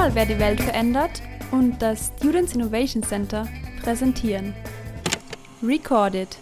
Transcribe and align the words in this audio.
Hörmal 0.00 0.14
wer 0.14 0.24
die 0.24 0.38
Welt 0.38 0.62
verändert 0.62 1.20
und 1.50 1.82
das 1.82 2.10
Students 2.16 2.54
Innovation 2.54 3.02
Center 3.02 3.46
präsentieren. 3.82 4.54
Recorded. 5.62 6.38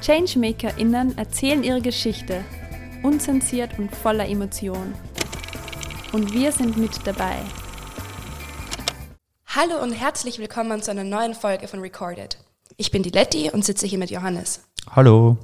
ChangemakerInnen 0.00 1.18
erzählen 1.18 1.64
ihre 1.64 1.80
Geschichte, 1.80 2.44
unzensiert 3.02 3.80
und 3.80 3.92
voller 3.96 4.28
Emotion. 4.28 4.94
Und 6.12 6.32
wir 6.32 6.52
sind 6.52 6.76
mit 6.76 7.04
dabei. 7.04 7.34
Hallo 9.48 9.82
und 9.82 9.90
herzlich 9.90 10.38
willkommen 10.38 10.80
zu 10.80 10.92
einer 10.92 11.02
neuen 11.02 11.34
Folge 11.34 11.66
von 11.66 11.80
Recorded. 11.80 12.38
Ich 12.76 12.92
bin 12.92 13.02
die 13.02 13.10
Letty 13.10 13.50
und 13.50 13.64
sitze 13.64 13.88
hier 13.88 13.98
mit 13.98 14.12
Johannes. 14.12 14.62
Hallo. 14.94 15.36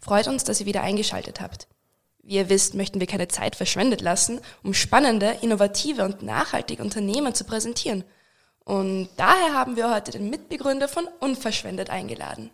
Freut 0.00 0.26
uns, 0.26 0.42
dass 0.42 0.58
ihr 0.58 0.66
wieder 0.66 0.82
eingeschaltet 0.82 1.40
habt. 1.40 1.68
Wie 2.22 2.34
ihr 2.34 2.48
wisst, 2.48 2.74
möchten 2.74 3.00
wir 3.00 3.08
keine 3.08 3.26
Zeit 3.26 3.56
verschwendet 3.56 4.00
lassen, 4.00 4.40
um 4.62 4.74
spannende, 4.74 5.38
innovative 5.42 6.04
und 6.04 6.22
nachhaltige 6.22 6.82
Unternehmen 6.82 7.34
zu 7.34 7.44
präsentieren. 7.44 8.04
Und 8.64 9.08
daher 9.16 9.54
haben 9.54 9.74
wir 9.74 9.92
heute 9.92 10.12
den 10.12 10.30
Mitbegründer 10.30 10.86
von 10.86 11.08
Unverschwendet 11.18 11.90
eingeladen. 11.90 12.50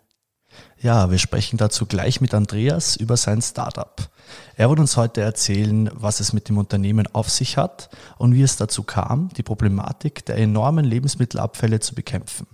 Ja, 0.80 1.10
wir 1.10 1.18
sprechen 1.18 1.58
dazu 1.58 1.84
gleich 1.84 2.22
mit 2.22 2.32
Andreas 2.32 2.96
über 2.96 3.18
sein 3.18 3.42
Startup. 3.42 4.08
Er 4.56 4.70
wird 4.70 4.80
uns 4.80 4.96
heute 4.96 5.20
erzählen, 5.20 5.90
was 5.92 6.20
es 6.20 6.32
mit 6.32 6.48
dem 6.48 6.56
Unternehmen 6.56 7.06
auf 7.12 7.28
sich 7.28 7.58
hat 7.58 7.90
und 8.16 8.34
wie 8.34 8.42
es 8.42 8.56
dazu 8.56 8.82
kam, 8.84 9.28
die 9.36 9.42
Problematik 9.42 10.24
der 10.24 10.36
enormen 10.36 10.86
Lebensmittelabfälle 10.86 11.80
zu 11.80 11.94
bekämpfen. 11.94 12.46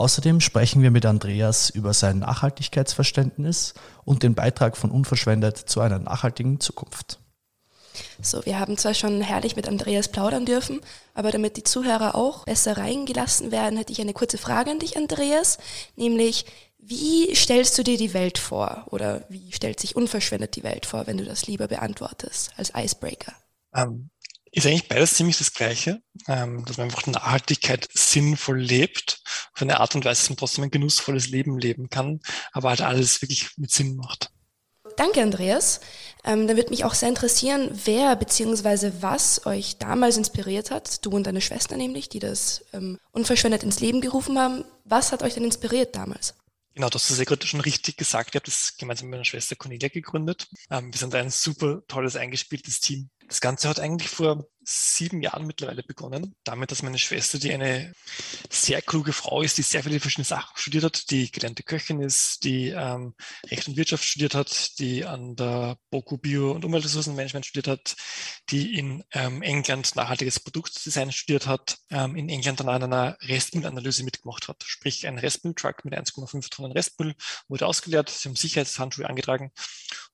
Außerdem 0.00 0.40
sprechen 0.40 0.82
wir 0.82 0.90
mit 0.90 1.04
Andreas 1.04 1.68
über 1.68 1.92
sein 1.92 2.20
Nachhaltigkeitsverständnis 2.20 3.74
und 4.06 4.22
den 4.22 4.34
Beitrag 4.34 4.78
von 4.78 4.90
Unverschwendet 4.90 5.58
zu 5.58 5.82
einer 5.82 5.98
nachhaltigen 5.98 6.58
Zukunft. 6.58 7.18
So, 8.22 8.42
wir 8.46 8.58
haben 8.58 8.78
zwar 8.78 8.94
schon 8.94 9.20
herrlich 9.20 9.56
mit 9.56 9.68
Andreas 9.68 10.08
plaudern 10.08 10.46
dürfen, 10.46 10.80
aber 11.12 11.30
damit 11.32 11.58
die 11.58 11.64
Zuhörer 11.64 12.14
auch 12.14 12.46
besser 12.46 12.78
reingelassen 12.78 13.52
werden, 13.52 13.76
hätte 13.76 13.92
ich 13.92 14.00
eine 14.00 14.14
kurze 14.14 14.38
Frage 14.38 14.70
an 14.70 14.78
dich, 14.78 14.96
Andreas, 14.96 15.58
nämlich 15.96 16.46
wie 16.78 17.34
stellst 17.34 17.76
du 17.76 17.82
dir 17.82 17.98
die 17.98 18.14
Welt 18.14 18.38
vor 18.38 18.86
oder 18.86 19.26
wie 19.28 19.52
stellt 19.52 19.80
sich 19.80 19.96
unverschwendet 19.96 20.56
die 20.56 20.62
Welt 20.62 20.86
vor, 20.86 21.08
wenn 21.08 21.18
du 21.18 21.26
das 21.26 21.46
lieber 21.46 21.68
beantwortest 21.68 22.52
als 22.56 22.72
Icebreaker? 22.74 23.34
Ähm, 23.74 24.08
ist 24.50 24.66
eigentlich 24.66 24.88
beides 24.88 25.14
ziemlich 25.14 25.36
das 25.36 25.52
Gleiche, 25.52 26.02
ähm, 26.26 26.64
dass 26.64 26.78
man 26.78 26.86
einfach 26.86 27.06
Nachhaltigkeit 27.06 27.86
sinnvoll 27.92 28.60
lebt, 28.60 29.19
auf 29.60 29.62
eine 29.62 29.80
Art 29.80 29.94
und 29.94 30.04
Weise, 30.04 30.22
dass 30.22 30.30
man 30.30 30.36
trotzdem 30.38 30.64
ein 30.64 30.70
genussvolles 30.70 31.28
Leben 31.28 31.58
leben 31.58 31.90
kann, 31.90 32.20
aber 32.52 32.70
halt 32.70 32.80
alles 32.80 33.20
wirklich 33.22 33.50
mit 33.58 33.70
Sinn 33.70 33.96
macht. 33.96 34.30
Danke, 34.96 35.22
Andreas. 35.22 35.80
Ähm, 36.24 36.46
da 36.46 36.56
würde 36.56 36.70
mich 36.70 36.84
auch 36.84 36.94
sehr 36.94 37.08
interessieren, 37.08 37.70
wer 37.84 38.16
bzw. 38.16 38.92
was 39.00 39.46
euch 39.46 39.78
damals 39.78 40.16
inspiriert 40.16 40.70
hat, 40.70 41.04
du 41.04 41.10
und 41.10 41.26
deine 41.26 41.40
Schwester 41.40 41.76
nämlich, 41.76 42.08
die 42.08 42.18
das 42.18 42.64
ähm, 42.72 42.98
unverschwendet 43.12 43.62
ins 43.62 43.80
Leben 43.80 44.00
gerufen 44.00 44.38
haben. 44.38 44.64
Was 44.84 45.12
hat 45.12 45.22
euch 45.22 45.34
denn 45.34 45.44
inspiriert 45.44 45.94
damals? 45.94 46.34
Genau, 46.74 46.88
das 46.88 47.02
hast 47.02 47.10
du 47.10 47.14
sehr 47.14 47.26
gerade 47.26 47.46
schon 47.46 47.60
richtig 47.60 47.96
gesagt. 47.96 48.30
Ich 48.30 48.34
habe 48.36 48.46
das 48.46 48.76
gemeinsam 48.78 49.08
mit 49.08 49.12
meiner 49.12 49.24
Schwester 49.24 49.56
Cornelia 49.56 49.88
gegründet. 49.88 50.48
Ähm, 50.70 50.92
wir 50.92 50.98
sind 50.98 51.14
ein 51.14 51.30
super 51.30 51.82
tolles, 51.88 52.16
eingespieltes 52.16 52.80
Team. 52.80 53.10
Das 53.28 53.40
Ganze 53.40 53.68
hat 53.68 53.80
eigentlich 53.80 54.10
vor 54.10 54.46
sieben 54.70 55.20
Jahren 55.22 55.46
mittlerweile 55.46 55.82
begonnen, 55.82 56.36
damit, 56.44 56.70
dass 56.70 56.82
meine 56.82 56.98
Schwester, 56.98 57.38
die 57.38 57.52
eine 57.52 57.92
sehr 58.48 58.80
kluge 58.82 59.12
Frau 59.12 59.42
ist, 59.42 59.58
die 59.58 59.62
sehr 59.62 59.82
viele 59.82 59.98
verschiedene 59.98 60.24
Sachen 60.24 60.56
studiert 60.56 60.84
hat, 60.84 61.10
die 61.10 61.30
gelernte 61.30 61.64
Köchin 61.64 62.00
ist, 62.00 62.44
die 62.44 62.68
ähm, 62.68 63.14
Recht 63.50 63.66
und 63.66 63.76
Wirtschaft 63.76 64.04
studiert 64.04 64.34
hat, 64.34 64.78
die 64.78 65.04
an 65.04 65.34
der 65.34 65.76
BOKU 65.90 66.18
Bio- 66.18 66.52
und 66.52 66.64
Umweltressourcenmanagement 66.64 67.46
studiert 67.46 67.66
hat, 67.66 67.96
die 68.50 68.78
in 68.78 69.02
ähm, 69.12 69.42
England 69.42 69.96
nachhaltiges 69.96 70.38
Produktdesign 70.38 71.10
studiert 71.10 71.46
hat, 71.46 71.78
ähm, 71.90 72.14
in 72.14 72.28
England 72.28 72.60
dann 72.60 72.68
an 72.68 72.84
einer 72.84 73.18
Restmüllanalyse 73.22 74.04
mitgemacht 74.04 74.46
hat. 74.46 74.62
Sprich, 74.64 75.06
ein 75.06 75.18
Restmülltruck 75.18 75.84
mit 75.84 75.94
1,5 75.94 76.48
Tonnen 76.48 76.72
Restmüll 76.72 77.14
wurde 77.48 77.66
ausgeleert, 77.66 78.08
sie 78.08 78.28
haben 78.28 78.36
Sicherheitshandschuhe 78.36 79.08
angetragen 79.08 79.50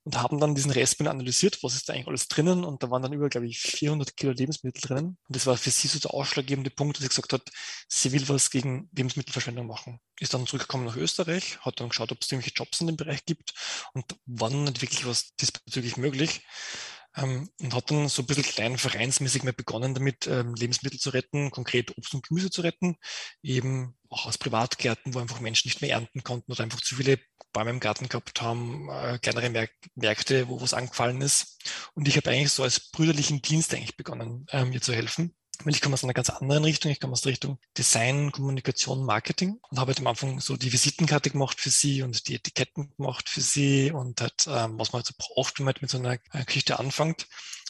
und 0.06 0.22
haben 0.22 0.38
dann 0.38 0.54
diesen 0.54 0.70
Restmüll 0.70 1.08
analysiert, 1.08 1.64
was 1.64 1.74
ist 1.74 1.88
da 1.88 1.92
eigentlich 1.92 2.06
alles 2.06 2.28
drinnen 2.28 2.62
und 2.62 2.80
da 2.80 2.92
waren 2.92 3.02
dann 3.02 3.12
über, 3.12 3.28
glaube 3.28 3.48
ich, 3.48 3.58
400 3.58 4.16
Kilo 4.16 4.30
Lebensmittel 4.30 4.80
drinnen. 4.80 5.18
Und 5.26 5.36
das 5.36 5.46
war 5.46 5.56
für 5.56 5.72
sie 5.72 5.88
so 5.88 5.98
der 5.98 6.14
ausschlaggebende 6.14 6.70
Punkt, 6.70 6.96
dass 6.96 7.02
sie 7.02 7.08
gesagt 7.08 7.32
hat, 7.32 7.42
sie 7.88 8.12
will 8.12 8.28
was 8.28 8.50
gegen 8.50 8.88
Lebensmittelverschwendung 8.92 9.66
machen. 9.66 9.98
Ist 10.20 10.32
dann 10.32 10.46
zurückgekommen 10.46 10.84
nach 10.84 10.94
Österreich, 10.94 11.58
hat 11.62 11.80
dann 11.80 11.88
geschaut, 11.88 12.12
ob 12.12 12.18
es 12.22 12.30
irgendwelche 12.30 12.54
Jobs 12.54 12.80
in 12.80 12.86
dem 12.86 12.96
Bereich 12.96 13.24
gibt 13.24 13.52
und 13.94 14.04
wann 14.26 14.62
nicht 14.62 14.80
wirklich 14.80 15.04
was 15.06 15.34
diesbezüglich 15.40 15.96
möglich 15.96 16.42
ähm, 17.16 17.50
und 17.60 17.74
hat 17.74 17.90
dann 17.90 18.08
so 18.08 18.22
ein 18.22 18.26
bisschen 18.26 18.44
klein 18.44 18.78
vereinsmäßig 18.78 19.42
mal 19.42 19.52
begonnen 19.54 19.92
damit, 19.92 20.28
ähm, 20.28 20.54
Lebensmittel 20.54 21.00
zu 21.00 21.10
retten, 21.10 21.50
konkret 21.50 21.98
Obst 21.98 22.14
und 22.14 22.28
Gemüse 22.28 22.50
zu 22.50 22.60
retten, 22.60 22.96
eben 23.42 23.96
auch 24.16 24.26
aus 24.26 24.38
Privatgärten, 24.38 25.14
wo 25.14 25.18
einfach 25.18 25.40
Menschen 25.40 25.68
nicht 25.68 25.82
mehr 25.82 25.90
ernten 25.90 26.24
konnten 26.24 26.50
oder 26.50 26.64
einfach 26.64 26.80
zu 26.80 26.96
viele 26.96 27.18
Bäume 27.52 27.70
im 27.70 27.80
Garten 27.80 28.08
gehabt 28.08 28.40
haben, 28.40 28.88
äh, 28.90 29.18
kleinere 29.18 29.50
Märk 29.50 29.70
Märkte, 29.94 30.48
wo 30.48 30.60
was 30.60 30.74
angefallen 30.74 31.20
ist. 31.20 31.58
Und 31.94 32.08
ich 32.08 32.16
habe 32.16 32.30
eigentlich 32.30 32.52
so 32.52 32.62
als 32.62 32.90
brüderlichen 32.90 33.42
Dienst 33.42 33.74
eigentlich 33.74 33.96
begonnen, 33.96 34.46
ähm, 34.50 34.70
mir 34.70 34.80
zu 34.80 34.94
helfen. 34.94 35.34
Weil 35.64 35.74
ich 35.74 35.80
komme 35.80 35.94
aus 35.94 36.04
einer 36.04 36.12
ganz 36.12 36.28
anderen 36.28 36.64
Richtung. 36.64 36.90
Ich 36.92 37.00
komme 37.00 37.14
aus 37.14 37.22
der 37.22 37.32
Richtung 37.32 37.58
Design, 37.78 38.30
Kommunikation, 38.30 39.04
Marketing 39.06 39.58
und 39.70 39.78
habe 39.78 39.90
halt 39.90 40.00
am 40.00 40.06
Anfang 40.06 40.38
so 40.40 40.56
die 40.56 40.72
Visitenkarte 40.72 41.30
gemacht 41.30 41.60
für 41.60 41.70
sie 41.70 42.02
und 42.02 42.28
die 42.28 42.34
Etiketten 42.34 42.94
gemacht 42.96 43.28
für 43.28 43.40
sie 43.40 43.90
und 43.90 44.20
halt, 44.20 44.46
ähm, 44.48 44.78
was 44.78 44.92
man 44.92 45.02
halt 45.02 45.06
so 45.06 45.14
braucht, 45.16 45.58
wenn 45.58 45.64
man 45.64 45.74
halt 45.74 45.82
mit 45.82 45.90
so 45.90 45.98
einer 45.98 46.18
äh, 46.32 46.44
Geschichte 46.44 46.78
anfängt. 46.78 47.26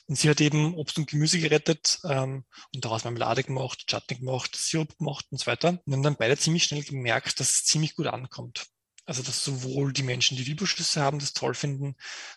Und 0.08 0.16
sie 0.16 0.30
hat 0.30 0.40
eben 0.40 0.74
Obst 0.74 0.98
und 0.98 1.10
Gemüse 1.10 1.40
gerettet 1.40 1.98
ähm, 2.04 2.44
und 2.74 2.84
daraus 2.84 3.04
Marmelade 3.04 3.42
gemacht, 3.42 3.86
Chutney 3.88 4.18
gemacht, 4.18 4.54
Sirup 4.54 4.96
gemacht 4.98 5.26
und 5.30 5.38
so 5.38 5.46
weiter. 5.46 5.80
Und 5.84 5.92
haben 5.92 6.02
dann 6.02 6.16
beide 6.16 6.36
ziemlich 6.36 6.64
schnell 6.64 6.84
gemerkt, 6.84 7.40
dass 7.40 7.50
es 7.50 7.64
ziemlich 7.64 7.96
gut 7.96 8.06
ankommt. 8.06 8.66
Also 9.04 9.22
dass 9.22 9.44
sowohl 9.44 9.92
die 9.92 10.02
Menschen, 10.02 10.36
die 10.36 10.44
die 10.44 10.52
Überschüsse 10.52 11.00
haben, 11.00 11.20
das 11.20 11.32
toll 11.32 11.54
finden, 11.54 11.96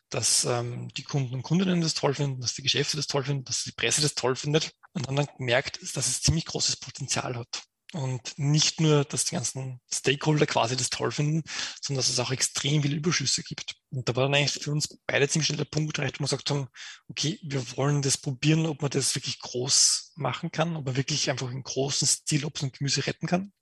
dass 0.10 0.46
ähm, 0.46 0.90
die 0.90 1.04
Kunden 1.04 1.34
und 1.34 1.44
Kundinnen 1.44 1.82
das 1.82 1.96
toll 1.96 2.14
finden, 2.14 2.42
dass 2.42 2.54
die 2.54 2.62
Geschäfte 2.64 2.98
das 2.98 3.08
toll 3.08 3.24
finden, 3.24 3.44
dass 3.44 3.64
die 3.64 3.72
Presse 3.72 4.02
das 4.02 4.14
toll 4.16 4.36
findet. 4.36 4.72
Und 4.94 5.08
dann, 5.08 5.16
dann 5.16 5.28
gemerkt, 5.38 5.80
dass 5.96 6.08
es 6.08 6.22
ziemlich 6.22 6.46
großes 6.46 6.78
Potenzial 6.78 7.36
hat. 7.36 7.64
Und 7.94 8.38
nicht 8.38 8.82
nur, 8.82 9.04
dass 9.04 9.26
die 9.26 9.34
ganzen 9.34 9.82
Stakeholder 9.92 10.46
quasi 10.46 10.78
das 10.78 10.92
toll 10.92 11.12
finden, 11.12 11.42
sondern 11.82 12.00
dass 12.00 12.10
es 12.10 12.20
auch 12.20 12.30
extrem 12.30 12.84
viele 12.84 12.96
Überschüsse 12.96 13.42
gibt. 13.42 13.76
Und 13.90 14.08
da 14.08 14.16
war 14.16 14.24
dann 14.24 14.36
eigentlich 14.36 14.64
für 14.64 14.72
uns 14.72 15.00
beide 15.08 15.28
ziemlich 15.28 15.48
schnell 15.48 15.58
der 15.58 15.66
Punkt 15.66 15.98
erreicht, 15.98 16.20
wo 16.20 16.24
wir 16.24 16.28
gesagt 16.28 16.52
haben, 16.52 16.68
okay, 17.08 17.40
wir 17.42 17.78
wollen 17.78 18.04
das 18.04 18.20
probieren, 18.20 18.68
ob 18.68 18.84
man 18.84 18.92
das 18.92 19.16
wirklich 19.16 19.40
groß 19.40 20.14
machen 20.18 20.52
kann, 20.52 20.76
ob 20.76 20.86
man 20.86 20.98
wirklich 20.98 21.32
einfach 21.32 21.50
in 21.50 21.64
großen 21.64 22.08
Stil 22.08 22.46
Obst 22.46 22.62
und 22.62 22.78
Gemüse 22.78 23.08
retten 23.08 23.26
kann. 23.26 23.54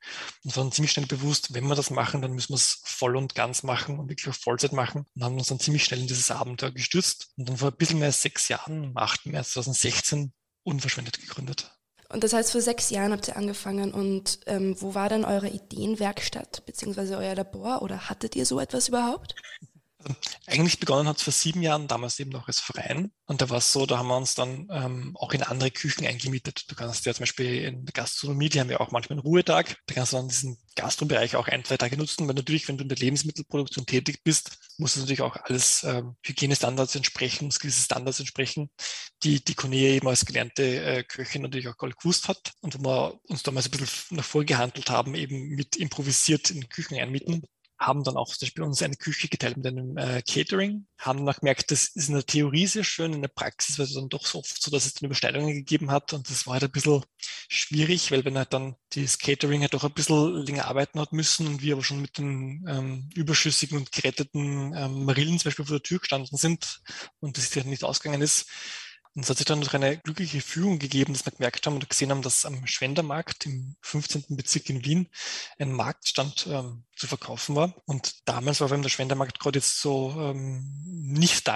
Und 0.44 0.57
war 0.57 0.63
dann 0.63 0.73
ziemlich 0.73 0.91
schnell 0.91 1.05
bewusst, 1.05 1.53
wenn 1.53 1.67
wir 1.67 1.75
das 1.75 1.89
machen, 1.89 2.21
dann 2.21 2.33
müssen 2.33 2.49
wir 2.49 2.57
es 2.57 2.81
voll 2.83 3.15
und 3.15 3.33
ganz 3.33 3.63
machen 3.63 3.97
und 3.97 4.09
wirklich 4.09 4.27
auf 4.27 4.35
Vollzeit 4.35 4.73
machen. 4.73 5.05
Und 5.15 5.23
haben 5.23 5.38
uns 5.38 5.47
dann 5.47 5.61
ziemlich 5.61 5.85
schnell 5.85 6.01
in 6.01 6.07
dieses 6.07 6.31
Abenteuer 6.31 6.71
gestürzt. 6.71 7.29
Und 7.38 7.47
dann 7.47 7.57
vor 7.57 7.71
ein 7.71 7.77
bisschen 7.77 7.99
mehr 7.99 8.07
als 8.07 8.21
sechs 8.21 8.49
Jahren, 8.49 8.88
am 8.88 8.97
8. 8.97 9.27
März 9.27 9.51
2016, 9.51 10.33
unverschwendet 10.63 11.21
gegründet. 11.21 11.76
Und 12.09 12.23
das 12.23 12.34
heißt, 12.34 12.51
vor 12.51 12.62
sechs 12.62 12.90
Jahren 12.90 13.12
habt 13.12 13.28
ihr 13.28 13.35
angefangen. 13.35 13.94
Und 13.94 14.40
ähm, 14.45 14.75
wo 14.79 14.95
war 14.95 15.09
denn 15.09 15.25
eure 15.25 15.50
Ideenwerkstatt 15.50 16.66
beziehungsweise 16.66 17.18
euer 17.18 17.35
Labor? 17.35 17.81
Oder 17.81 18.09
hattet 18.09 18.35
ihr 18.35 18.45
so 18.45 18.59
etwas 18.59 18.88
überhaupt? 18.88 19.35
Eigentlich 20.46 20.80
begonnen 20.80 21.08
hat 21.08 21.18
es 21.18 21.24
vor 21.24 21.34
sieben 21.34 21.62
Jahren, 21.62 21.88
damals 21.88 22.19
eben 22.19 22.30
noch 22.30 22.47
als 22.47 22.59
Verein. 22.59 23.12
Und 23.25 23.41
da 23.41 23.50
war 23.50 23.58
es 23.58 23.74
so, 23.74 23.85
da 23.85 23.97
haben 23.97 24.08
wir 24.08 24.16
uns 24.16 24.35
dann 24.35 24.68
ähm, 24.72 25.16
auch 25.18 25.34
in 25.34 25.44
andere 25.44 25.72
Küchen 25.72 26.06
eingemietet. 26.06 26.66
Du 26.69 26.75
kannst 26.75 27.06
ja 27.06 27.13
zum 27.13 27.24
Beispiel 27.24 27.63
in 27.63 27.85
der 27.85 27.94
Gastronomie, 27.94 28.47
die 28.47 28.59
haben 28.59 28.69
ja 28.69 28.80
auch 28.80 28.91
manchmal 28.91 29.18
einen 29.18 29.25
Ruhetag. 29.28 29.75
Da 29.88 29.96
kannst 29.96 30.13
du 30.13 30.18
dann 30.18 30.30
diesen 30.30 30.57
Gastrobereich 30.75 31.36
auch 31.36 31.47
ein, 31.47 31.66
zwei 31.66 31.78
Tage 31.78 31.97
nutzen, 31.97 32.28
weil 32.28 32.36
natürlich, 32.36 32.68
wenn 32.68 32.78
du 32.78 32.84
in 32.84 32.90
der 32.90 32.97
Lebensmittelproduktion 32.97 33.86
tätig 33.86 34.22
bist, 34.24 34.57
muss 34.78 34.96
es 34.96 35.02
natürlich 35.02 35.24
auch 35.24 35.36
alles 35.36 35.84
ähm, 35.84 36.16
Hygienestandards 36.24 36.95
entsprechen, 36.95 37.45
muss 37.45 37.60
gewisse 37.60 37.81
Standards 37.81 38.19
entsprechen, 38.19 38.69
die 39.24 39.44
die 39.44 39.56
Cornelia 39.56 39.89
eben 39.89 40.07
als 40.07 40.25
gelernte 40.25 40.83
äh, 40.83 41.04
Köchin 41.04 41.42
natürlich 41.42 41.68
auch 41.68 41.77
gewusst 41.77 42.27
hat. 42.27 42.54
Und 42.62 42.80
wo 42.80 42.83
wir 42.83 43.19
uns 43.24 43.44
damals 43.44 43.66
ein 43.66 43.71
bisschen 43.71 44.18
nach 44.18 44.24
vorgehandelt 44.25 44.89
haben, 44.92 45.16
eben 45.16 45.50
mit 45.50 45.75
improvisiert 45.75 46.51
in 46.51 46.69
Küchen 46.69 46.98
einmieten 46.98 47.44
haben 47.79 48.03
dann 48.03 48.18
auch 48.18 48.35
zum 48.35 48.47
Beispiel 48.47 48.63
uns 48.63 48.81
eine 48.81 48.95
Küche 48.95 49.27
geteilt 49.27 49.57
mit 49.57 49.68
einem 49.68 49.97
äh, 49.97 50.21
Catering, 50.21 50.88
haben 50.97 51.25
dann 51.25 51.35
gemerkt, 51.35 51.71
das 51.71 51.88
ist 51.88 52.09
in 52.09 52.15
der 52.15 52.25
Theorie 52.25 52.65
sehr 52.68 52.83
schön, 52.83 53.13
in 53.13 53.21
der 53.21 53.29
Praxis 53.29 53.77
war 53.77 53.85
es 53.85 53.94
dann 53.94 54.09
doch 54.09 54.25
so 54.25 54.39
oft 54.39 54.62
so, 54.62 54.71
dass 54.71 54.85
es 54.85 54.95
dann 54.95 55.06
Überschneidungen 55.06 55.53
gegeben 55.53 55.91
hat 55.91 56.13
und 56.13 56.29
das 56.29 56.47
war 56.47 56.53
halt 56.53 56.63
ein 56.63 56.71
bisschen 56.71 57.03
schwierig, 57.47 58.12
weil 58.12 58.25
wenn 58.25 58.38
halt 58.38 58.53
dann 58.53 58.75
das 58.95 59.19
Catering 59.19 59.62
halt 59.62 59.74
doch 59.74 59.83
ein 59.83 59.94
bisschen 59.94 60.45
länger 60.45 60.65
arbeiten 60.65 61.00
hat 61.00 61.13
müssen 61.13 61.47
und 61.47 61.62
wir 61.62 61.74
aber 61.74 61.83
schon 61.83 62.01
mit 62.01 62.18
den 62.18 62.65
ähm, 62.68 63.09
überschüssigen 63.15 63.77
und 63.77 63.91
geretteten 63.91 64.73
ähm, 64.75 65.06
Marillen 65.06 65.38
zum 65.38 65.50
Beispiel 65.50 65.65
vor 65.65 65.77
der 65.77 65.83
Tür 65.83 66.00
gestanden 66.00 66.38
sind 66.38 66.81
und 67.19 67.38
das 67.38 67.56
halt 67.56 67.68
nicht 67.68 67.83
ausgegangen 67.83 68.21
ist, 68.21 68.47
Und 69.18 69.24
es 69.24 69.31
hat 69.31 69.38
sich 69.38 69.48
dann 69.48 69.68
eine 69.68 69.98
glückliche 69.98 70.42
Führung 70.42 70.78
gegeben, 70.78 71.14
dass 71.14 71.25
wir 71.25 71.31
gemerkt 71.31 71.66
haben 71.66 71.74
und 71.74 71.90
gesehen 71.90 72.12
haben, 72.12 72.22
dass 72.22 72.46
am 72.46 72.68
Schwendermarkt 72.68 73.48
im 73.48 73.75
15. 73.81 74.25
Bezirk 74.38 74.69
in 74.69 74.86
Wien 74.86 75.10
ein 75.58 75.72
Marktstand 75.72 76.46
ähm, 76.48 76.86
zu 76.96 77.08
verkaufen 77.08 77.56
war. 77.56 77.74
Und 77.88 78.14
damals 78.25 78.62
war 78.62 78.68
vor 78.68 78.75
allem 78.75 78.84
der 78.84 78.92
Schwendermarkt 78.92 79.40
gerade 79.40 79.58
jetzt 79.58 79.81
so 79.81 80.12
ähm, 80.19 80.72
nicht 80.86 81.48
der 81.48 81.56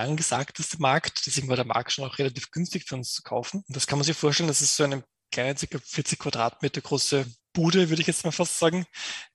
Markt. 0.80 1.28
Deswegen 1.28 1.50
war 1.50 1.56
der 1.56 1.66
Markt 1.66 1.92
schon 1.92 2.04
auch 2.04 2.18
relativ 2.18 2.50
günstig 2.50 2.86
für 2.88 2.96
uns 2.96 3.13
zu 3.13 3.22
kaufen. 3.22 3.63
Und 3.68 3.75
das 3.75 3.86
kann 3.86 4.00
man 4.00 4.08
sich 4.08 4.18
vorstellen, 4.18 4.48
das 4.48 4.63
ist 4.63 4.75
so 4.75 4.84
eine 4.84 5.04
kleine, 5.31 5.56
circa 5.56 5.78
40 5.78 6.18
Quadratmeter 6.18 6.81
große 6.81 7.28
Bude, 7.54 7.90
würde 7.90 8.02
ich 8.02 8.08
jetzt 8.08 8.25
mal 8.25 8.31
fast 8.31 8.58
sagen, 8.58 8.88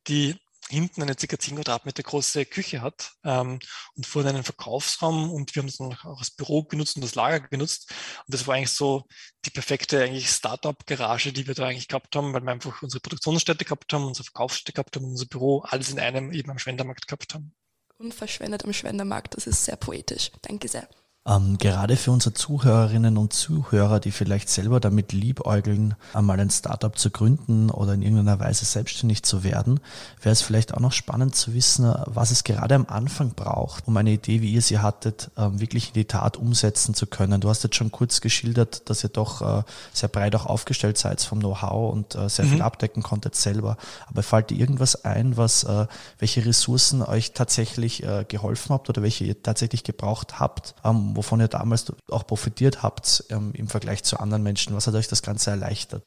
die 0.09 0.35
hinten 0.69 1.03
eine 1.03 1.15
ca. 1.15 1.39
10 1.39 1.57
Quadratmeter 1.57 2.03
große 2.03 2.47
Küche 2.47 2.81
hat 2.81 3.13
ähm, 3.25 3.59
und 3.95 4.07
vorne 4.07 4.31
einen 4.31 4.45
Verkaufsraum 4.45 5.31
und 5.31 5.55
wir 5.55 5.63
haben 5.63 5.69
es 5.69 5.77
dann 5.77 5.93
auch 5.93 6.19
als 6.19 6.31
Büro 6.31 6.65
genutzt 6.65 6.97
und 6.97 7.03
das 7.03 7.15
Lager 7.15 7.41
genutzt. 7.41 7.91
Und 8.27 8.35
das 8.35 8.47
war 8.47 8.55
eigentlich 8.55 8.73
so 8.73 9.05
die 9.45 9.51
perfekte 9.51 10.03
eigentlich 10.03 10.29
Startup-Garage, 10.29 11.33
die 11.33 11.47
wir 11.47 11.55
da 11.55 11.67
eigentlich 11.67 11.89
gehabt 11.89 12.15
haben, 12.17 12.33
weil 12.33 12.43
wir 12.43 12.53
einfach 12.53 12.83
unsere 12.83 13.01
Produktionsstätte 13.01 13.65
gehabt 13.65 13.93
haben, 13.93 14.07
unsere 14.07 14.25
Verkaufsstätte 14.25 14.73
gehabt 14.73 14.97
haben, 14.97 15.05
unser 15.05 15.27
Büro, 15.27 15.61
alles 15.61 15.91
in 15.91 16.01
einem 16.01 16.33
eben 16.33 16.51
am 16.51 16.59
Schwendermarkt 16.59 17.07
gehabt 17.07 17.35
haben. 17.35 17.55
Unverschwendet 17.99 18.65
am 18.65 18.73
Schwendermarkt, 18.73 19.37
das 19.37 19.47
ist 19.47 19.65
sehr 19.65 19.77
poetisch. 19.77 20.31
Danke 20.43 20.69
sehr. 20.69 20.89
Ähm, 21.27 21.59
gerade 21.59 21.97
für 21.97 22.13
unsere 22.13 22.35
Zuhörerinnen 22.35 23.19
und 23.19 23.33
Zuhörer, 23.33 23.99
die 23.99 24.13
vielleicht 24.13 24.49
selber 24.49 24.79
damit 24.79 25.13
liebäugeln, 25.13 25.97
einmal 26.15 26.39
ein 26.39 26.51
Startup 26.51 26.97
zu 26.97 27.11
gründen 27.11 27.69
oder 27.71 27.95
in 27.95 28.03
irgendeiner 28.03 28.39
Weise 28.39 28.65
selbstständig 28.65 29.25
zu 29.25 29.43
werden, 29.43 29.81
wäre 30.23 30.33
es 30.33 30.43
vielleicht 30.43 30.75
auch 30.75 30.81
noch 30.81 30.93
spannend 30.93 31.35
zu 31.35 31.53
wissen, 31.53 31.93
was 32.07 32.31
es 32.31 32.45
gerade 32.45 32.77
am 32.77 32.87
Anfang 32.89 33.33
braucht, 33.35 33.89
um 33.89 33.97
eine 33.97 34.13
Idee, 34.13 34.41
wie 34.41 34.53
ihr 34.53 34.63
sie 34.63 34.79
hattet, 34.79 35.33
ähm, 35.37 35.59
wirklich 35.61 35.89
in 35.89 35.95
die 35.95 36.05
Tat 36.05 36.37
umsetzen 36.37 36.95
zu 36.95 37.07
können. 37.07 37.41
Du 37.41 37.49
hast 37.49 37.65
jetzt 37.65 37.75
schon 37.75 37.91
kurz 37.91 38.21
geschildert, 38.21 38.89
dass 38.89 39.03
ihr 39.03 39.11
doch 39.11 39.43
äh, 39.43 39.63
sehr 39.93 40.09
breit 40.09 40.37
auch 40.37 40.47
aufgestellt 40.47 40.97
seid 40.97 41.21
vom 41.21 41.41
Know-how 41.41 41.93
und 41.93 42.15
äh, 42.15 42.29
sehr 42.29 42.45
mhm. 42.45 42.51
viel 42.51 42.63
abdecken 42.63 43.03
konntet 43.03 43.35
selber. 43.35 43.79
Aber 44.07 44.23
fällt 44.23 44.51
dir 44.51 44.59
irgendwas 44.59 45.05
ein, 45.05 45.37
was, 45.37 45.65
äh, 45.65 45.87
welche 46.21 46.47
Ressourcen 46.47 47.03
euch 47.03 47.33
tatsächlich 47.33 48.05
geholfen 48.29 48.75
habt 48.75 48.89
oder 48.89 49.03
welche 49.03 49.25
ihr 49.25 49.43
tatsächlich 49.43 49.83
gebraucht 49.83 50.39
habt, 50.39 50.75
ähm, 50.85 51.16
wovon 51.17 51.41
ihr 51.41 51.49
damals 51.49 51.93
auch 52.09 52.27
profitiert 52.27 52.83
habt 52.83 53.25
ähm, 53.31 53.53
im 53.55 53.69
Vergleich 53.69 54.05
zu 54.05 54.21
anderen 54.21 54.43
Menschen? 54.43 54.75
Was 54.77 54.87
hat 54.87 54.95
euch 54.95 55.09
das 55.09 55.23
Ganze 55.23 55.51
erleichtert? 55.51 56.05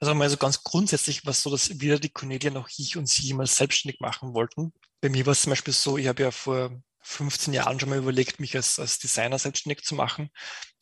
Also 0.00 0.14
mal 0.14 0.30
so 0.30 0.36
ganz 0.36 0.62
grundsätzlich 0.62 1.24
war 1.26 1.32
es 1.32 1.42
so, 1.42 1.50
dass 1.50 1.80
weder 1.80 1.98
die 1.98 2.08
Cornelia 2.08 2.50
noch 2.50 2.68
ich 2.76 2.96
und 2.96 3.08
sie 3.08 3.32
mal 3.34 3.46
selbstständig 3.46 4.00
machen 4.00 4.32
wollten. 4.32 4.72
Bei 5.00 5.08
mir 5.08 5.26
war 5.26 5.32
es 5.32 5.42
zum 5.42 5.50
Beispiel 5.50 5.74
so, 5.74 5.98
ich 5.98 6.06
habe 6.06 6.22
ja 6.22 6.30
vor 6.30 6.70
15 7.02 7.52
Jahren 7.52 7.78
schon 7.78 7.88
mal 7.88 7.98
überlegt, 7.98 8.40
mich 8.40 8.56
als, 8.56 8.78
als 8.78 8.98
Designer 8.98 9.38
selbstständig 9.38 9.84
zu 9.84 9.94
machen. 9.94 10.30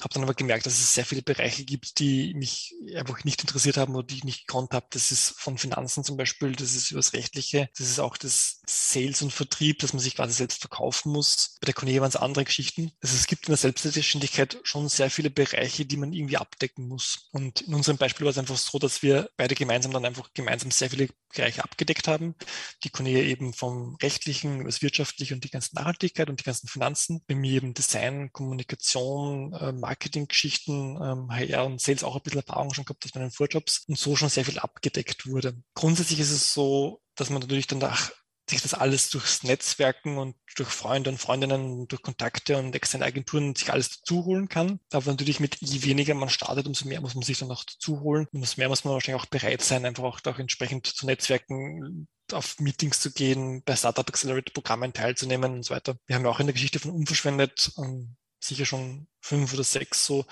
Habe 0.02 0.14
dann 0.14 0.24
aber 0.24 0.34
gemerkt, 0.34 0.66
dass 0.66 0.74
es 0.74 0.94
sehr 0.94 1.04
viele 1.04 1.22
Bereiche 1.22 1.64
gibt, 1.64 1.98
die 1.98 2.34
mich 2.34 2.74
einfach 2.96 3.22
nicht 3.24 3.40
interessiert 3.40 3.76
haben 3.76 3.94
oder 3.94 4.06
die 4.06 4.16
ich 4.16 4.24
nicht 4.24 4.46
gekonnt 4.46 4.72
habe. 4.72 4.86
Das 4.90 5.10
ist 5.10 5.38
von 5.38 5.56
Finanzen 5.56 6.04
zum 6.04 6.16
Beispiel, 6.16 6.52
das 6.52 6.74
ist 6.74 6.90
übers 6.90 7.12
Rechtliche, 7.12 7.68
das 7.78 7.88
ist 7.88 8.00
auch 8.00 8.16
das 8.16 8.60
Sales 8.66 9.22
und 9.22 9.32
Vertrieb, 9.32 9.78
dass 9.78 9.92
man 9.92 10.00
sich 10.00 10.16
quasi 10.16 10.34
selbst 10.34 10.60
verkaufen 10.60 11.12
muss. 11.12 11.56
Bei 11.60 11.66
der 11.66 11.74
Cornelia 11.74 12.00
waren 12.00 12.08
es 12.08 12.16
andere 12.16 12.44
Geschichten. 12.44 12.92
Also 13.02 13.14
es 13.14 13.26
gibt 13.26 13.48
in 13.48 13.52
der 13.52 13.58
Selbstständigkeit 13.58 14.58
schon 14.64 14.88
sehr 14.88 15.10
viele 15.10 15.30
Bereiche, 15.30 15.86
die 15.86 15.96
man 15.96 16.12
irgendwie 16.12 16.36
abdecken 16.36 16.88
muss. 16.88 17.28
Und 17.32 17.62
in 17.62 17.74
unserem 17.74 17.96
Beispiel 17.98 18.24
war 18.24 18.30
es 18.30 18.38
einfach 18.38 18.58
so, 18.58 18.78
dass 18.78 19.02
wir 19.02 19.30
beide 19.36 19.54
gemeinsam 19.54 19.92
dann 19.92 20.04
einfach 20.04 20.32
gemeinsam 20.34 20.70
sehr 20.70 20.90
viele 20.90 21.08
Bereiche 21.34 21.64
abgedeckt 21.64 22.08
haben. 22.08 22.34
Die 22.82 22.90
Cornelia 22.90 23.22
eben 23.22 23.52
vom 23.52 23.96
Rechtlichen, 24.02 24.60
über 24.60 24.68
das 24.68 24.82
Wirtschaftliche 24.82 25.34
und 25.34 25.44
die 25.44 25.50
ganzen 25.50 25.76
Nachhaltigkeit 25.76 26.30
und 26.30 26.40
die 26.40 26.44
ganzen 26.44 26.68
Finanzen. 26.68 27.22
Bei 27.26 27.34
mir 27.34 27.52
eben 27.52 27.74
Design, 27.74 28.32
Kommunikation, 28.32 29.52
äh, 29.52 29.72
Marketinggeschichten, 29.84 30.96
ähm, 31.02 31.30
HR 31.30 31.66
und 31.66 31.80
Sales 31.80 32.04
auch 32.04 32.16
ein 32.16 32.22
bisschen 32.22 32.40
Erfahrung 32.40 32.72
schon 32.72 32.86
gehabt 32.86 33.04
aus 33.04 33.14
meinen 33.14 33.30
Vorjobs 33.30 33.84
und 33.86 33.98
so 33.98 34.16
schon 34.16 34.30
sehr 34.30 34.44
viel 34.44 34.58
abgedeckt 34.58 35.26
wurde. 35.26 35.62
Grundsätzlich 35.74 36.20
ist 36.20 36.30
es 36.30 36.54
so, 36.54 37.02
dass 37.16 37.28
man 37.28 37.40
natürlich 37.40 37.66
dann 37.66 37.82
ach, 37.82 38.10
sich 38.48 38.62
das 38.62 38.74
alles 38.74 39.10
durchs 39.10 39.42
Netzwerken 39.42 40.18
und 40.18 40.36
durch 40.56 40.68
Freunde 40.68 41.10
und 41.10 41.18
Freundinnen, 41.18 41.86
durch 41.88 42.02
Kontakte 42.02 42.58
und 42.58 42.74
externe 42.74 43.04
Agenturen 43.04 43.54
sich 43.54 43.72
alles 43.72 43.90
dazu 43.90 44.24
holen 44.24 44.48
kann. 44.48 44.80
Aber 44.92 45.10
natürlich 45.10 45.40
mit 45.40 45.56
je 45.60 45.82
weniger 45.82 46.14
man 46.14 46.28
startet, 46.28 46.66
umso 46.66 46.86
mehr 46.86 47.00
muss 47.00 47.14
man 47.14 47.22
sich 47.22 47.38
dann 47.38 47.50
auch 47.50 47.64
dazu 47.64 48.00
holen. 48.00 48.26
Umso 48.32 48.54
mehr 48.58 48.68
muss 48.68 48.84
man 48.84 48.94
wahrscheinlich 48.94 49.22
auch 49.22 49.26
bereit 49.26 49.62
sein, 49.62 49.86
einfach 49.86 50.04
auch, 50.04 50.20
auch 50.24 50.38
entsprechend 50.38 50.86
zu 50.86 51.06
Netzwerken, 51.06 52.06
auf 52.32 52.58
Meetings 52.58 53.00
zu 53.00 53.12
gehen, 53.12 53.62
bei 53.64 53.76
Startup 53.76 54.08
Accelerator 54.08 54.52
Programmen 54.52 54.92
teilzunehmen 54.92 55.54
und 55.54 55.62
so 55.62 55.74
weiter. 55.74 55.96
Wir 56.06 56.16
haben 56.16 56.24
ja 56.24 56.30
auch 56.30 56.40
in 56.40 56.46
der 56.46 56.54
Geschichte 56.54 56.80
von 56.80 56.90
Unverschwendet 56.90 57.72
ähm, 57.78 58.16
sicher 58.44 58.66
schon 58.66 59.06
fünf 59.20 59.54
oder 59.54 59.64
sechs 59.64 60.04
so 60.04 60.26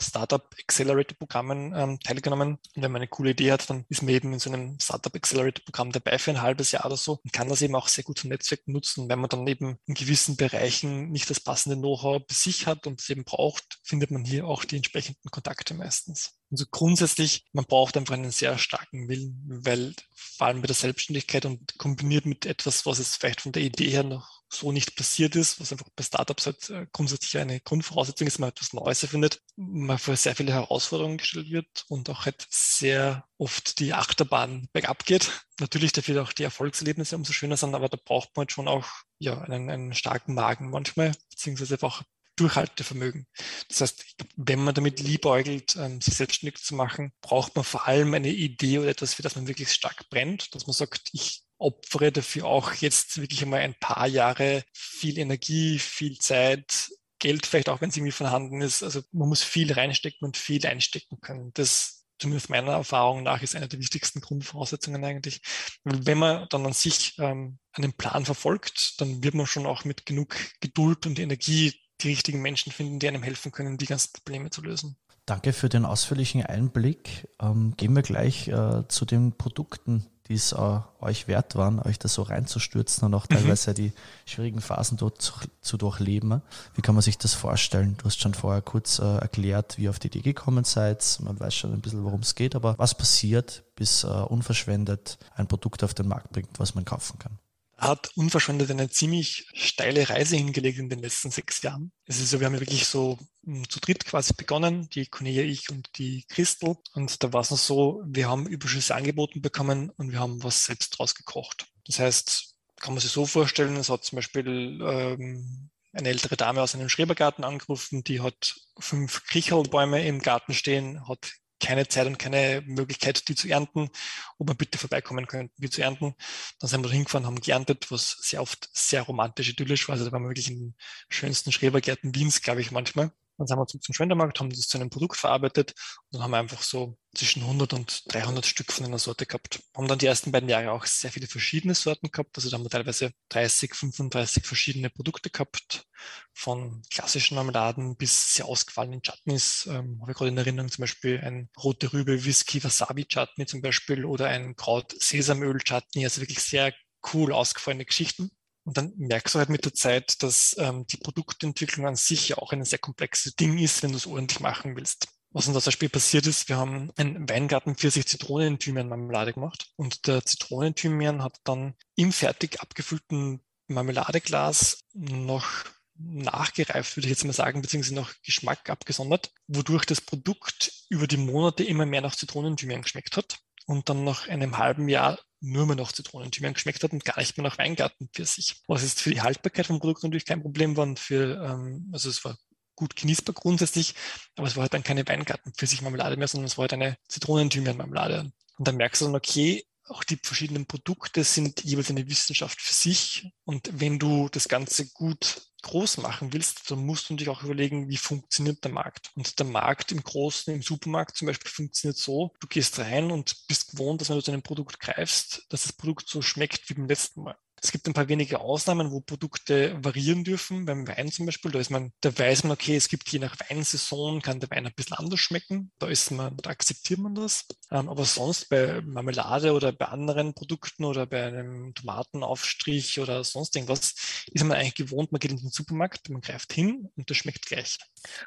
Startup 0.00 0.42
Accelerator 0.58 1.16
Programmen 1.18 1.74
ähm, 1.76 2.00
teilgenommen. 2.00 2.58
Und 2.74 2.82
wenn 2.82 2.90
man 2.90 3.02
eine 3.02 3.08
coole 3.08 3.30
Idee 3.30 3.52
hat, 3.52 3.68
dann 3.68 3.84
ist 3.90 4.02
man 4.02 4.14
eben 4.14 4.32
in 4.32 4.38
so 4.38 4.50
einem 4.50 4.80
Startup 4.80 5.14
Accelerator 5.14 5.62
Programm 5.64 5.92
dabei 5.92 6.18
für 6.18 6.30
ein 6.30 6.40
halbes 6.40 6.72
Jahr 6.72 6.86
oder 6.86 6.96
so 6.96 7.20
und 7.22 7.32
kann 7.32 7.48
das 7.48 7.60
eben 7.60 7.74
auch 7.74 7.88
sehr 7.88 8.04
gut 8.04 8.18
zum 8.18 8.30
Netzwerk 8.30 8.66
nutzen. 8.66 9.08
Wenn 9.08 9.18
man 9.18 9.28
dann 9.28 9.46
eben 9.46 9.78
in 9.86 9.94
gewissen 9.94 10.36
Bereichen 10.36 11.10
nicht 11.10 11.28
das 11.28 11.40
passende 11.40 11.76
Know-how 11.76 12.22
bei 12.26 12.34
sich 12.34 12.66
hat 12.66 12.86
und 12.86 13.00
es 13.00 13.10
eben 13.10 13.24
braucht, 13.24 13.80
findet 13.84 14.10
man 14.10 14.24
hier 14.24 14.46
auch 14.46 14.64
die 14.64 14.76
entsprechenden 14.76 15.30
Kontakte 15.30 15.74
meistens. 15.74 16.32
Also 16.50 16.64
grundsätzlich, 16.70 17.44
man 17.52 17.66
braucht 17.66 17.98
einfach 17.98 18.14
einen 18.14 18.30
sehr 18.30 18.56
starken 18.56 19.08
Willen, 19.08 19.44
weil 19.46 19.94
vor 20.14 20.46
allem 20.46 20.62
bei 20.62 20.66
der 20.66 20.74
Selbstständigkeit 20.74 21.44
und 21.44 21.76
kombiniert 21.76 22.24
mit 22.24 22.46
etwas, 22.46 22.86
was 22.86 22.98
es 22.98 23.16
vielleicht 23.16 23.42
von 23.42 23.52
der 23.52 23.62
Idee 23.62 23.90
her 23.90 24.04
noch 24.04 24.37
so 24.50 24.72
nicht 24.72 24.96
passiert 24.96 25.36
ist, 25.36 25.60
was 25.60 25.72
einfach 25.72 25.88
bei 25.94 26.02
Startups 26.02 26.46
halt 26.46 26.70
äh, 26.70 26.86
grundsätzlich 26.92 27.38
eine 27.38 27.60
Grundvoraussetzung 27.60 28.26
ist, 28.26 28.38
man 28.38 28.48
etwas 28.48 28.72
Neues 28.72 29.02
erfindet, 29.02 29.40
man 29.56 29.98
vor 29.98 30.16
sehr 30.16 30.34
viele 30.34 30.52
Herausforderungen 30.52 31.18
gestellt 31.18 31.50
wird 31.50 31.84
und 31.88 32.08
auch 32.08 32.24
halt 32.24 32.46
sehr 32.50 33.24
oft 33.36 33.78
die 33.78 33.92
Achterbahn 33.92 34.68
bergab 34.72 35.04
geht. 35.04 35.30
Natürlich 35.60 35.92
dafür 35.92 36.22
auch 36.22 36.32
die 36.32 36.44
Erfolgserlebnisse 36.44 37.16
umso 37.16 37.32
schöner 37.32 37.56
sind, 37.56 37.74
aber 37.74 37.88
da 37.88 37.98
braucht 38.02 38.30
man 38.34 38.42
halt 38.42 38.52
schon 38.52 38.68
auch 38.68 38.86
ja, 39.18 39.40
einen, 39.42 39.70
einen 39.70 39.94
starken 39.94 40.34
Magen 40.34 40.70
manchmal, 40.70 41.12
beziehungsweise 41.30 41.74
einfach 41.74 42.02
Durchhaltevermögen. 42.40 43.26
Das 43.68 43.80
heißt, 43.80 44.04
wenn 44.36 44.62
man 44.62 44.74
damit 44.74 45.00
liebäugelt, 45.00 45.76
ähm, 45.76 46.00
sich 46.00 46.14
selbstständig 46.14 46.62
zu 46.62 46.74
machen, 46.74 47.12
braucht 47.20 47.56
man 47.56 47.64
vor 47.64 47.86
allem 47.86 48.14
eine 48.14 48.30
Idee 48.30 48.78
oder 48.78 48.88
etwas, 48.88 49.14
für 49.14 49.22
das 49.22 49.36
man 49.36 49.48
wirklich 49.48 49.72
stark 49.72 50.08
brennt, 50.10 50.54
dass 50.54 50.66
man 50.66 50.74
sagt, 50.74 51.10
ich 51.12 51.42
opfere 51.58 52.12
dafür 52.12 52.44
auch 52.46 52.72
jetzt 52.74 53.20
wirklich 53.20 53.42
einmal 53.42 53.60
ein 53.60 53.74
paar 53.80 54.06
Jahre 54.06 54.64
viel 54.72 55.18
Energie, 55.18 55.78
viel 55.78 56.18
Zeit, 56.18 56.90
Geld 57.18 57.46
vielleicht 57.46 57.68
auch, 57.68 57.80
wenn 57.80 57.90
es 57.90 57.96
irgendwie 57.96 58.12
vorhanden 58.12 58.60
ist. 58.62 58.82
Also 58.82 59.02
man 59.10 59.28
muss 59.28 59.42
viel 59.42 59.72
reinstecken 59.72 60.24
und 60.24 60.36
viel 60.36 60.64
einstecken 60.66 61.20
können. 61.20 61.50
Das 61.54 61.98
zumindest 62.18 62.50
meiner 62.50 62.72
Erfahrung 62.72 63.22
nach 63.22 63.42
ist 63.42 63.54
eine 63.54 63.68
der 63.68 63.78
wichtigsten 63.78 64.20
Grundvoraussetzungen 64.20 65.04
eigentlich. 65.04 65.40
Wenn 65.84 66.18
man 66.18 66.46
dann 66.50 66.66
an 66.66 66.72
sich 66.72 67.14
ähm, 67.18 67.58
einen 67.72 67.92
Plan 67.92 68.24
verfolgt, 68.24 69.00
dann 69.00 69.22
wird 69.22 69.34
man 69.34 69.46
schon 69.46 69.66
auch 69.66 69.84
mit 69.84 70.06
genug 70.06 70.36
Geduld 70.60 71.06
und 71.06 71.18
Energie 71.18 71.74
die 72.00 72.08
richtigen 72.08 72.40
Menschen 72.42 72.72
finden, 72.72 72.98
die 72.98 73.08
einem 73.08 73.22
helfen 73.22 73.52
können, 73.52 73.78
die 73.78 73.86
ganzen 73.86 74.12
Probleme 74.12 74.50
zu 74.50 74.62
lösen. 74.62 74.96
Danke 75.26 75.52
für 75.52 75.68
den 75.68 75.84
ausführlichen 75.84 76.42
Einblick. 76.46 77.28
Ähm, 77.38 77.74
gehen 77.76 77.94
wir 77.94 78.02
gleich 78.02 78.48
äh, 78.48 78.88
zu 78.88 79.04
den 79.04 79.32
Produkten, 79.36 80.06
die 80.26 80.34
es 80.34 80.52
äh, 80.52 80.80
euch 81.00 81.28
wert 81.28 81.54
waren, 81.54 81.80
euch 81.80 81.98
da 81.98 82.08
so 82.08 82.22
reinzustürzen 82.22 83.04
und 83.04 83.14
auch 83.14 83.28
mhm. 83.28 83.34
teilweise 83.34 83.72
mhm. 83.72 83.74
die 83.74 83.92
schwierigen 84.24 84.62
Phasen 84.62 84.96
dort 84.96 85.20
zu, 85.20 85.34
zu, 85.60 85.76
durchleben. 85.76 86.40
Wie 86.74 86.80
kann 86.80 86.94
man 86.94 87.02
sich 87.02 87.18
das 87.18 87.34
vorstellen? 87.34 87.96
Du 87.98 88.06
hast 88.06 88.20
schon 88.20 88.32
vorher 88.32 88.62
kurz 88.62 89.00
äh, 89.00 89.18
erklärt, 89.18 89.76
wie 89.76 89.84
ihr 89.84 89.90
auf 89.90 89.98
die 89.98 90.06
Idee 90.06 90.22
gekommen 90.22 90.64
seid. 90.64 91.18
Man 91.22 91.38
weiß 91.38 91.54
schon 91.54 91.74
ein 91.74 91.80
bisschen, 91.82 92.04
worum 92.04 92.20
es 92.20 92.34
geht, 92.34 92.54
aber 92.54 92.78
was 92.78 92.96
passiert, 92.96 93.64
bis 93.76 94.04
äh, 94.04 94.06
unverschwendet 94.06 95.18
ein 95.34 95.46
Produkt 95.46 95.84
auf 95.84 95.92
den 95.92 96.08
Markt 96.08 96.32
bringt, 96.32 96.58
was 96.58 96.74
man 96.74 96.86
kaufen 96.86 97.18
kann? 97.18 97.38
Hat 97.78 98.10
unverschwendet 98.16 98.70
eine 98.70 98.90
ziemlich 98.90 99.46
steile 99.54 100.08
Reise 100.08 100.36
hingelegt 100.36 100.78
in 100.78 100.88
den 100.88 100.98
letzten 100.98 101.30
sechs 101.30 101.62
Jahren. 101.62 101.92
Es 102.06 102.18
ist 102.18 102.30
so, 102.30 102.40
wir 102.40 102.46
haben 102.46 102.54
ja 102.54 102.60
wirklich 102.60 102.86
so 102.86 103.18
hm, 103.44 103.68
zu 103.68 103.78
dritt 103.78 104.04
quasi 104.04 104.34
begonnen, 104.34 104.88
die 104.90 105.06
Cornelia, 105.06 105.42
ich 105.44 105.70
und 105.70 105.88
die 105.96 106.24
Christel. 106.28 106.76
Und 106.94 107.22
da 107.22 107.32
war 107.32 107.42
es 107.42 107.50
noch 107.50 107.58
so, 107.58 108.02
wir 108.04 108.28
haben 108.28 108.48
Überschüsse 108.48 108.94
angeboten 108.94 109.40
bekommen 109.40 109.90
und 109.90 110.10
wir 110.10 110.18
haben 110.18 110.42
was 110.42 110.64
selbst 110.64 110.98
draus 110.98 111.14
gekocht. 111.14 111.66
Das 111.86 112.00
heißt, 112.00 112.56
kann 112.80 112.94
man 112.94 113.00
sich 113.00 113.12
so 113.12 113.26
vorstellen, 113.26 113.76
es 113.76 113.90
hat 113.90 114.04
zum 114.04 114.16
Beispiel 114.16 114.80
ähm, 114.82 115.70
eine 115.92 116.08
ältere 116.08 116.36
Dame 116.36 116.62
aus 116.62 116.74
einem 116.74 116.88
Schrebergarten 116.88 117.44
angerufen, 117.44 118.02
die 118.04 118.20
hat 118.20 118.56
fünf 118.78 119.24
Krichelbäume 119.24 120.04
im 120.06 120.20
Garten 120.20 120.52
stehen, 120.52 121.08
hat 121.08 121.32
keine 121.60 121.88
Zeit 121.88 122.06
und 122.06 122.18
keine 122.18 122.62
Möglichkeit, 122.66 123.28
die 123.28 123.34
zu 123.34 123.48
ernten, 123.48 123.90
ob 124.38 124.48
wir 124.48 124.54
bitte 124.54 124.78
vorbeikommen 124.78 125.26
könnten, 125.26 125.54
die 125.56 125.70
zu 125.70 125.82
ernten. 125.82 126.14
Dann 126.60 126.68
sind 126.68 126.84
wir 126.84 126.90
hingefahren, 126.90 127.26
haben 127.26 127.40
geerntet, 127.40 127.90
was 127.90 128.16
sehr 128.20 128.42
oft 128.42 128.68
sehr 128.72 129.02
romantisch 129.02 129.50
idyllisch 129.50 129.88
war. 129.88 129.94
Also 129.94 130.04
da 130.04 130.12
waren 130.12 130.22
wir 130.22 130.30
wirklich 130.30 130.50
in 130.50 130.58
den 130.58 130.74
schönsten 131.08 131.52
Schrebergärten 131.52 132.14
Wiens, 132.14 132.42
glaube 132.42 132.60
ich, 132.60 132.70
manchmal. 132.70 133.12
Dann 133.38 133.46
sind 133.46 133.58
wir 133.58 133.66
zum, 133.66 133.80
zum 133.80 133.94
Schwendermarkt, 133.94 134.40
haben 134.40 134.50
das 134.50 134.68
zu 134.68 134.78
einem 134.78 134.90
Produkt 134.90 135.16
verarbeitet 135.16 135.72
und 136.10 136.16
dann 136.16 136.22
haben 136.22 136.32
wir 136.32 136.38
einfach 136.38 136.62
so 136.62 136.98
zwischen 137.14 137.42
100 137.42 137.72
und 137.72 138.12
300 138.12 138.44
Stück 138.44 138.72
von 138.72 138.84
einer 138.84 138.98
Sorte 138.98 139.26
gehabt. 139.26 139.60
Haben 139.76 139.88
dann 139.88 139.98
die 139.98 140.06
ersten 140.06 140.32
beiden 140.32 140.48
Jahre 140.48 140.72
auch 140.72 140.84
sehr 140.86 141.10
viele 141.10 141.26
verschiedene 141.26 141.74
Sorten 141.74 142.10
gehabt. 142.10 142.36
Also 142.36 142.50
da 142.50 142.56
haben 142.56 142.64
wir 142.64 142.70
teilweise 142.70 143.12
30, 143.30 143.74
35 143.74 144.44
verschiedene 144.44 144.90
Produkte 144.90 145.30
gehabt, 145.30 145.84
von 146.32 146.82
klassischen 146.90 147.36
Marmeladen 147.36 147.96
bis 147.96 148.34
sehr 148.34 148.46
ausgefallenen 148.46 149.02
Chutneys. 149.02 149.66
Ähm, 149.66 149.98
habe 150.02 150.12
ich 150.12 150.18
gerade 150.18 150.30
in 150.30 150.38
Erinnerung 150.38 150.70
zum 150.70 150.82
Beispiel 150.82 151.20
ein 151.20 151.48
rote 151.62 151.92
Rübe 151.92 152.24
Whisky 152.24 152.62
Wasabi 152.62 153.06
Chutney 153.06 153.46
zum 153.46 153.62
Beispiel 153.62 154.04
oder 154.04 154.28
ein 154.28 154.56
Kraut 154.56 154.94
Sesamöl 154.98 155.58
Chutney. 155.58 156.04
Also 156.04 156.20
wirklich 156.20 156.40
sehr 156.40 156.74
cool 157.12 157.32
ausgefallene 157.32 157.84
Geschichten. 157.84 158.30
Und 158.68 158.76
dann 158.76 158.92
merkst 158.98 159.34
du 159.34 159.38
halt 159.38 159.48
mit 159.48 159.64
der 159.64 159.72
Zeit, 159.72 160.22
dass 160.22 160.54
ähm, 160.58 160.86
die 160.88 160.98
Produktentwicklung 160.98 161.86
an 161.86 161.96
sich 161.96 162.28
ja 162.28 162.36
auch 162.36 162.52
ein 162.52 162.66
sehr 162.66 162.78
komplexes 162.78 163.34
Ding 163.34 163.56
ist, 163.56 163.82
wenn 163.82 163.92
du 163.92 163.96
es 163.96 164.06
ordentlich 164.06 164.40
machen 164.40 164.76
willst. 164.76 165.08
Was 165.30 165.48
uns 165.48 165.54
zum 165.54 165.64
Beispiel 165.64 165.88
passiert 165.88 166.26
ist, 166.26 166.50
wir 166.50 166.58
haben 166.58 166.92
einen 166.96 167.26
Weingarten 167.30 167.76
40 167.76 168.06
Zitronen-Thymian-Marmelade 168.06 169.32
gemacht 169.32 169.70
und 169.76 170.06
der 170.06 170.22
Zitronenthymian 170.22 171.22
hat 171.22 171.40
dann 171.44 171.76
im 171.96 172.12
fertig 172.12 172.60
abgefüllten 172.60 173.40
Marmeladeglas 173.68 174.80
noch 174.92 175.48
nachgereift, 175.94 176.94
würde 176.94 177.06
ich 177.06 177.12
jetzt 177.12 177.24
mal 177.24 177.32
sagen, 177.32 177.62
beziehungsweise 177.62 177.94
noch 177.94 178.12
Geschmack 178.22 178.68
abgesondert, 178.68 179.32
wodurch 179.46 179.86
das 179.86 180.02
Produkt 180.02 180.72
über 180.90 181.06
die 181.06 181.16
Monate 181.16 181.64
immer 181.64 181.86
mehr 181.86 182.02
nach 182.02 182.16
Zitronenthymian 182.16 182.82
geschmeckt 182.82 183.16
hat 183.16 183.38
und 183.68 183.90
dann 183.90 184.02
nach 184.02 184.26
einem 184.28 184.56
halben 184.56 184.88
Jahr 184.88 185.18
nur 185.40 185.66
mehr 185.66 185.76
noch 185.76 185.92
Zitronenthymian 185.92 186.54
geschmeckt 186.54 186.82
hat 186.82 186.92
und 186.92 187.04
gar 187.04 187.18
nicht 187.18 187.36
mehr 187.36 187.44
nach 187.44 187.58
Weingarten 187.58 188.08
für 188.12 188.24
sich. 188.24 188.62
Was 188.66 188.82
jetzt 188.82 189.00
für 189.00 189.10
die 189.10 189.20
Haltbarkeit 189.20 189.66
vom 189.66 189.78
Produkt 189.78 190.02
natürlich 190.02 190.24
kein 190.24 190.40
Problem 190.40 190.76
war 190.76 190.84
und 190.84 190.98
für, 190.98 191.40
ähm, 191.44 191.90
also 191.92 192.08
es 192.08 192.24
war 192.24 192.36
gut 192.74 192.96
genießbar 192.96 193.34
grundsätzlich, 193.34 193.94
aber 194.36 194.46
es 194.46 194.56
war 194.56 194.62
halt 194.62 194.72
dann 194.72 194.82
keine 194.82 195.06
Weingarten 195.06 195.52
für 195.54 195.66
sich 195.66 195.82
Marmelade 195.82 196.16
mehr, 196.16 196.28
sondern 196.28 196.46
es 196.46 196.56
war 196.56 196.62
halt 196.62 196.72
eine 196.72 196.96
Zitronenthymian-Marmelade. 197.08 198.32
Und 198.56 198.68
dann 198.68 198.76
merkst 198.76 199.02
du 199.02 199.06
dann, 199.06 199.16
okay, 199.16 199.64
auch 199.86 200.02
die 200.02 200.18
verschiedenen 200.22 200.66
Produkte 200.66 201.22
sind 201.22 201.62
jeweils 201.62 201.90
eine 201.90 202.08
Wissenschaft 202.08 202.60
für 202.60 202.72
sich. 202.72 203.30
Und 203.44 203.68
wenn 203.72 203.98
du 203.98 204.30
das 204.30 204.48
Ganze 204.48 204.88
gut 204.92 205.42
groß 205.62 205.98
machen 205.98 206.32
willst, 206.32 206.70
dann 206.70 206.84
musst 206.86 207.10
du 207.10 207.16
dich 207.16 207.28
auch 207.28 207.42
überlegen, 207.42 207.88
wie 207.88 207.96
funktioniert 207.96 208.64
der 208.64 208.72
Markt. 208.72 209.10
Und 209.16 209.38
der 209.38 209.46
Markt 209.46 209.92
im 209.92 210.02
Großen, 210.02 210.54
im 210.54 210.62
Supermarkt 210.62 211.16
zum 211.16 211.26
Beispiel, 211.26 211.50
funktioniert 211.50 211.98
so, 211.98 212.32
du 212.40 212.46
gehst 212.46 212.78
rein 212.78 213.10
und 213.10 213.46
bist 213.48 213.72
gewohnt, 213.72 214.00
dass 214.00 214.08
wenn 214.10 214.16
du 214.16 214.22
zu 214.22 214.32
einem 214.32 214.42
Produkt 214.42 214.80
greifst, 214.80 215.46
dass 215.50 215.64
das 215.64 215.72
Produkt 215.72 216.08
so 216.08 216.22
schmeckt 216.22 216.68
wie 216.70 216.74
beim 216.74 216.86
letzten 216.86 217.22
Mal. 217.22 217.36
Es 217.62 217.72
gibt 217.72 217.86
ein 217.86 217.92
paar 217.92 218.08
wenige 218.08 218.40
Ausnahmen, 218.40 218.90
wo 218.90 219.00
Produkte 219.00 219.76
variieren 219.82 220.24
dürfen. 220.24 220.64
Beim 220.64 220.86
Wein 220.86 221.10
zum 221.10 221.26
Beispiel, 221.26 221.50
da 221.50 221.58
ist 221.58 221.70
man, 221.70 221.92
da 222.00 222.16
weiß 222.16 222.44
man, 222.44 222.52
okay, 222.52 222.76
es 222.76 222.88
gibt 222.88 223.08
je 223.10 223.18
nach 223.18 223.36
Weinsaison, 223.48 224.22
kann 224.22 224.40
der 224.40 224.50
Wein 224.50 224.66
ein 224.66 224.74
bisschen 224.74 224.96
anders 224.96 225.20
schmecken. 225.20 225.70
Da 225.78 225.88
ist 225.88 226.10
man, 226.10 226.36
da 226.36 226.50
akzeptiert 226.50 227.00
man 227.00 227.14
das. 227.14 227.46
Ähm, 227.70 227.88
aber 227.88 228.04
sonst 228.04 228.48
bei 228.48 228.80
Marmelade 228.82 229.52
oder 229.52 229.72
bei 229.72 229.86
anderen 229.86 230.34
Produkten 230.34 230.84
oder 230.84 231.06
bei 231.06 231.26
einem 231.26 231.74
Tomatenaufstrich 231.74 233.00
oder 233.00 233.24
sonst 233.24 233.56
irgendwas 233.56 233.94
ist 234.32 234.44
man 234.44 234.56
eigentlich 234.56 234.74
gewohnt, 234.74 235.12
man 235.12 235.18
geht 235.18 235.30
in 235.30 235.38
den 235.38 235.50
Supermarkt, 235.50 236.08
man 236.10 236.20
greift 236.20 236.52
hin 236.52 236.90
und 236.96 237.10
das 237.10 237.16
schmeckt 237.16 237.46
gleich. 237.46 237.78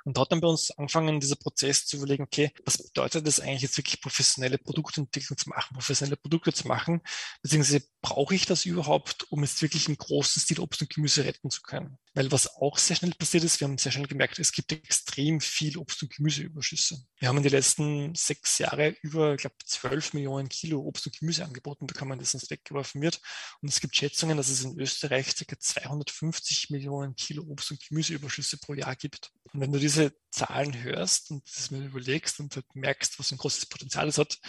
Und 0.04 0.18
da 0.18 0.22
hat 0.22 0.32
dann 0.32 0.42
bei 0.42 0.48
uns 0.48 0.72
angefangen, 0.72 1.20
dieser 1.20 1.36
Prozess 1.36 1.86
zu 1.86 1.98
überlegen, 1.98 2.24
okay, 2.24 2.52
was 2.66 2.78
bedeutet 2.78 3.26
das 3.28 3.40
eigentlich 3.40 3.62
jetzt 3.64 3.78
wirklich 3.78 4.02
professionelle 4.02 4.58
Produktentwicklung 4.58 5.38
zu 5.38 5.50
machen, 5.50 5.74
professionelle 5.74 6.18
Produkte 6.18 6.54
zu 6.54 6.68
machen, 6.68 7.02
beziehungsweise 7.42 7.84
brauche 8.02 8.36
ich 8.36 8.46
das 8.46 8.66
überhaupt, 8.66 9.21
um 9.30 9.44
jetzt 9.44 9.62
wirklich 9.62 9.88
im 9.88 9.98
großen 9.98 10.42
Stil 10.42 10.60
Obst 10.60 10.82
und 10.82 10.90
Gemüse 10.94 11.24
retten 11.26 11.50
zu 11.50 11.62
können? 11.62 11.98
Weil 12.14 12.32
was 12.32 12.56
auch 12.56 12.78
sehr 12.78 12.96
schnell 12.96 13.12
passiert 13.12 13.44
ist, 13.44 13.60
wir 13.60 13.68
haben 13.68 13.78
sehr 13.78 13.92
schnell 13.92 14.08
gemerkt, 14.08 14.40
es 14.40 14.52
gibt 14.52 14.72
extrem 14.72 15.40
viel 15.40 15.78
Obst- 15.78 16.04
und 16.04 16.14
Gemüseüberschüsse. 16.14 17.02
Wir 17.20 17.30
haben 17.30 17.38
in 17.38 17.44
den 17.44 17.52
letzten 17.52 18.14
sechs 18.16 18.58
Jahren 18.58 18.96
über, 19.02 19.36
ich 19.36 19.42
glaube, 19.42 19.56
zwölf 19.66 20.14
Millionen 20.14 20.50
Kilo 20.50 20.82
Obst 20.82 21.06
und 21.06 21.18
Gemüse 21.18 21.46
angeboten 21.46 21.88
bekommen, 21.88 22.20
das 22.20 22.34
uns 22.34 22.50
weggeworfen 22.50 23.02
wird. 23.02 23.22
Und 23.62 23.70
es 23.70 23.80
gibt 23.80 23.96
Schätzungen, 23.96 24.38
dass 24.38 24.50
es 24.50 24.64
in 24.64 24.78
Österreich 24.80 25.36
ca. 25.36 25.60
250 25.60 26.70
Millionen 26.70 27.16
Kilo 27.16 27.44
Obst- 27.44 27.72
und 27.72 27.82
Gemüseüberschüsse 27.88 28.58
pro 28.58 28.74
Jahr 28.74 28.96
gibt. 28.96 29.32
Und 29.54 29.60
wenn 29.60 29.72
du 29.72 29.80
diese 29.80 30.14
Zahlen 30.30 30.82
hörst 30.82 31.32
und 31.32 31.44
das 31.56 31.72
mir 31.72 31.84
überlegst 31.86 32.40
und 32.40 32.56
halt 32.56 32.74
merkst, 32.74 33.20
was 33.20 33.32
ein 33.32 33.38
großes 33.38 33.66
Potenzial 33.66 34.08
es 34.08 34.18
hat, 34.18 34.40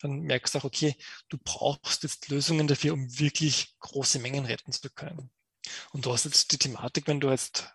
dann 0.00 0.20
merkst 0.20 0.54
du 0.54 0.58
auch, 0.58 0.64
okay, 0.64 0.94
du 1.28 1.38
brauchst 1.42 2.04
jetzt 2.04 2.28
Lösungen 2.28 2.68
dafür, 2.68 2.92
um 2.92 3.18
wirklich 3.18 3.74
große 3.80 4.20
Mengen 4.20 4.44
retten 4.44 4.72
zu 4.72 4.88
können. 4.90 5.30
Und 5.92 6.06
du 6.06 6.12
hast 6.12 6.24
jetzt 6.24 6.52
die 6.52 6.58
Thematik, 6.58 7.08
wenn 7.08 7.20
du 7.20 7.30
jetzt 7.30 7.72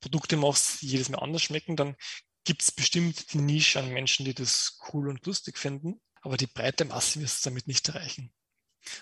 Produkte 0.00 0.36
machst, 0.36 0.82
die 0.82 0.88
jedes 0.88 1.10
Mal 1.10 1.18
anders 1.18 1.42
schmecken, 1.42 1.76
dann 1.76 1.96
gibt 2.44 2.62
es 2.62 2.72
bestimmt 2.72 3.32
die 3.32 3.38
Nische 3.38 3.78
an 3.78 3.90
Menschen, 3.90 4.24
die 4.24 4.34
das 4.34 4.78
cool 4.92 5.08
und 5.08 5.24
lustig 5.26 5.58
finden, 5.58 6.00
aber 6.22 6.36
die 6.36 6.46
breite 6.46 6.84
Masse 6.84 7.20
wirst 7.20 7.44
du 7.44 7.50
damit 7.50 7.66
nicht 7.66 7.88
erreichen. 7.88 8.32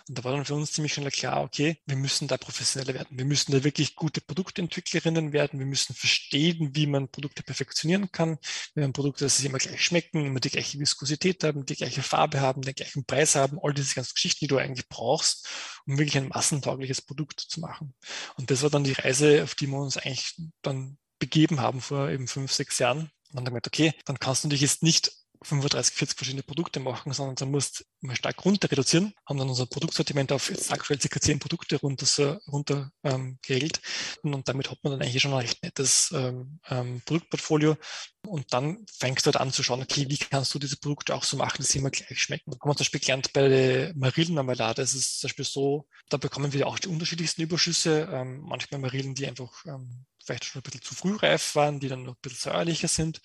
Und 0.09 0.19
da 0.19 0.25
war 0.25 0.33
dann 0.33 0.45
für 0.45 0.55
uns 0.55 0.73
ziemlich 0.73 0.95
schnell 0.95 1.11
klar, 1.11 1.43
okay, 1.43 1.81
wir 1.87 1.97
müssen 1.97 2.29
da 2.29 2.37
professioneller 2.37 2.95
werden. 2.95 3.19
Wir 3.19 3.25
müssen 3.25 3.53
da 3.53 3.65
wirklich 3.65 3.95
gute 3.95 4.21
Produktentwicklerinnen 4.21 5.33
werden. 5.33 5.59
Wir 5.59 5.67
müssen 5.67 5.95
verstehen, 5.95 6.75
wie 6.75 6.87
man 6.87 7.09
Produkte 7.09 7.43
perfektionieren 7.43 8.11
kann. 8.13 8.39
Wir 8.75 8.85
haben 8.85 8.93
Produkte, 8.93 9.25
dass 9.25 9.37
sie 9.37 9.47
immer 9.47 9.59
gleich 9.59 9.83
schmecken, 9.83 10.27
immer 10.27 10.41
die 10.41 10.51
gleiche 10.51 10.79
Viskosität 10.79 11.45
haben, 11.45 11.65
die 11.65 11.77
gleiche 11.77 12.03
Farbe 12.03 12.41
haben, 12.41 12.63
den 12.63 12.75
gleichen 12.75 13.05
Preis 13.05 13.35
haben, 13.35 13.59
all 13.63 13.75
diese 13.75 13.95
ganzen 13.95 14.15
Geschichten, 14.15 14.45
die 14.45 14.49
du 14.49 14.59
eigentlich 14.59 14.89
brauchst, 14.89 15.49
um 15.87 15.99
wirklich 15.99 16.17
ein 16.17 16.29
massentaugliches 16.29 17.03
Produkt 17.03 17.41
zu 17.41 17.61
machen. 17.61 17.95
Und 18.37 18.51
das 18.51 18.63
war 18.63 18.71
dann 18.71 18.85
die 18.85 18.93
Reise, 18.93 19.43
auf 19.45 19.55
die 19.55 19.67
wir 19.67 19.79
uns 19.79 19.97
eigentlich 19.97 20.35
dann 20.63 20.99
begeben 21.19 21.61
haben 21.61 21.81
vor 21.81 22.09
eben 22.09 22.29
fünf, 22.29 22.53
sechs 22.53 22.79
Jahren. 22.79 23.11
Und 23.31 23.37
dann 23.37 23.45
gemeint, 23.45 23.67
okay, 23.67 23.93
dann 24.07 24.19
kannst 24.19 24.45
du 24.45 24.49
dich 24.49 24.61
jetzt 24.61 24.83
nicht 24.83 25.13
35, 25.43 25.95
40 25.95 26.17
verschiedene 26.17 26.43
Produkte 26.43 26.81
machen, 26.81 27.13
sondern 27.13 27.37
du 27.37 27.47
musst 27.47 27.87
mal 28.01 28.17
stark 28.17 28.45
runter 28.45 28.71
reduzieren, 28.71 29.15
haben 29.27 29.39
dann 29.39 29.49
unser 29.49 29.67
Produktsortiment 29.67 30.33
auf 30.33 30.51
jetzt 30.51 30.73
aktuell 30.73 30.99
ca. 30.99 31.21
10 31.21 31.39
Produkte 31.39 31.77
runter, 31.77 32.41
runter 32.49 32.91
ähm, 33.05 33.39
geregelt 33.43 33.81
und 34.23 34.49
damit 34.49 34.71
hat 34.71 34.79
man 34.83 34.93
dann 34.93 35.03
eigentlich 35.03 35.23
schon 35.23 35.33
ein 35.33 35.39
recht 35.39 35.63
nettes 35.63 36.13
ähm, 36.15 36.61
ähm, 36.69 37.03
Produktportfolio 37.05 37.77
und 38.27 38.53
dann 38.53 38.85
fängst 38.99 39.27
du 39.27 39.29
halt 39.29 39.41
an 39.41 39.53
zu 39.53 39.63
schauen, 39.63 39.83
okay, 39.83 40.07
wie 40.09 40.19
kannst 40.19 40.55
du 40.55 40.59
diese 40.59 40.77
Produkte 40.77 41.15
auch 41.15 41.25
so 41.25 41.37
machen, 41.37 41.59
dass 41.59 41.69
sie 41.69 41.79
immer 41.79 41.91
gleich 41.91 42.21
schmecken. 42.21 42.53
Haben 42.53 42.71
wir 42.71 42.75
zum 42.75 42.85
Beispiel 42.85 43.01
gelernt 43.01 43.33
bei 43.33 43.49
der 43.49 43.95
Marillenmarmelade, 43.95 44.83
es 44.83 44.95
ist 44.95 45.21
zum 45.21 45.29
Beispiel 45.29 45.45
so, 45.45 45.87
da 46.09 46.17
bekommen 46.17 46.53
wir 46.53 46.67
auch 46.67 46.79
die 46.79 46.89
unterschiedlichsten 46.89 47.43
Überschüsse, 47.43 48.09
ähm, 48.13 48.41
manchmal 48.41 48.81
Marillen, 48.81 49.15
die 49.15 49.27
einfach 49.27 49.65
ähm, 49.67 50.05
vielleicht 50.25 50.45
schon 50.45 50.61
ein 50.61 50.63
bisschen 50.63 50.83
zu 50.83 50.95
früh 50.95 51.17
reif 51.17 51.55
waren, 51.55 51.81
die 51.81 51.89
dann 51.89 52.03
noch 52.03 52.15
ein 52.15 52.21
bisschen 52.21 52.51
säuerlicher 52.53 52.89
sind 52.89 53.21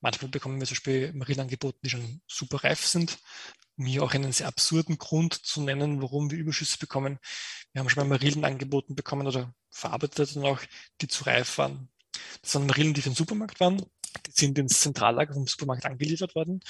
Manchmal 0.00 0.30
bekommen 0.30 0.60
wir 0.60 0.66
zum 0.66 0.74
Beispiel 0.74 1.12
Marillen 1.12 1.40
angeboten, 1.40 1.78
die 1.82 1.90
schon 1.90 2.20
super 2.26 2.62
reif 2.62 2.86
sind. 2.86 3.18
Um 3.76 3.86
hier 3.86 4.02
auch 4.02 4.12
einen 4.14 4.32
sehr 4.32 4.48
absurden 4.48 4.98
Grund 4.98 5.34
zu 5.34 5.62
nennen, 5.62 6.02
warum 6.02 6.30
wir 6.30 6.38
Überschüsse 6.38 6.78
bekommen. 6.78 7.18
Wir 7.72 7.80
haben 7.80 7.88
schon 7.88 8.02
mal 8.02 8.16
Marillen 8.16 8.44
angeboten 8.44 8.94
bekommen 8.94 9.26
oder 9.26 9.54
verarbeitet 9.70 10.36
dann 10.36 10.44
auch, 10.44 10.60
die 11.00 11.08
zu 11.08 11.24
reif 11.24 11.58
waren. 11.58 11.88
Das 12.42 12.54
waren 12.54 12.66
Marillen, 12.66 12.94
die 12.94 13.02
für 13.02 13.10
den 13.10 13.16
Supermarkt 13.16 13.60
waren. 13.60 13.84
Die 14.26 14.30
sind 14.32 14.58
ins 14.58 14.80
Zentrallager 14.80 15.34
vom 15.34 15.46
Supermarkt 15.46 15.84
angeliefert 15.84 16.34
worden. 16.34 16.60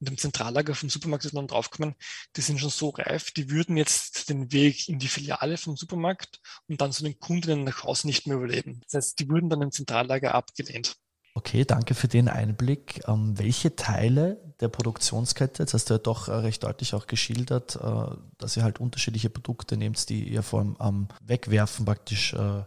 Und 0.00 0.08
im 0.08 0.18
Zentrallager 0.18 0.74
vom 0.74 0.90
Supermarkt 0.90 1.24
ist 1.24 1.36
dann 1.36 1.46
draufgekommen, 1.46 1.94
die 2.36 2.40
sind 2.40 2.58
schon 2.58 2.70
so 2.70 2.90
reif, 2.90 3.30
die 3.30 3.50
würden 3.50 3.76
jetzt 3.76 4.28
den 4.28 4.52
Weg 4.52 4.88
in 4.88 4.98
die 4.98 5.08
Filiale 5.08 5.56
vom 5.56 5.76
Supermarkt 5.76 6.40
und 6.66 6.80
dann 6.80 6.92
zu 6.92 7.04
den 7.04 7.18
Kundinnen 7.18 7.64
nach 7.64 7.84
Hause 7.84 8.06
nicht 8.06 8.26
mehr 8.26 8.36
überleben. 8.36 8.80
Das 8.84 8.94
heißt, 8.94 9.18
die 9.20 9.28
wurden 9.28 9.48
dann 9.48 9.62
im 9.62 9.72
Zentrallager 9.72 10.34
abgelehnt. 10.34 10.96
Okay, 11.34 11.64
danke 11.64 11.94
für 11.94 12.08
den 12.08 12.28
Einblick. 12.28 13.00
Ähm, 13.06 13.38
welche 13.38 13.76
Teile 13.76 14.38
der 14.60 14.68
Produktionskette, 14.68 15.62
jetzt 15.62 15.74
hast 15.74 15.88
du 15.88 15.94
ja 15.94 15.98
doch 15.98 16.28
äh, 16.28 16.32
recht 16.32 16.64
deutlich 16.64 16.94
auch 16.94 17.06
geschildert, 17.06 17.76
äh, 17.76 18.16
dass 18.38 18.56
ihr 18.56 18.64
halt 18.64 18.80
unterschiedliche 18.80 19.30
Produkte 19.30 19.76
nehmt, 19.76 20.08
die 20.08 20.28
ihr 20.28 20.42
vor 20.42 20.60
allem 20.60 20.76
am 20.78 21.08
Wegwerfen 21.22 21.84
praktisch 21.84 22.34
äh, 22.34 22.62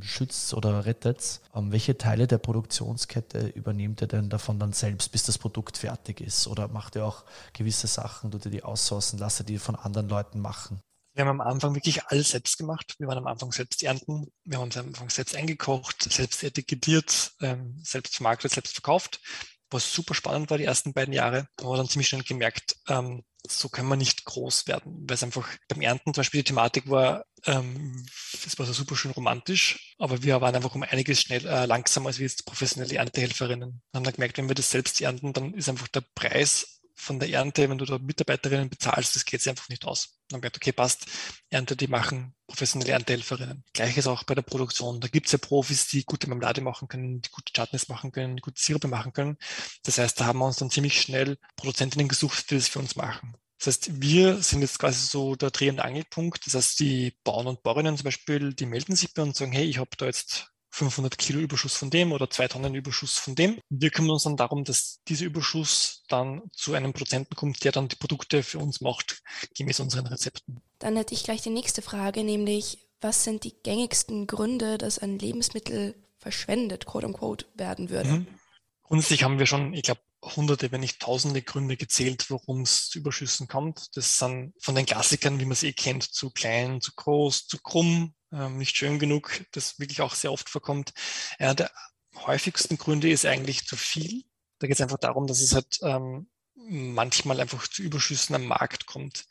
schützt 0.00 0.54
oder 0.54 0.86
rettet. 0.86 1.40
Ähm, 1.54 1.72
welche 1.72 1.98
Teile 1.98 2.26
der 2.26 2.38
Produktionskette 2.38 3.48
übernehmt 3.48 4.00
ihr 4.00 4.08
denn 4.08 4.28
davon 4.28 4.58
dann 4.58 4.72
selbst, 4.72 5.12
bis 5.12 5.24
das 5.24 5.38
Produkt 5.38 5.76
fertig 5.78 6.20
ist? 6.20 6.46
Oder 6.48 6.68
macht 6.68 6.96
ihr 6.96 7.04
auch 7.04 7.24
gewisse 7.52 7.86
Sachen, 7.86 8.30
tut 8.30 8.44
ihr 8.46 8.50
die 8.50 8.62
aussourcen, 8.64 9.18
lasst 9.18 9.40
ihr 9.40 9.46
die 9.46 9.58
von 9.58 9.76
anderen 9.76 10.08
Leuten 10.08 10.40
machen? 10.40 10.80
Wir 11.16 11.24
haben 11.24 11.40
am 11.40 11.46
Anfang 11.46 11.74
wirklich 11.74 12.04
alles 12.08 12.30
selbst 12.32 12.58
gemacht. 12.58 12.94
Wir 12.98 13.08
waren 13.08 13.16
am 13.16 13.26
Anfang 13.26 13.50
selbst 13.50 13.82
ernten. 13.82 14.30
Wir 14.44 14.58
haben 14.58 14.64
uns 14.64 14.76
am 14.76 14.88
Anfang 14.88 15.08
selbst 15.08 15.34
eingekocht, 15.34 16.12
selbst 16.12 16.42
etikettiert, 16.44 17.32
ähm, 17.40 17.80
selbst 17.82 18.16
vermarktet, 18.16 18.52
selbst 18.52 18.74
verkauft. 18.74 19.20
Was 19.70 19.90
super 19.90 20.12
spannend 20.12 20.50
war 20.50 20.58
die 20.58 20.64
ersten 20.64 20.92
beiden 20.92 21.14
Jahre. 21.14 21.48
Da 21.56 21.64
haben 21.64 21.72
wir 21.72 21.78
dann 21.78 21.88
ziemlich 21.88 22.08
schnell 22.08 22.22
gemerkt, 22.22 22.76
ähm, 22.88 23.24
so 23.48 23.70
können 23.70 23.88
wir 23.88 23.96
nicht 23.96 24.26
groß 24.26 24.66
werden, 24.66 25.08
weil 25.08 25.14
es 25.14 25.22
einfach 25.22 25.48
beim 25.68 25.80
Ernten 25.80 26.12
zum 26.12 26.20
Beispiel 26.20 26.40
die 26.42 26.48
Thematik 26.48 26.90
war, 26.90 27.24
ähm, 27.46 28.04
das 28.44 28.58
war 28.58 28.66
so 28.66 28.72
super 28.72 28.96
schön 28.96 29.12
romantisch, 29.12 29.94
aber 29.98 30.22
wir 30.22 30.40
waren 30.40 30.54
einfach 30.54 30.74
um 30.74 30.82
einiges 30.82 31.22
schnell 31.22 31.46
äh, 31.46 31.64
langsamer 31.64 32.08
als 32.08 32.18
wir 32.18 32.26
jetzt 32.26 32.44
professionelle 32.44 32.96
Erntehelferinnen. 32.96 33.82
Wir 33.92 33.98
haben 33.98 34.04
dann 34.04 34.14
gemerkt, 34.14 34.36
wenn 34.38 34.48
wir 34.48 34.54
das 34.54 34.70
selbst 34.70 35.00
ernten, 35.00 35.32
dann 35.32 35.54
ist 35.54 35.68
einfach 35.68 35.88
der 35.88 36.04
Preis 36.14 36.75
von 36.96 37.20
der 37.20 37.30
Ernte, 37.30 37.68
wenn 37.68 37.78
du 37.78 37.84
da 37.84 37.98
Mitarbeiterinnen 37.98 38.70
bezahlst, 38.70 39.14
das 39.14 39.24
geht 39.24 39.46
einfach 39.46 39.68
nicht 39.68 39.84
aus. 39.84 40.18
Dann 40.28 40.40
gesagt, 40.40 40.56
okay, 40.56 40.72
passt, 40.72 41.06
Ernte, 41.50 41.76
die 41.76 41.86
machen 41.86 42.34
professionelle 42.46 42.92
Erntehelferinnen. 42.92 43.62
Gleiches 43.74 44.06
auch 44.06 44.24
bei 44.24 44.34
der 44.34 44.42
Produktion. 44.42 45.00
Da 45.00 45.08
gibt 45.08 45.26
es 45.26 45.32
ja 45.32 45.38
Profis, 45.38 45.86
die 45.88 46.04
gute 46.04 46.28
Marmelade 46.28 46.62
machen 46.62 46.88
können, 46.88 47.20
die 47.20 47.30
gute 47.30 47.52
Chutneys 47.52 47.88
machen 47.88 48.12
können, 48.12 48.36
die 48.36 48.42
gute 48.42 48.60
Sirupe 48.60 48.88
machen 48.88 49.12
können. 49.12 49.36
Das 49.84 49.98
heißt, 49.98 50.18
da 50.18 50.26
haben 50.26 50.38
wir 50.38 50.46
uns 50.46 50.56
dann 50.56 50.70
ziemlich 50.70 51.00
schnell 51.00 51.38
Produzentinnen 51.56 52.08
gesucht, 52.08 52.50
die 52.50 52.56
das 52.56 52.68
für 52.68 52.78
uns 52.78 52.96
machen. 52.96 53.36
Das 53.58 53.68
heißt, 53.68 54.00
wir 54.00 54.42
sind 54.42 54.62
jetzt 54.62 54.78
quasi 54.78 55.06
so 55.06 55.34
der 55.36 55.50
Dreh- 55.50 55.70
und 55.70 55.80
Angelpunkt. 55.80 56.46
Das 56.46 56.54
heißt, 56.54 56.80
die 56.80 57.16
Bauern 57.24 57.46
und 57.46 57.62
Bäuerinnen 57.62 57.96
zum 57.96 58.04
Beispiel, 58.04 58.54
die 58.54 58.66
melden 58.66 58.96
sich 58.96 59.14
bei 59.14 59.22
uns 59.22 59.28
und 59.28 59.36
sagen, 59.36 59.52
hey, 59.52 59.64
ich 59.64 59.78
habe 59.78 59.90
da 59.96 60.06
jetzt 60.06 60.50
500 60.76 61.16
Kilo 61.16 61.40
Überschuss 61.40 61.74
von 61.74 61.88
dem 61.88 62.12
oder 62.12 62.28
zwei 62.28 62.48
Tonnen 62.48 62.74
Überschuss 62.74 63.16
von 63.16 63.34
dem. 63.34 63.58
Wir 63.70 63.90
kümmern 63.90 64.10
uns 64.10 64.24
dann 64.24 64.36
darum, 64.36 64.62
dass 64.62 65.00
dieser 65.08 65.24
Überschuss 65.24 66.02
dann 66.08 66.42
zu 66.52 66.74
einem 66.74 66.92
Prozenten 66.92 67.34
kommt, 67.34 67.64
der 67.64 67.72
dann 67.72 67.88
die 67.88 67.96
Produkte 67.96 68.42
für 68.42 68.58
uns 68.58 68.82
macht, 68.82 69.22
gemäß 69.56 69.80
unseren 69.80 70.06
Rezepten. 70.06 70.60
Dann 70.78 70.96
hätte 70.96 71.14
ich 71.14 71.24
gleich 71.24 71.40
die 71.40 71.50
nächste 71.50 71.80
Frage, 71.80 72.24
nämlich, 72.24 72.86
was 73.00 73.24
sind 73.24 73.44
die 73.44 73.54
gängigsten 73.62 74.26
Gründe, 74.26 74.76
dass 74.76 74.98
ein 74.98 75.18
Lebensmittel 75.18 75.94
verschwendet, 76.18 76.84
quote 76.84 77.06
unquote, 77.06 77.46
werden 77.54 77.88
würde? 77.88 78.10
Mhm. 78.10 78.26
Grundsätzlich 78.82 79.24
haben 79.24 79.38
wir 79.38 79.46
schon, 79.46 79.72
ich 79.72 79.82
glaube, 79.82 80.02
hunderte, 80.22 80.70
wenn 80.72 80.80
nicht 80.80 81.00
tausende 81.00 81.40
Gründe 81.40 81.78
gezählt, 81.78 82.30
warum 82.30 82.62
es 82.62 82.90
zu 82.90 82.98
Überschüssen 82.98 83.48
kommt. 83.48 83.96
Das 83.96 84.18
sind 84.18 84.52
von 84.60 84.74
den 84.74 84.84
Klassikern, 84.84 85.40
wie 85.40 85.44
man 85.44 85.52
es 85.52 85.62
eh 85.62 85.72
kennt, 85.72 86.02
zu 86.02 86.30
klein, 86.30 86.82
zu 86.82 86.92
groß, 86.94 87.46
zu 87.46 87.58
krumm, 87.58 88.14
ähm, 88.32 88.58
nicht 88.58 88.76
schön 88.76 88.98
genug, 88.98 89.44
das 89.52 89.78
wirklich 89.78 90.00
auch 90.00 90.14
sehr 90.14 90.32
oft 90.32 90.48
vorkommt. 90.48 90.92
Einer 91.38 91.54
der 91.54 91.70
häufigsten 92.14 92.78
Gründe 92.78 93.10
ist 93.10 93.26
eigentlich 93.26 93.66
zu 93.66 93.76
viel. 93.76 94.24
Da 94.58 94.66
geht 94.66 94.76
es 94.76 94.80
einfach 94.80 94.98
darum, 94.98 95.26
dass 95.26 95.40
es 95.40 95.54
halt 95.54 95.78
ähm, 95.82 96.28
manchmal 96.68 97.40
einfach 97.40 97.68
zu 97.68 97.82
Überschüssen 97.82 98.34
am 98.34 98.46
Markt 98.46 98.86
kommt. 98.86 99.26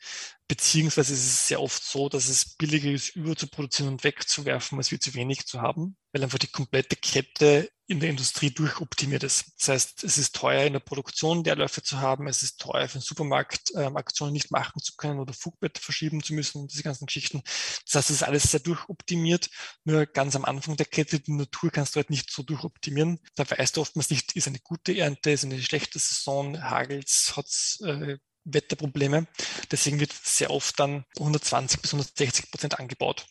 Beziehungsweise 0.48 1.12
ist 1.12 1.26
es 1.26 1.48
sehr 1.48 1.60
oft 1.60 1.82
so, 1.82 2.08
dass 2.08 2.28
es 2.28 2.56
billiger 2.56 2.90
ist, 2.90 3.16
überzuproduzieren 3.16 3.92
und 3.92 4.04
wegzuwerfen, 4.04 4.78
als 4.78 4.90
wir 4.90 5.00
zu 5.00 5.14
wenig 5.14 5.46
zu 5.46 5.60
haben, 5.60 5.96
weil 6.12 6.22
einfach 6.22 6.38
die 6.38 6.46
komplette 6.46 6.96
Kette 6.96 7.70
in 7.88 8.00
der 8.00 8.10
Industrie 8.10 8.50
durchoptimiert 8.50 9.22
ist. 9.22 9.52
Das 9.58 9.68
heißt, 9.68 10.04
es 10.04 10.18
ist 10.18 10.34
teuer 10.34 10.64
in 10.64 10.72
der 10.72 10.80
Produktion 10.80 11.44
Leerläufe 11.44 11.82
zu 11.82 12.00
haben, 12.00 12.26
es 12.26 12.42
ist 12.42 12.60
teuer 12.60 12.88
für 12.88 12.98
den 12.98 13.02
Supermarkt 13.02 13.72
ähm, 13.76 13.96
Aktionen 13.96 14.32
nicht 14.32 14.50
machen 14.50 14.80
zu 14.80 14.94
können 14.96 15.20
oder 15.20 15.32
Flugbett 15.32 15.78
verschieben 15.78 16.22
zu 16.22 16.34
müssen, 16.34 16.66
diese 16.66 16.82
ganzen 16.82 17.06
Geschichten. 17.06 17.42
Das 17.84 17.94
heißt, 17.94 18.10
es 18.10 18.16
ist 18.16 18.22
alles 18.24 18.50
sehr 18.50 18.60
durchoptimiert. 18.60 19.50
Nur 19.84 20.06
ganz 20.06 20.34
am 20.34 20.44
Anfang 20.44 20.76
der 20.76 20.86
Kette, 20.86 21.20
die 21.20 21.32
Natur 21.32 21.70
kannst 21.70 21.94
du 21.94 21.98
halt 21.98 22.10
nicht 22.10 22.30
so 22.30 22.42
durchoptimieren. 22.42 23.20
Da 23.36 23.48
weißt 23.48 23.76
du 23.76 23.82
oftmals 23.82 24.10
nicht, 24.10 24.34
ist 24.34 24.48
eine 24.48 24.58
gute 24.58 24.96
Ernte, 24.96 25.30
ist 25.30 25.44
eine 25.44 25.62
schlechte 25.62 25.98
Saison, 26.00 26.60
hagels, 26.62 27.34
hat 27.36 27.46
äh, 27.86 28.18
Wetterprobleme. 28.44 29.26
Deswegen 29.70 30.00
wird 30.00 30.12
sehr 30.12 30.50
oft 30.50 30.78
dann 30.80 31.04
120 31.18 31.80
bis 31.80 31.92
160 31.92 32.50
Prozent 32.50 32.78
angebaut. 32.80 33.26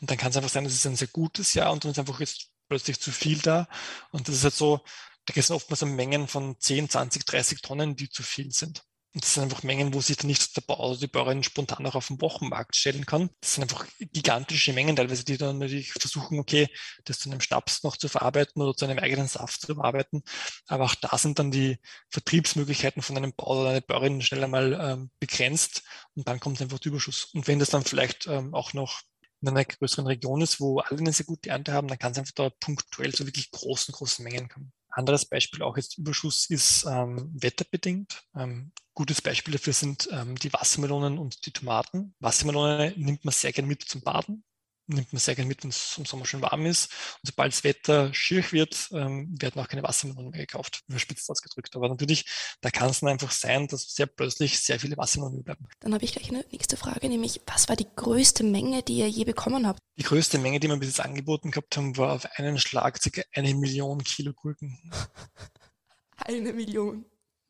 Und 0.00 0.10
dann 0.10 0.18
kann 0.18 0.30
es 0.30 0.36
einfach 0.36 0.50
sein, 0.50 0.64
das 0.64 0.72
ist 0.72 0.86
ein 0.86 0.96
sehr 0.96 1.08
gutes 1.08 1.54
Jahr 1.54 1.72
und 1.72 1.84
dann 1.84 1.92
ist 1.92 1.98
einfach 1.98 2.20
jetzt 2.20 2.53
plötzlich 2.68 3.00
zu 3.00 3.12
viel 3.12 3.38
da. 3.38 3.68
Und 4.10 4.28
das 4.28 4.36
ist 4.36 4.44
halt 4.44 4.54
so, 4.54 4.80
da 5.26 5.32
geht 5.34 5.44
es 5.44 5.50
oftmals 5.50 5.82
um 5.82 5.94
Mengen 5.94 6.28
von 6.28 6.56
10, 6.58 6.90
20, 6.90 7.24
30 7.24 7.62
Tonnen, 7.62 7.96
die 7.96 8.10
zu 8.10 8.22
viel 8.22 8.50
sind. 8.52 8.84
Und 9.14 9.22
das 9.22 9.34
sind 9.34 9.44
einfach 9.44 9.62
Mengen, 9.62 9.94
wo 9.94 10.00
sich 10.00 10.16
dann 10.16 10.26
nicht 10.26 10.56
der 10.56 10.62
Bauer 10.62 10.90
oder 10.90 10.98
die 10.98 11.06
Bäuerin 11.06 11.44
spontan 11.44 11.86
auch 11.86 11.94
auf 11.94 12.08
dem 12.08 12.20
Wochenmarkt 12.20 12.74
stellen 12.74 13.06
kann. 13.06 13.30
Das 13.40 13.54
sind 13.54 13.62
einfach 13.62 13.86
gigantische 14.00 14.72
Mengen 14.72 14.96
teilweise, 14.96 15.24
die 15.24 15.38
dann 15.38 15.58
natürlich 15.58 15.92
versuchen, 15.92 16.40
okay, 16.40 16.66
das 17.04 17.20
zu 17.20 17.30
einem 17.30 17.40
Schnaps 17.40 17.84
noch 17.84 17.96
zu 17.96 18.08
verarbeiten 18.08 18.60
oder 18.60 18.74
zu 18.74 18.86
einem 18.86 18.98
eigenen 18.98 19.28
Saft 19.28 19.60
zu 19.60 19.76
verarbeiten. 19.76 20.24
Aber 20.66 20.84
auch 20.84 20.96
da 20.96 21.16
sind 21.16 21.38
dann 21.38 21.52
die 21.52 21.78
Vertriebsmöglichkeiten 22.10 23.02
von 23.02 23.16
einem 23.16 23.32
Bauer 23.34 23.60
oder 23.60 23.70
einer 23.70 23.80
Bäuerin 23.82 24.20
schnell 24.20 24.42
einmal 24.42 24.72
ähm, 24.72 25.10
begrenzt 25.20 25.84
und 26.16 26.26
dann 26.26 26.40
kommt 26.40 26.60
einfach 26.60 26.80
der 26.80 26.90
Überschuss. 26.90 27.26
Und 27.34 27.46
wenn 27.46 27.60
das 27.60 27.70
dann 27.70 27.84
vielleicht 27.84 28.26
ähm, 28.26 28.52
auch 28.52 28.72
noch 28.72 29.00
in 29.40 29.48
einer 29.48 29.64
größeren 29.64 30.06
Region 30.06 30.40
ist, 30.40 30.60
wo 30.60 30.78
alle 30.78 30.98
eine 30.98 31.12
sehr 31.12 31.26
gute 31.26 31.50
Ernte 31.50 31.72
haben, 31.72 31.88
dann 31.88 31.98
kann 31.98 32.12
es 32.12 32.18
einfach 32.18 32.32
da 32.32 32.50
punktuell 32.60 33.12
zu 33.12 33.26
wirklich 33.26 33.50
großen, 33.50 33.92
großen 33.92 34.24
Mengen 34.24 34.48
kommen. 34.48 34.72
Anderes 34.88 35.26
Beispiel 35.26 35.62
auch 35.62 35.76
jetzt 35.76 35.98
Überschuss 35.98 36.48
ist 36.48 36.86
ähm, 36.88 37.30
wetterbedingt. 37.34 38.22
Ähm, 38.36 38.72
gutes 38.94 39.20
Beispiel 39.20 39.52
dafür 39.52 39.72
sind 39.72 40.08
ähm, 40.12 40.36
die 40.36 40.52
Wassermelonen 40.52 41.18
und 41.18 41.46
die 41.46 41.52
Tomaten. 41.52 42.14
Wassermelone 42.20 42.94
nimmt 42.96 43.24
man 43.24 43.32
sehr 43.32 43.52
gerne 43.52 43.68
mit 43.68 43.82
zum 43.82 44.02
Baden 44.02 44.44
nimmt 44.86 45.12
man 45.12 45.20
sehr 45.20 45.34
gerne 45.34 45.48
mit, 45.48 45.62
wenn 45.62 45.70
es 45.70 45.96
im 45.98 46.04
Sommer 46.04 46.26
schön 46.26 46.42
warm 46.42 46.66
ist. 46.66 46.92
Und 47.22 47.28
sobald 47.28 47.52
das 47.52 47.64
Wetter 47.64 48.12
schier 48.12 48.44
wird, 48.52 48.88
ähm, 48.92 49.34
werden 49.40 49.60
auch 49.60 49.68
keine 49.68 49.82
Wassermelonen 49.82 50.30
mehr 50.30 50.40
gekauft, 50.46 50.82
überspitzt 50.88 51.30
ausgedrückt. 51.30 51.74
Aber 51.76 51.88
natürlich, 51.88 52.26
da 52.60 52.70
kann 52.70 52.90
es 52.90 53.00
dann 53.00 53.10
einfach 53.10 53.30
sein, 53.30 53.66
dass 53.66 53.94
sehr 53.94 54.06
plötzlich 54.06 54.60
sehr 54.60 54.80
viele 54.80 54.96
Wassermelonen 54.96 55.44
bleiben. 55.44 55.66
Dann 55.80 55.94
habe 55.94 56.04
ich 56.04 56.12
gleich 56.12 56.28
eine 56.28 56.44
nächste 56.50 56.76
Frage, 56.76 57.08
nämlich, 57.08 57.40
was 57.46 57.68
war 57.68 57.76
die 57.76 57.88
größte 57.96 58.44
Menge, 58.44 58.82
die 58.82 58.98
ihr 58.98 59.08
je 59.08 59.24
bekommen 59.24 59.66
habt? 59.66 59.80
Die 59.96 60.02
größte 60.02 60.38
Menge, 60.38 60.60
die 60.60 60.68
wir 60.68 60.76
bis 60.76 60.88
jetzt 60.88 61.00
angeboten 61.00 61.50
gehabt 61.50 61.76
haben, 61.76 61.96
war 61.96 62.12
auf 62.12 62.26
einen 62.36 62.58
Schlag 62.58 63.00
ca. 63.00 63.22
eine 63.32 63.54
Million 63.54 64.02
Kilo 64.02 64.32
Gurken. 64.32 64.90
eine 66.16 66.52
Million? 66.52 67.04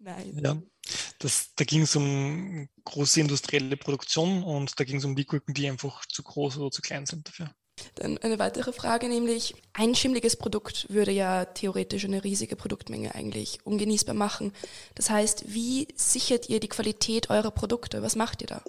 Nein. 0.05 0.39
Ja, 0.43 0.63
das, 1.19 1.55
da 1.57 1.65
ging 1.65 1.83
es 1.83 1.97
um 1.97 2.69
große 2.85 3.21
industrielle 3.21 3.77
Produktion 3.79 4.43
und 4.43 4.79
da 4.79 4.85
ging 4.85 4.99
es 4.99 5.05
um 5.05 5.17
die 5.17 5.25
Gurken, 5.25 5.55
die 5.55 5.69
einfach 5.69 6.05
zu 6.07 6.23
groß 6.23 6.59
oder 6.59 6.71
zu 6.71 6.83
klein 6.83 7.07
sind 7.07 7.27
dafür. 7.27 7.51
Dann 7.95 8.19
eine 8.19 8.39
weitere 8.39 8.73
Frage, 8.73 9.09
nämlich 9.09 9.55
ein 9.73 9.95
schimmliges 9.95 10.37
Produkt 10.37 10.87
würde 10.91 11.11
ja 11.11 11.47
theoretisch 11.47 12.05
eine 12.05 12.23
riesige 12.23 12.55
Produktmenge 12.55 13.15
eigentlich 13.15 13.65
ungenießbar 13.65 14.15
machen. 14.15 14.53
Das 14.95 15.09
heißt, 15.09 15.55
wie 15.55 15.89
sichert 15.97 16.51
ihr 16.51 16.61
die 16.61 16.69
Qualität 16.69 17.31
eurer 17.31 17.51
Produkte? 17.51 18.03
Was 18.03 18.15
macht 18.15 18.43
ihr 18.43 18.49
da? 18.49 18.63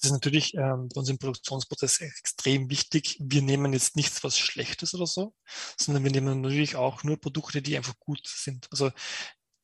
Das 0.00 0.10
ist 0.10 0.12
natürlich 0.12 0.54
ähm, 0.54 0.88
bei 0.94 1.00
uns 1.00 1.08
im 1.08 1.18
Produktionsprozess 1.18 2.00
extrem 2.00 2.70
wichtig. 2.70 3.16
Wir 3.18 3.42
nehmen 3.42 3.72
jetzt 3.72 3.96
nichts, 3.96 4.22
was 4.22 4.38
Schlechtes 4.38 4.94
oder 4.94 5.08
so, 5.08 5.34
sondern 5.76 6.04
wir 6.04 6.12
nehmen 6.12 6.40
natürlich 6.40 6.76
auch 6.76 7.02
nur 7.02 7.16
Produkte, 7.16 7.62
die 7.62 7.76
einfach 7.76 7.98
gut 7.98 8.20
sind. 8.24 8.68
Also 8.70 8.92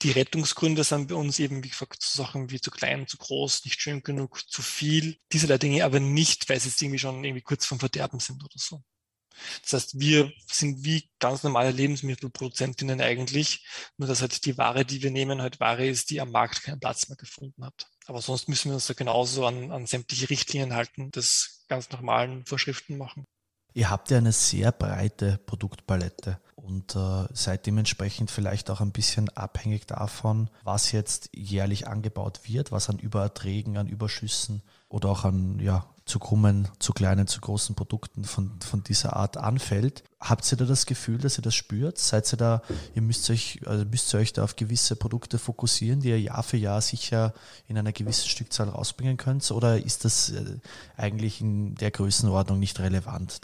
die 0.05 0.13
Rettungsgründe 0.13 0.85
sind 0.85 1.09
bei 1.09 1.15
uns 1.15 1.39
eben, 1.39 1.65
wie 1.65 1.71
gesagt, 1.71 2.03
Sachen 2.03 2.51
wie 2.51 2.61
zu 2.61 2.71
klein, 2.71 3.07
zu 3.09 3.17
groß, 3.17 3.65
nicht 3.65 3.81
schön 3.81 4.03
genug, 4.03 4.49
zu 4.49 4.63
viel, 4.63 5.19
diese 5.33 5.59
Dinge, 5.59 5.85
aber 5.85 5.99
nicht, 5.99 6.49
weil 6.49 6.61
sie 6.61 6.69
jetzt 6.69 6.81
irgendwie 6.83 6.99
schon 6.99 7.25
irgendwie 7.25 7.43
kurz 7.43 7.65
vom 7.67 7.81
Verderben 7.81 8.21
sind 8.21 8.45
oder 8.45 8.55
so. 8.55 8.85
Das 9.63 9.73
heißt, 9.73 9.99
wir 9.99 10.31
sind 10.47 10.85
wie 10.85 11.11
ganz 11.19 11.43
normale 11.43 11.71
Lebensmittelproduzentinnen 11.71 13.01
eigentlich, 13.01 13.67
nur 13.97 14.07
dass 14.07 14.21
halt 14.21 14.45
die 14.45 14.57
Ware, 14.59 14.85
die 14.85 15.03
wir 15.03 15.11
nehmen, 15.11 15.43
halt 15.43 15.59
Ware 15.59 15.87
ist, 15.87 16.11
die 16.11 16.21
am 16.21 16.31
Markt 16.31 16.63
keinen 16.63 16.79
Platz 16.79 17.09
mehr 17.09 17.17
gefunden 17.17 17.65
hat. 17.65 17.89
Aber 18.07 18.21
sonst 18.21 18.49
müssen 18.49 18.71
wir 18.71 18.75
uns 18.75 18.87
da 18.87 18.95
genauso 18.95 19.47
an, 19.47 19.73
an 19.73 19.87
sämtliche 19.87 20.31
Richtlinien 20.31 20.75
halten, 20.75 21.11
des 21.11 21.65
ganz 21.67 21.91
normalen 21.91 22.45
Vorschriften 22.47 22.99
machen. 22.99 23.27
Ihr 23.75 23.91
habt 23.91 24.11
ja 24.11 24.19
eine 24.19 24.33
sehr 24.33 24.71
breite 24.71 25.39
Produktpalette 25.47 26.39
und 26.55 26.95
äh, 26.95 27.27
seid 27.33 27.67
dementsprechend 27.67 28.31
vielleicht 28.31 28.71
auch 28.71 28.81
ein 28.81 28.93
bisschen 28.93 29.29
abhängig 29.31 29.87
davon, 29.87 30.49
was 30.63 30.93
jetzt 30.93 31.29
jährlich 31.35 31.89
angebaut 31.89 32.41
wird, 32.45 32.71
was 32.71 32.89
an 32.89 32.99
Übererträgen, 32.99 33.77
an 33.77 33.89
Überschüssen 33.89 34.63
oder 34.89 35.09
auch 35.09 35.25
an 35.25 35.59
ja, 35.59 35.87
zu 36.07 36.19
krummen, 36.19 36.69
zu 36.79 36.93
kleinen, 36.93 37.27
zu 37.27 37.41
großen 37.41 37.75
Produkten 37.75 38.25
von, 38.25 38.61
von 38.61 38.85
dieser 38.85 39.17
Art 39.17 39.37
anfällt. 39.37 40.05
Habt 40.21 40.51
ihr 40.53 40.59
da 40.59 40.67
das 40.67 40.85
Gefühl, 40.85 41.19
dass 41.19 41.39
ihr 41.39 41.43
das 41.43 41.55
spürt? 41.55 41.99
Seid 41.99 42.31
ihr 42.33 42.37
da, 42.37 42.63
ihr 42.95 43.03
müsst 43.03 43.29
euch, 43.31 43.61
also 43.65 43.85
müsst 43.87 44.13
ihr 44.15 44.21
euch 44.21 44.33
da 44.33 44.45
auf 44.45 44.57
gewisse 44.57 44.97
Produkte 44.97 45.39
fokussieren, 45.39 46.01
die 46.01 46.11
ihr 46.11 46.21
Jahr 46.21 46.43
für 46.43 46.59
Jahr 46.59 46.83
sicher 46.83 47.33
in 47.67 47.79
einer 47.79 47.93
gewissen 47.93 48.29
Stückzahl 48.29 48.69
rausbringen 48.69 49.17
könnt? 49.17 49.51
Oder 49.51 49.83
ist 49.83 50.05
das 50.05 50.31
äh, 50.31 50.59
eigentlich 50.97 51.41
in 51.41 51.75
der 51.77 51.91
Größenordnung 51.91 52.59
nicht 52.59 52.81
relevant? 52.81 53.41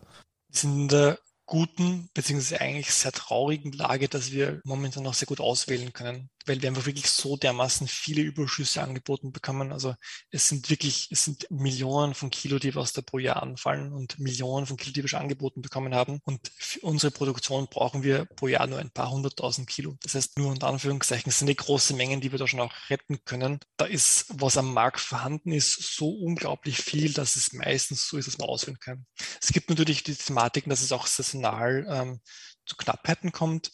Wir 0.48 0.60
sind 0.60 0.74
in 0.74 0.88
der 0.88 1.18
guten, 1.46 2.08
beziehungsweise 2.14 2.60
eigentlich 2.60 2.92
sehr 2.92 3.12
traurigen 3.12 3.72
Lage, 3.72 4.08
dass 4.08 4.30
wir 4.30 4.60
momentan 4.64 5.02
noch 5.02 5.14
sehr 5.14 5.26
gut 5.26 5.40
auswählen 5.40 5.92
können 5.92 6.28
weil 6.46 6.62
wir 6.62 6.68
einfach 6.68 6.87
wirklich 6.87 7.09
so 7.11 7.37
dermaßen 7.37 7.87
viele 7.88 8.22
Überschüsse 8.22 8.83
angeboten 8.83 9.33
bekommen. 9.33 9.72
Also 9.72 9.94
es 10.31 10.48
sind 10.48 10.70
wirklich, 10.70 11.09
es 11.11 11.24
sind 11.24 11.50
Millionen 11.50 12.14
von 12.14 12.31
Kilo, 12.31 12.59
die 12.59 12.74
wir 12.74 12.81
aus 12.81 12.92
der 12.92 13.03
pro 13.03 13.18
Jahr 13.18 13.42
anfallen 13.42 13.92
und 13.92 14.18
Millionen 14.18 14.66
von 14.66 14.76
Kilo, 14.76 14.92
die 14.92 15.03
wir 15.03 15.09
schon 15.09 15.20
angeboten 15.20 15.62
bekommen 15.62 15.94
haben. 15.94 16.20
Und 16.24 16.50
für 16.57 16.81
unsere 16.81 17.11
Produktion 17.11 17.68
brauchen 17.68 18.03
wir 18.03 18.24
pro 18.24 18.48
Jahr 18.48 18.66
nur 18.66 18.79
ein 18.79 18.90
paar 18.90 19.11
hunderttausend 19.11 19.68
Kilo. 19.68 19.96
Das 20.03 20.14
heißt, 20.14 20.38
nur 20.38 20.50
unter 20.50 20.68
Anführungszeichen, 20.68 21.31
sind 21.31 21.48
die 21.48 21.57
große 21.57 21.94
Mengen, 21.94 22.20
die 22.20 22.33
wir 22.33 22.38
da 22.38 22.46
schon 22.46 22.61
auch 22.61 22.74
retten 22.88 23.24
können. 23.24 23.61
Da 23.76 23.85
ist, 23.85 24.26
was 24.29 24.57
am 24.57 24.72
Markt 24.72 25.00
vorhanden 25.00 25.53
ist, 25.53 25.96
so 25.96 26.11
unglaublich 26.11 26.79
viel, 26.79 27.12
dass 27.12 27.37
es 27.37 27.53
meistens 27.53 28.09
so 28.09 28.16
ist, 28.16 28.26
dass 28.26 28.38
man 28.38 28.48
auswählen 28.48 28.79
kann. 28.79 29.07
Es 29.40 29.53
gibt 29.53 29.68
natürlich 29.68 30.03
die 30.03 30.14
Thematiken, 30.14 30.70
dass 30.70 30.83
es 30.83 30.92
auch 30.92 31.07
saisonal 31.07 31.87
ähm, 31.88 32.20
zu 32.66 32.76
Knappheiten 32.76 33.33
kommt. 33.33 33.70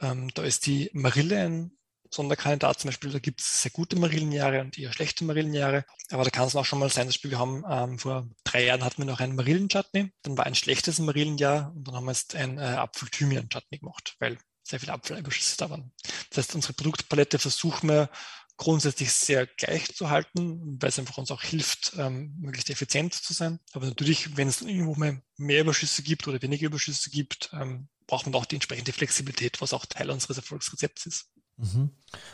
Ähm, 0.00 0.30
da 0.34 0.42
ist 0.42 0.66
die 0.66 0.90
Marille 0.92 1.44
ein 1.44 1.76
Sonderkandidat 2.10 2.80
zum 2.80 2.88
Beispiel, 2.88 3.10
da 3.10 3.18
gibt 3.18 3.40
es 3.40 3.62
sehr 3.62 3.70
gute 3.70 3.96
Marillenjahre 3.96 4.60
und 4.60 4.78
eher 4.78 4.92
schlechte 4.92 5.24
Marillenjahre. 5.24 5.84
Aber 6.10 6.24
da 6.24 6.30
kann 6.30 6.46
es 6.46 6.56
auch 6.56 6.64
schon 6.64 6.78
mal 6.78 6.90
sein, 6.90 7.06
dass 7.06 7.22
wir 7.22 7.38
haben 7.38 7.64
ähm, 7.68 7.98
vor 7.98 8.28
drei 8.44 8.64
Jahren 8.64 8.84
hatten 8.84 8.98
wir 8.98 9.06
noch 9.06 9.20
einen 9.20 9.36
Marillenchutney, 9.36 10.12
dann 10.22 10.38
war 10.38 10.46
ein 10.46 10.54
schlechtes 10.54 10.98
Marillenjahr 10.98 11.72
und 11.74 11.86
dann 11.86 11.94
haben 11.94 12.04
wir 12.04 12.12
jetzt 12.12 12.34
ein 12.34 12.58
äh, 12.58 12.62
Apfel-Thymian-Chutney 12.62 13.78
gemacht, 13.78 14.16
weil 14.18 14.38
sehr 14.62 14.80
viele 14.80 14.92
Apfelüberschüsse 14.92 15.56
da 15.58 15.70
waren. 15.70 15.92
Das 16.30 16.38
heißt, 16.38 16.54
unsere 16.54 16.72
Produktpalette 16.72 17.38
versuchen 17.38 17.88
wir 17.88 18.10
grundsätzlich 18.56 19.12
sehr 19.12 19.46
gleich 19.46 19.94
zu 19.94 20.10
halten, 20.10 20.78
weil 20.80 20.88
es 20.88 20.98
einfach 20.98 21.18
uns 21.18 21.30
auch 21.30 21.42
hilft, 21.42 21.92
ähm, 21.98 22.34
möglichst 22.40 22.70
effizient 22.70 23.14
zu 23.14 23.32
sein. 23.32 23.60
Aber 23.72 23.86
natürlich, 23.86 24.36
wenn 24.36 24.48
es 24.48 24.62
irgendwo 24.62 24.94
mehr, 24.94 25.20
mehr 25.36 25.60
Überschüsse 25.60 26.02
gibt 26.02 26.26
oder 26.26 26.40
weniger 26.40 26.66
Überschüsse 26.66 27.10
gibt, 27.10 27.50
ähm, 27.52 27.88
braucht 28.06 28.26
man 28.26 28.34
auch 28.34 28.46
die 28.46 28.56
entsprechende 28.56 28.92
Flexibilität, 28.92 29.60
was 29.60 29.72
auch 29.72 29.84
Teil 29.84 30.10
unseres 30.10 30.38
Erfolgsrezepts 30.38 31.06
ist. 31.06 31.26
Mhm. 31.56 31.90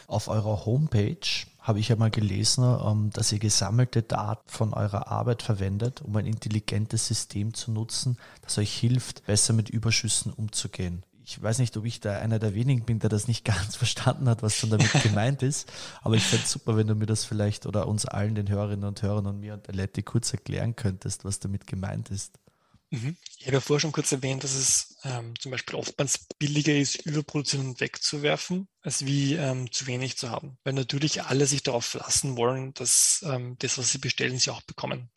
Auf 0.07 0.29
eurer 0.29 0.67
Homepage 0.67 1.47
habe 1.61 1.79
ich 1.79 1.89
ja 1.89 1.97
mal 1.97 2.11
gelesen, 2.11 2.65
ähm, 2.65 3.11
dass 3.11 3.33
ihr 3.33 3.39
gesammelte 3.39 4.03
Daten 4.03 4.49
von 4.49 4.75
eurer 4.75 5.09
Arbeit 5.09 5.43
verwendet, 5.43 6.03
um 6.03 6.17
ein 6.17 6.27
intelligentes 6.27 7.07
System 7.07 7.55
zu 7.55 7.71
nutzen, 7.71 8.19
das 8.43 8.59
euch 8.59 8.73
hilft, 8.77 9.25
besser 9.27 9.53
mit 9.53 9.71
Überschüssen 9.71 10.33
umzugehen. 10.33 11.05
Ich 11.25 11.41
weiß 11.41 11.61
nicht, 11.61 11.77
ob 11.77 11.85
ich 11.85 12.01
da 12.01 12.19
einer 12.19 12.41
der 12.41 12.55
wenigen 12.55 12.85
bin, 12.85 12.99
der 12.99 13.09
das 13.09 13.29
nicht 13.29 13.45
ganz 13.45 13.77
verstanden 13.77 14.29
hat, 14.29 14.43
was 14.43 14.61
dann 14.61 14.71
damit 14.71 14.93
gemeint 15.05 15.43
ist, 15.43 15.71
aber 16.03 16.17
ich 16.17 16.25
fände 16.25 16.45
es 16.45 16.51
super, 16.51 16.77
wenn 16.77 16.89
du 16.89 16.97
mir 16.97 17.07
das 17.07 17.25
vielleicht 17.25 17.65
oder 17.67 17.87
uns 17.87 18.07
allen, 18.07 18.35
den 18.35 18.49
Hörerinnen 18.49 18.85
und 18.85 19.03
Hörern 19.03 19.27
und 19.27 19.41
mir 19.41 19.55
und 19.55 19.67
der 19.69 19.75
Lette 19.75 20.03
kurz 20.03 20.33
erklären 20.33 20.75
könntest, 20.75 21.25
was 21.25 21.39
damit 21.39 21.69
gemeint 21.69 22.11
ist. 22.11 22.39
Mhm. 22.93 23.17
Ich 23.39 23.47
habe 23.47 23.55
ja 23.57 23.61
vorher 23.63 23.81
schon 23.81 23.93
kurz 23.93 24.13
erwähnt, 24.13 24.45
dass 24.45 24.55
es 24.55 24.99
ähm, 25.03 25.33
zum 25.41 25.51
Beispiel 25.51 25.77
oftmals 25.77 26.27
billiger 26.39 26.75
ist, 26.75 27.07
überproduzieren 27.07 27.69
und 27.69 27.81
wegzuwerfen, 27.81 28.69
als 28.83 29.07
wie 29.07 29.33
ähm, 29.35 29.73
zu 29.73 29.87
wenig 29.87 30.19
zu 30.19 30.29
haben. 30.29 30.59
Weil 30.63 30.75
natürlich 30.75 31.23
alle 31.23 31.47
sich 31.47 31.63
darauf 31.63 31.87
verlassen 31.87 32.37
wollen, 32.37 32.75
dass 32.75 33.25
ähm, 33.27 33.57
das, 33.61 33.79
was 33.79 33.93
sie 33.93 33.99
bestellen, 33.99 34.39
sie 34.39 34.51
auch 34.51 34.61
bekommen. 34.61 35.11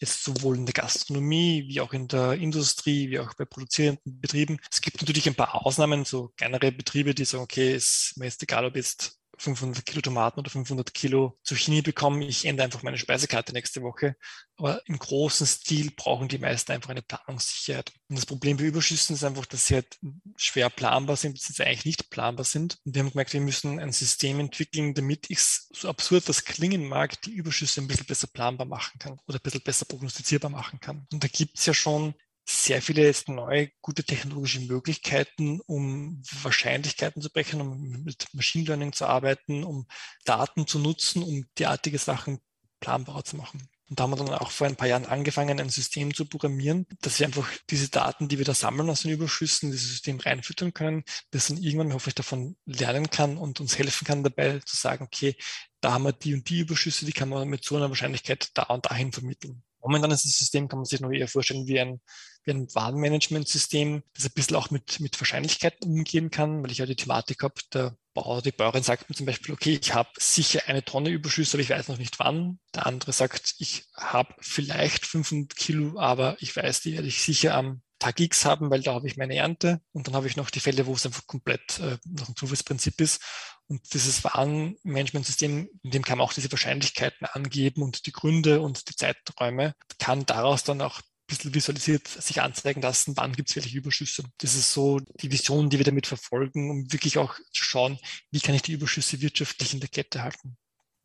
Jetzt 0.00 0.24
sowohl 0.24 0.56
in 0.56 0.66
der 0.66 0.72
Gastronomie, 0.72 1.68
wie 1.68 1.80
auch 1.80 1.92
in 1.92 2.08
der 2.08 2.32
Industrie, 2.32 3.10
wie 3.10 3.20
auch 3.20 3.32
bei 3.34 3.44
produzierenden 3.44 4.20
Betrieben. 4.20 4.58
Es 4.68 4.80
gibt 4.80 5.00
natürlich 5.00 5.28
ein 5.28 5.36
paar 5.36 5.64
Ausnahmen, 5.64 6.04
so 6.04 6.32
kleinere 6.36 6.72
Betriebe, 6.72 7.14
die 7.14 7.24
sagen, 7.24 7.44
okay, 7.44 7.76
ist 7.76 8.14
mir 8.16 8.24
jetzt 8.24 8.42
egal, 8.42 8.64
ob 8.64 8.74
jetzt 8.74 9.19
500 9.40 9.86
Kilo 9.86 10.02
Tomaten 10.02 10.40
oder 10.40 10.50
500 10.50 10.92
Kilo 10.92 11.38
Zucchini 11.42 11.80
bekommen. 11.82 12.20
Ich 12.22 12.44
ändere 12.44 12.66
einfach 12.66 12.82
meine 12.82 12.98
Speisekarte 12.98 13.52
nächste 13.52 13.82
Woche. 13.82 14.16
Aber 14.56 14.86
im 14.86 14.98
großen 14.98 15.46
Stil 15.46 15.90
brauchen 15.96 16.28
die 16.28 16.38
meisten 16.38 16.72
einfach 16.72 16.90
eine 16.90 17.00
Planungssicherheit. 17.00 17.92
Und 18.08 18.16
das 18.16 18.26
Problem 18.26 18.58
bei 18.58 18.64
Überschüssen 18.64 19.14
ist 19.14 19.24
einfach, 19.24 19.46
dass 19.46 19.66
sie 19.66 19.76
halt 19.76 19.98
schwer 20.36 20.68
planbar 20.68 21.16
sind, 21.16 21.32
beziehungsweise 21.32 21.68
eigentlich 21.68 21.86
nicht 21.86 22.10
planbar 22.10 22.44
sind. 22.44 22.78
Und 22.84 22.94
wir 22.94 23.02
haben 23.02 23.10
gemerkt, 23.10 23.32
wir 23.32 23.40
müssen 23.40 23.80
ein 23.80 23.92
System 23.92 24.40
entwickeln, 24.40 24.92
damit 24.92 25.30
ich 25.30 25.38
es, 25.38 25.68
so 25.72 25.88
absurd 25.88 26.28
das 26.28 26.44
klingen 26.44 26.86
mag, 26.86 27.20
die 27.22 27.32
Überschüsse 27.32 27.80
ein 27.80 27.88
bisschen 27.88 28.06
besser 28.06 28.26
planbar 28.26 28.66
machen 28.66 28.98
kann 28.98 29.18
oder 29.26 29.38
ein 29.38 29.42
bisschen 29.42 29.62
besser 29.62 29.86
prognostizierbar 29.86 30.50
machen 30.50 30.80
kann. 30.80 31.06
Und 31.12 31.24
da 31.24 31.28
gibt 31.28 31.58
es 31.58 31.64
ja 31.64 31.72
schon 31.72 32.14
sehr 32.50 32.82
viele 32.82 33.02
jetzt 33.02 33.28
neue 33.28 33.70
gute 33.80 34.04
technologische 34.04 34.60
Möglichkeiten, 34.60 35.60
um 35.66 36.22
Wahrscheinlichkeiten 36.42 37.22
zu 37.22 37.30
brechen, 37.30 37.60
um 37.60 38.02
mit 38.02 38.26
Machine 38.32 38.64
Learning 38.64 38.92
zu 38.92 39.06
arbeiten, 39.06 39.64
um 39.64 39.86
Daten 40.24 40.66
zu 40.66 40.78
nutzen, 40.78 41.22
um 41.22 41.46
derartige 41.58 41.98
Sachen 41.98 42.40
planbarer 42.80 43.24
zu 43.24 43.36
machen. 43.36 43.68
Und 43.88 43.98
da 43.98 44.04
haben 44.04 44.12
wir 44.12 44.16
dann 44.16 44.28
auch 44.28 44.52
vor 44.52 44.68
ein 44.68 44.76
paar 44.76 44.86
Jahren 44.86 45.06
angefangen, 45.06 45.58
ein 45.58 45.68
System 45.68 46.14
zu 46.14 46.24
programmieren, 46.24 46.86
dass 47.00 47.18
wir 47.18 47.26
einfach 47.26 47.50
diese 47.70 47.88
Daten, 47.88 48.28
die 48.28 48.38
wir 48.38 48.44
da 48.44 48.54
sammeln 48.54 48.88
aus 48.88 49.02
den 49.02 49.10
Überschüssen, 49.10 49.72
dieses 49.72 49.88
System 49.88 50.20
reinfüttern 50.20 50.72
können, 50.72 51.02
das 51.32 51.48
dann 51.48 51.56
irgendwann 51.56 51.92
hoffentlich 51.92 52.14
davon 52.14 52.56
lernen 52.66 53.10
kann 53.10 53.36
und 53.36 53.60
uns 53.60 53.78
helfen 53.78 54.06
kann 54.06 54.22
dabei 54.22 54.60
zu 54.60 54.76
sagen, 54.76 55.04
okay, 55.04 55.34
da 55.80 55.92
haben 55.92 56.04
wir 56.04 56.12
die 56.12 56.34
und 56.34 56.48
die 56.48 56.60
Überschüsse, 56.60 57.04
die 57.04 57.12
kann 57.12 57.28
man 57.28 57.48
mit 57.48 57.64
so 57.64 57.76
einer 57.76 57.88
Wahrscheinlichkeit 57.88 58.50
da 58.54 58.62
und 58.64 58.86
dahin 58.86 59.12
vermitteln. 59.12 59.64
Momentan 59.80 60.10
ist 60.10 60.24
das 60.24 60.32
System, 60.32 60.68
kann 60.68 60.80
man 60.80 60.84
sich 60.84 61.00
nur 61.00 61.12
eher 61.12 61.28
vorstellen, 61.28 61.66
wie 61.66 61.80
ein, 61.80 62.00
wie 62.44 62.52
ein 62.52 62.74
Warenmanagementsystem, 62.74 64.02
das 64.14 64.26
ein 64.26 64.32
bisschen 64.34 64.56
auch 64.56 64.70
mit, 64.70 65.00
mit 65.00 65.20
Wahrscheinlichkeiten 65.20 65.90
umgehen 65.90 66.30
kann, 66.30 66.62
weil 66.62 66.70
ich 66.70 66.78
ja 66.78 66.86
die 66.86 66.96
Thematik 66.96 67.42
habe, 67.42 67.54
der 67.72 67.96
Bauer, 68.14 68.42
die 68.42 68.52
Bäuerin 68.52 68.82
sagt 68.82 69.08
mir 69.08 69.14
zum 69.14 69.26
Beispiel, 69.26 69.54
okay, 69.54 69.78
ich 69.80 69.94
habe 69.94 70.10
sicher 70.18 70.62
eine 70.66 70.84
Tonne 70.84 71.10
Überschüsse, 71.10 71.56
aber 71.56 71.62
ich 71.62 71.70
weiß 71.70 71.88
noch 71.88 71.98
nicht 71.98 72.18
wann. 72.18 72.58
Der 72.74 72.86
andere 72.86 73.12
sagt, 73.12 73.54
ich 73.58 73.84
habe 73.94 74.34
vielleicht 74.40 75.06
500 75.06 75.56
Kilo, 75.56 75.98
aber 75.98 76.36
ich 76.40 76.54
weiß, 76.54 76.80
die 76.80 76.94
werde 76.94 77.08
ich 77.08 77.22
sicher 77.22 77.54
am 77.54 77.82
Tag 78.00 78.18
X 78.18 78.44
haben, 78.44 78.70
weil 78.70 78.82
da 78.82 78.94
habe 78.94 79.06
ich 79.06 79.16
meine 79.16 79.36
Ernte. 79.36 79.80
Und 79.92 80.08
dann 80.08 80.14
habe 80.14 80.26
ich 80.26 80.36
noch 80.36 80.50
die 80.50 80.58
Fälle, 80.58 80.86
wo 80.86 80.94
es 80.94 81.06
einfach 81.06 81.26
komplett 81.26 81.78
äh, 81.78 81.98
nach 82.06 82.26
dem 82.26 82.34
Zufallsprinzip 82.34 83.00
ist. 83.00 83.22
Und 83.68 83.94
dieses 83.94 84.24
Warenmanagementsystem, 84.24 85.68
in 85.82 85.90
dem 85.90 86.02
kann 86.02 86.18
man 86.18 86.26
auch 86.26 86.32
diese 86.32 86.50
Wahrscheinlichkeiten 86.50 87.26
angeben 87.26 87.82
und 87.82 88.06
die 88.06 88.12
Gründe 88.12 88.60
und 88.60 88.88
die 88.88 88.96
Zeiträume, 88.96 89.74
kann 89.98 90.26
daraus 90.26 90.64
dann 90.64 90.80
auch 90.80 90.98
ein 90.98 91.04
bisschen 91.28 91.54
visualisiert 91.54 92.08
sich 92.08 92.42
anzeigen 92.42 92.82
lassen, 92.82 93.16
wann 93.16 93.36
gibt 93.36 93.50
es 93.50 93.56
welche 93.56 93.76
Überschüsse. 93.78 94.24
Das 94.38 94.54
ist 94.54 94.72
so 94.72 94.98
die 95.20 95.30
Vision, 95.30 95.70
die 95.70 95.78
wir 95.78 95.84
damit 95.84 96.08
verfolgen, 96.08 96.70
um 96.70 96.92
wirklich 96.92 97.18
auch 97.18 97.36
zu 97.52 97.62
schauen, 97.62 97.98
wie 98.32 98.40
kann 98.40 98.56
ich 98.56 98.62
die 98.62 98.72
Überschüsse 98.72 99.20
wirtschaftlich 99.20 99.74
in 99.74 99.80
der 99.80 99.90
Kette 99.90 100.22
halten. 100.22 100.56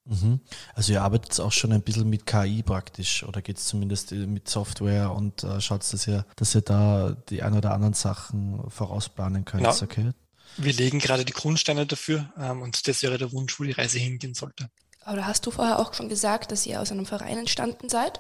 Mhm. 0.06 0.40
Also 0.76 0.94
ihr 0.94 1.02
arbeitet 1.02 1.40
auch 1.40 1.52
schon 1.52 1.72
ein 1.72 1.82
bisschen 1.82 2.10
mit 2.10 2.26
KI 2.26 2.62
praktisch 2.62 3.24
oder 3.24 3.42
geht 3.42 3.58
es 3.58 3.66
zumindest 3.66 4.12
äh, 4.12 4.28
mit 4.28 4.48
Software 4.48 5.12
und 5.12 5.44
äh, 5.44 5.60
schaut, 5.60 5.82
dass 5.92 6.08
ihr, 6.08 6.26
dass 6.36 6.54
ihr 6.54 6.62
da 6.62 7.18
die 7.30 7.42
ein 7.42 7.56
oder 7.56 7.72
anderen 7.72 7.96
Sachen 7.96 8.70
vorausplanen 8.70 9.46
könnt, 9.46 9.64
ja. 9.64 9.76
okay? 9.82 10.12
Wir 10.58 10.74
legen 10.74 11.00
gerade 11.00 11.26
die 11.26 11.34
Grundsteine 11.34 11.86
dafür 11.86 12.32
ähm, 12.38 12.62
und 12.62 12.88
das 12.88 13.02
wäre 13.02 13.18
der 13.18 13.32
Wunsch, 13.32 13.60
wo 13.60 13.64
die 13.64 13.72
Reise 13.72 13.98
hingehen 13.98 14.36
sollte. 14.36 14.70
Aber 15.02 15.18
da 15.18 15.26
hast 15.26 15.46
du 15.46 15.52
vorher 15.52 15.80
auch 15.80 15.94
schon 15.94 16.10
gesagt, 16.10 16.52
dass 16.52 16.66
ihr 16.66 16.82
aus 16.82 16.92
einem 16.92 17.06
Verein 17.06 17.40
entstanden 17.40 17.90
seid 17.90 18.20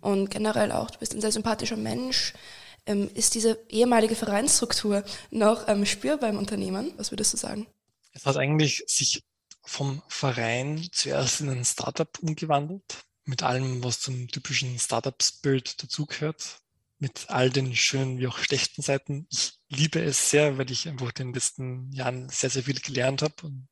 und 0.00 0.30
generell 0.30 0.72
auch, 0.72 0.90
du 0.90 0.98
bist 0.98 1.14
ein 1.14 1.20
sehr 1.20 1.32
sympathischer 1.32 1.76
Mensch. 1.76 2.34
Ähm, 2.84 3.08
ist 3.14 3.36
diese 3.36 3.58
ehemalige 3.68 4.16
Vereinsstruktur 4.16 5.04
noch 5.30 5.68
ähm, 5.68 5.86
spürbar 5.86 6.28
im 6.30 6.38
Unternehmen? 6.38 6.92
Was 6.96 7.12
würdest 7.12 7.32
du 7.32 7.36
sagen? 7.36 7.68
Es 8.12 8.26
hat 8.26 8.36
eigentlich 8.36 8.82
sich 8.86 9.22
vom 9.64 10.02
Verein 10.08 10.88
zuerst 10.92 11.40
in 11.40 11.48
ein 11.48 11.64
Startup 11.64 12.10
umgewandelt, 12.20 13.04
mit 13.24 13.42
allem, 13.42 13.82
was 13.84 14.00
zum 14.00 14.28
typischen 14.28 14.78
Startup-Spirit 14.78 15.82
dazugehört, 15.82 16.58
mit 16.98 17.30
all 17.30 17.50
den 17.50 17.74
schönen 17.74 18.18
wie 18.18 18.26
auch 18.26 18.38
schlechten 18.38 18.82
Seiten. 18.82 19.26
Ich 19.30 19.54
liebe 19.68 20.00
es 20.00 20.30
sehr, 20.30 20.58
weil 20.58 20.70
ich 20.70 20.88
einfach 20.88 21.08
in 21.08 21.26
den 21.26 21.34
letzten 21.34 21.92
Jahren 21.92 22.28
sehr, 22.28 22.50
sehr 22.50 22.64
viel 22.64 22.80
gelernt 22.80 23.22
habe 23.22 23.34
und 23.42 23.68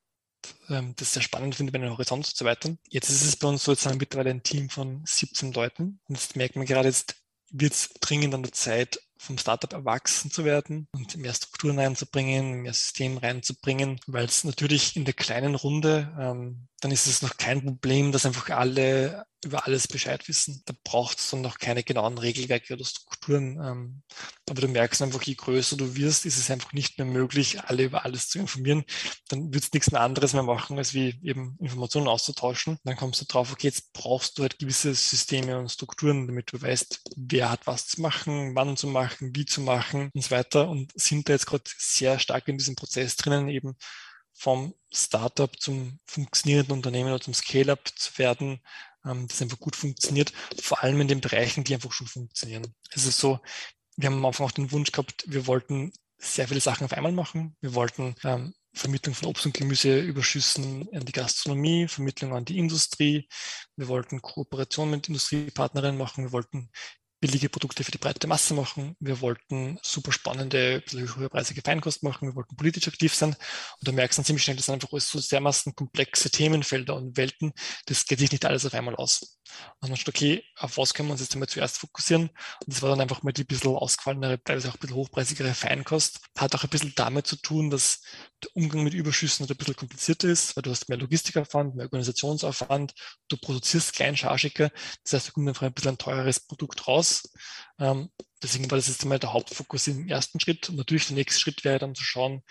ähm, 0.68 0.94
das 0.96 1.12
sehr 1.12 1.22
spannend 1.22 1.54
finde, 1.54 1.72
meinen 1.72 1.90
Horizont 1.90 2.26
zu 2.26 2.44
erweitern. 2.44 2.78
Jetzt 2.88 3.10
ist 3.10 3.22
es 3.22 3.36
bei 3.36 3.48
uns 3.48 3.64
sozusagen 3.64 3.98
mittlerweile 3.98 4.30
ein 4.30 4.42
Team 4.42 4.68
von 4.68 5.02
17 5.04 5.52
Leuten. 5.52 6.00
Und 6.08 6.14
jetzt 6.14 6.36
merkt 6.36 6.56
man 6.56 6.66
gerade, 6.66 6.88
jetzt 6.88 7.16
wird 7.50 7.72
es 7.72 7.90
dringend 8.00 8.34
an 8.34 8.42
der 8.42 8.52
Zeit, 8.52 9.00
vom 9.20 9.38
Startup 9.38 9.72
erwachsen 9.72 10.30
zu 10.30 10.44
werden 10.44 10.88
und 10.92 11.16
mehr 11.16 11.34
Strukturen 11.34 11.78
reinzubringen, 11.78 12.62
mehr 12.62 12.72
System 12.72 13.18
reinzubringen, 13.18 14.00
weil 14.06 14.24
es 14.24 14.44
natürlich 14.44 14.96
in 14.96 15.04
der 15.04 15.14
kleinen 15.14 15.54
Runde, 15.54 16.12
ähm, 16.18 16.68
dann 16.80 16.90
ist 16.90 17.06
es 17.06 17.20
noch 17.20 17.36
kein 17.36 17.62
Problem, 17.62 18.12
dass 18.12 18.24
einfach 18.24 18.48
alle 18.50 19.26
über 19.44 19.66
alles 19.66 19.88
Bescheid 19.88 20.26
wissen. 20.28 20.62
Da 20.66 20.74
braucht 20.84 21.18
es 21.18 21.30
dann 21.30 21.40
noch 21.40 21.58
keine 21.58 21.82
genauen 21.82 22.18
Regelwerke 22.18 22.74
oder 22.74 22.84
Strukturen. 22.84 23.58
Ähm, 23.62 24.02
aber 24.48 24.60
du 24.60 24.68
merkst 24.68 25.00
einfach, 25.02 25.22
je 25.22 25.34
größer 25.34 25.76
du 25.76 25.94
wirst, 25.96 26.26
ist 26.26 26.38
es 26.38 26.50
einfach 26.50 26.72
nicht 26.72 26.98
mehr 26.98 27.06
möglich, 27.06 27.62
alle 27.64 27.84
über 27.84 28.04
alles 28.04 28.28
zu 28.28 28.38
informieren. 28.38 28.84
Dann 29.28 29.52
wird 29.52 29.64
es 29.64 29.72
nichts 29.72 29.90
mehr 29.92 30.02
anderes 30.02 30.34
mehr 30.34 30.42
machen, 30.42 30.76
als 30.78 30.92
wie 30.92 31.18
eben 31.22 31.56
Informationen 31.58 32.08
auszutauschen. 32.08 32.78
Dann 32.84 32.96
kommst 32.96 33.20
du 33.20 33.24
drauf, 33.26 33.52
okay, 33.52 33.68
jetzt 33.68 33.92
brauchst 33.92 34.38
du 34.38 34.42
halt 34.42 34.58
gewisse 34.58 34.94
Systeme 34.94 35.58
und 35.58 35.70
Strukturen, 35.70 36.26
damit 36.26 36.52
du 36.52 36.60
weißt, 36.60 37.00
wer 37.16 37.50
hat 37.50 37.66
was 37.66 37.86
zu 37.86 38.00
machen, 38.00 38.54
wann 38.54 38.76
zu 38.76 38.88
machen, 38.88 39.09
wie 39.20 39.46
zu 39.46 39.60
machen 39.60 40.10
und 40.14 40.22
so 40.22 40.30
weiter. 40.30 40.68
Und 40.68 40.92
sind 40.94 41.28
da 41.28 41.32
jetzt 41.32 41.46
gerade 41.46 41.64
sehr 41.78 42.18
stark 42.18 42.48
in 42.48 42.58
diesem 42.58 42.76
Prozess 42.76 43.16
drinnen, 43.16 43.48
eben 43.48 43.76
vom 44.32 44.74
Startup 44.92 45.50
zum 45.60 45.98
funktionierenden 46.06 46.72
Unternehmen 46.72 47.10
oder 47.10 47.20
zum 47.20 47.34
Scale-up 47.34 47.90
zu 47.94 48.16
werden, 48.18 48.60
ähm, 49.04 49.28
das 49.28 49.42
einfach 49.42 49.58
gut 49.58 49.76
funktioniert, 49.76 50.32
vor 50.60 50.82
allem 50.82 51.00
in 51.00 51.08
den 51.08 51.20
Bereichen, 51.20 51.64
die 51.64 51.74
einfach 51.74 51.92
schon 51.92 52.06
funktionieren. 52.06 52.74
Es 52.90 53.06
ist 53.06 53.18
so, 53.18 53.40
wir 53.96 54.08
haben 54.08 54.16
am 54.16 54.26
Anfang 54.26 54.46
auch 54.46 54.52
den 54.52 54.72
Wunsch 54.72 54.92
gehabt, 54.92 55.24
wir 55.26 55.46
wollten 55.46 55.92
sehr 56.20 56.48
viele 56.48 56.60
Sachen 56.60 56.84
auf 56.84 56.92
einmal 56.92 57.12
machen. 57.12 57.56
Wir 57.60 57.74
wollten 57.74 58.14
ähm, 58.24 58.54
Vermittlung 58.72 59.14
von 59.14 59.28
Obst 59.28 59.46
und 59.46 59.54
Gemüseüberschüssen 59.54 60.88
an 60.92 61.04
die 61.04 61.12
Gastronomie, 61.12 61.88
Vermittlung 61.88 62.34
an 62.34 62.44
die 62.44 62.58
Industrie. 62.58 63.28
Wir 63.76 63.88
wollten 63.88 64.22
Kooperation 64.22 64.90
mit 64.90 65.08
Industriepartnerinnen 65.08 65.98
machen. 65.98 66.24
Wir 66.24 66.32
wollten 66.32 66.70
billige 67.20 67.50
Produkte 67.50 67.84
für 67.84 67.90
die 67.90 67.98
breite 67.98 68.26
Masse 68.26 68.54
machen. 68.54 68.96
Wir 68.98 69.20
wollten 69.20 69.78
super 69.82 70.10
spannende, 70.10 70.82
höherpreisige 70.90 71.60
Feinkost 71.62 72.02
machen. 72.02 72.28
Wir 72.28 72.34
wollten 72.34 72.56
politisch 72.56 72.88
aktiv 72.88 73.14
sein. 73.14 73.30
Und 73.30 73.88
da 73.88 73.92
merkst 73.92 74.18
du 74.18 74.22
ziemlich 74.22 74.42
schnell, 74.42 74.56
das 74.56 74.66
sind 74.66 74.74
einfach 74.74 74.88
so 74.98 75.20
dermaßen 75.20 75.74
komplexe 75.74 76.30
Themenfelder 76.30 76.96
und 76.96 77.16
Welten. 77.18 77.52
Das 77.86 78.06
geht 78.06 78.18
sich 78.20 78.32
nicht 78.32 78.46
alles 78.46 78.64
auf 78.64 78.74
einmal 78.74 78.96
aus. 78.96 79.38
Und 79.80 79.90
dann 79.90 79.96
steht, 79.96 80.14
okay, 80.14 80.44
auf 80.56 80.78
was 80.78 80.94
können 80.94 81.08
wir 81.08 81.12
uns 81.12 81.20
jetzt 81.20 81.34
einmal 81.34 81.48
zuerst 81.48 81.78
fokussieren? 81.78 82.28
Und 82.28 82.66
das 82.66 82.80
war 82.82 82.90
dann 82.90 83.00
einfach 83.00 83.22
mal 83.22 83.32
die 83.32 83.44
bisschen 83.44 83.76
ausgefallenere, 83.76 84.42
teilweise 84.42 84.68
auch 84.68 84.74
ein 84.74 84.80
bisschen 84.80 84.96
hochpreisigere 84.96 85.52
Feinkost. 85.52 86.20
Hat 86.38 86.54
auch 86.54 86.64
ein 86.64 86.70
bisschen 86.70 86.94
damit 86.96 87.26
zu 87.26 87.36
tun, 87.36 87.68
dass 87.68 88.00
der 88.42 88.50
Umgang 88.54 88.84
mit 88.84 88.94
Überschüssen 88.94 89.46
ein 89.46 89.56
bisschen 89.56 89.76
komplizierter 89.76 90.28
ist, 90.28 90.56
weil 90.56 90.62
du 90.62 90.70
hast 90.70 90.88
mehr 90.88 90.98
Logistikaufwand, 90.98 91.74
mehr 91.74 91.86
Organisationsaufwand, 91.86 92.94
du 93.28 93.36
produzierst 93.36 93.92
kleinscharschiger. 93.92 94.70
Das 95.04 95.12
heißt, 95.12 95.28
da 95.28 95.32
kommt 95.32 95.48
einfach 95.48 95.66
ein 95.66 95.74
bisschen 95.74 95.92
ein 95.92 95.98
teureres 95.98 96.40
Produkt 96.40 96.86
raus 96.86 97.09
aus. 97.10 97.32
Ähm, 97.78 98.10
deswegen 98.42 98.70
war 98.70 98.76
das 98.76 98.88
jetzt 98.88 99.02
einmal 99.02 99.18
der 99.18 99.32
Hauptfokus 99.32 99.86
im 99.88 100.08
ersten 100.08 100.40
Schritt. 100.40 100.68
Und 100.68 100.76
natürlich 100.76 101.06
der 101.06 101.16
nächste 101.16 101.40
Schritt 101.40 101.64
wäre 101.64 101.78
dann 101.78 101.94
zu 101.94 102.04
schauen, 102.04 102.42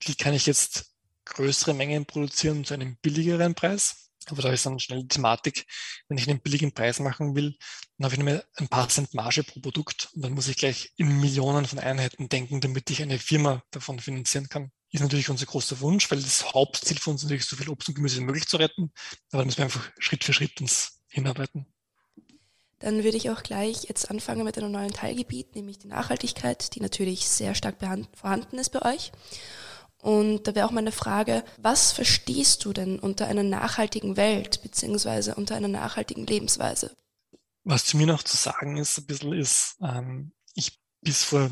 wie 0.00 0.14
kann 0.14 0.34
ich 0.34 0.46
jetzt 0.46 0.94
größere 1.24 1.74
Mengen 1.74 2.06
produzieren 2.06 2.64
zu 2.64 2.74
einem 2.74 2.96
billigeren 2.96 3.54
Preis. 3.54 4.10
Aber 4.26 4.42
da 4.42 4.52
ist 4.52 4.66
dann 4.66 4.78
schnell 4.78 5.02
die 5.02 5.08
Thematik, 5.08 5.66
wenn 6.08 6.18
ich 6.18 6.28
einen 6.28 6.40
billigen 6.40 6.72
Preis 6.72 7.00
machen 7.00 7.34
will, 7.34 7.56
dann 7.96 8.04
habe 8.04 8.14
ich 8.14 8.20
nur 8.20 8.44
ein 8.56 8.68
paar 8.68 8.88
Cent 8.88 9.14
Marge 9.14 9.42
pro 9.42 9.60
Produkt 9.60 10.10
und 10.14 10.22
dann 10.22 10.32
muss 10.32 10.46
ich 10.46 10.56
gleich 10.56 10.92
in 10.96 11.20
Millionen 11.20 11.64
von 11.64 11.78
Einheiten 11.78 12.28
denken, 12.28 12.60
damit 12.60 12.90
ich 12.90 13.02
eine 13.02 13.18
Firma 13.18 13.62
davon 13.70 13.98
finanzieren 13.98 14.48
kann. 14.48 14.70
Ist 14.92 15.00
natürlich 15.00 15.30
unser 15.30 15.46
großer 15.46 15.80
Wunsch, 15.80 16.10
weil 16.10 16.20
das 16.20 16.52
Hauptziel 16.52 16.98
von 16.98 17.12
uns 17.12 17.22
ist 17.22 17.28
natürlich, 17.28 17.46
so 17.46 17.56
viel 17.56 17.70
Obst 17.70 17.88
und 17.88 17.94
Gemüse 17.94 18.20
wie 18.20 18.24
möglich 18.24 18.46
zu 18.46 18.58
retten. 18.58 18.92
Aber 19.30 19.42
da 19.42 19.46
müssen 19.46 19.58
wir 19.58 19.64
einfach 19.64 19.90
Schritt 19.98 20.22
für 20.22 20.32
Schritt 20.32 20.60
uns 20.60 21.00
hinarbeiten. 21.08 21.66
Dann 22.80 23.04
würde 23.04 23.16
ich 23.16 23.30
auch 23.30 23.42
gleich 23.42 23.84
jetzt 23.84 24.10
anfangen 24.10 24.44
mit 24.44 24.58
einem 24.58 24.72
neuen 24.72 24.90
Teilgebiet, 24.90 25.54
nämlich 25.54 25.78
die 25.78 25.88
Nachhaltigkeit, 25.88 26.74
die 26.74 26.80
natürlich 26.80 27.28
sehr 27.28 27.54
stark 27.54 27.76
vorhanden 28.14 28.58
ist 28.58 28.70
bei 28.70 28.94
euch. 28.94 29.12
Und 29.98 30.46
da 30.46 30.54
wäre 30.54 30.66
auch 30.66 30.70
meine 30.70 30.92
Frage, 30.92 31.44
was 31.58 31.92
verstehst 31.92 32.64
du 32.64 32.72
denn 32.72 32.98
unter 32.98 33.26
einer 33.26 33.42
nachhaltigen 33.42 34.16
Welt 34.16 34.62
beziehungsweise 34.62 35.34
unter 35.34 35.56
einer 35.56 35.68
nachhaltigen 35.68 36.26
Lebensweise? 36.26 36.96
Was 37.64 37.84
zu 37.84 37.98
mir 37.98 38.06
noch 38.06 38.22
zu 38.22 38.36
sagen 38.36 38.78
ist, 38.78 38.96
ein 38.96 39.06
bisschen 39.06 39.34
ist, 39.34 39.76
ähm, 39.82 40.32
ich 40.54 40.80
bis 41.02 41.22
vor 41.22 41.50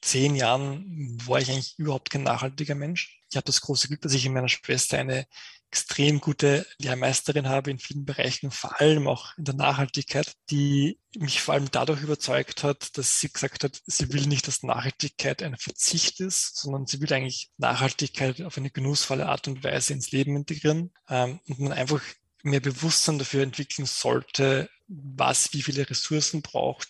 zehn 0.00 0.34
Jahren 0.34 1.18
war 1.26 1.40
ich 1.40 1.50
eigentlich 1.50 1.78
überhaupt 1.78 2.10
kein 2.10 2.22
nachhaltiger 2.22 2.74
Mensch. 2.74 3.20
Ich 3.28 3.36
habe 3.36 3.44
das 3.44 3.60
große 3.60 3.88
Glück, 3.88 4.00
dass 4.00 4.14
ich 4.14 4.24
in 4.24 4.32
meiner 4.32 4.48
Schwester 4.48 4.98
eine 4.98 5.26
extrem 5.70 6.20
gute 6.20 6.66
Lehrmeisterin 6.78 7.48
habe 7.48 7.70
in 7.70 7.78
vielen 7.78 8.04
Bereichen, 8.04 8.50
vor 8.50 8.80
allem 8.80 9.06
auch 9.06 9.38
in 9.38 9.44
der 9.44 9.54
Nachhaltigkeit, 9.54 10.34
die 10.50 10.98
mich 11.16 11.40
vor 11.40 11.54
allem 11.54 11.70
dadurch 11.70 12.02
überzeugt 12.02 12.64
hat, 12.64 12.98
dass 12.98 13.20
sie 13.20 13.32
gesagt 13.32 13.62
hat, 13.62 13.80
sie 13.86 14.12
will 14.12 14.26
nicht, 14.26 14.48
dass 14.48 14.64
Nachhaltigkeit 14.64 15.44
ein 15.44 15.56
Verzicht 15.56 16.18
ist, 16.18 16.56
sondern 16.56 16.86
sie 16.86 17.00
will 17.00 17.12
eigentlich 17.12 17.50
Nachhaltigkeit 17.56 18.42
auf 18.42 18.58
eine 18.58 18.70
genussvolle 18.70 19.28
Art 19.28 19.46
und 19.46 19.62
Weise 19.62 19.92
ins 19.92 20.10
Leben 20.10 20.34
integrieren 20.34 20.92
ähm, 21.08 21.38
und 21.46 21.60
man 21.60 21.72
einfach 21.72 22.02
mehr 22.42 22.60
Bewusstsein 22.60 23.20
dafür 23.20 23.44
entwickeln 23.44 23.86
sollte, 23.86 24.68
was 24.88 25.52
wie 25.52 25.62
viele 25.62 25.88
Ressourcen 25.88 26.42
braucht. 26.42 26.88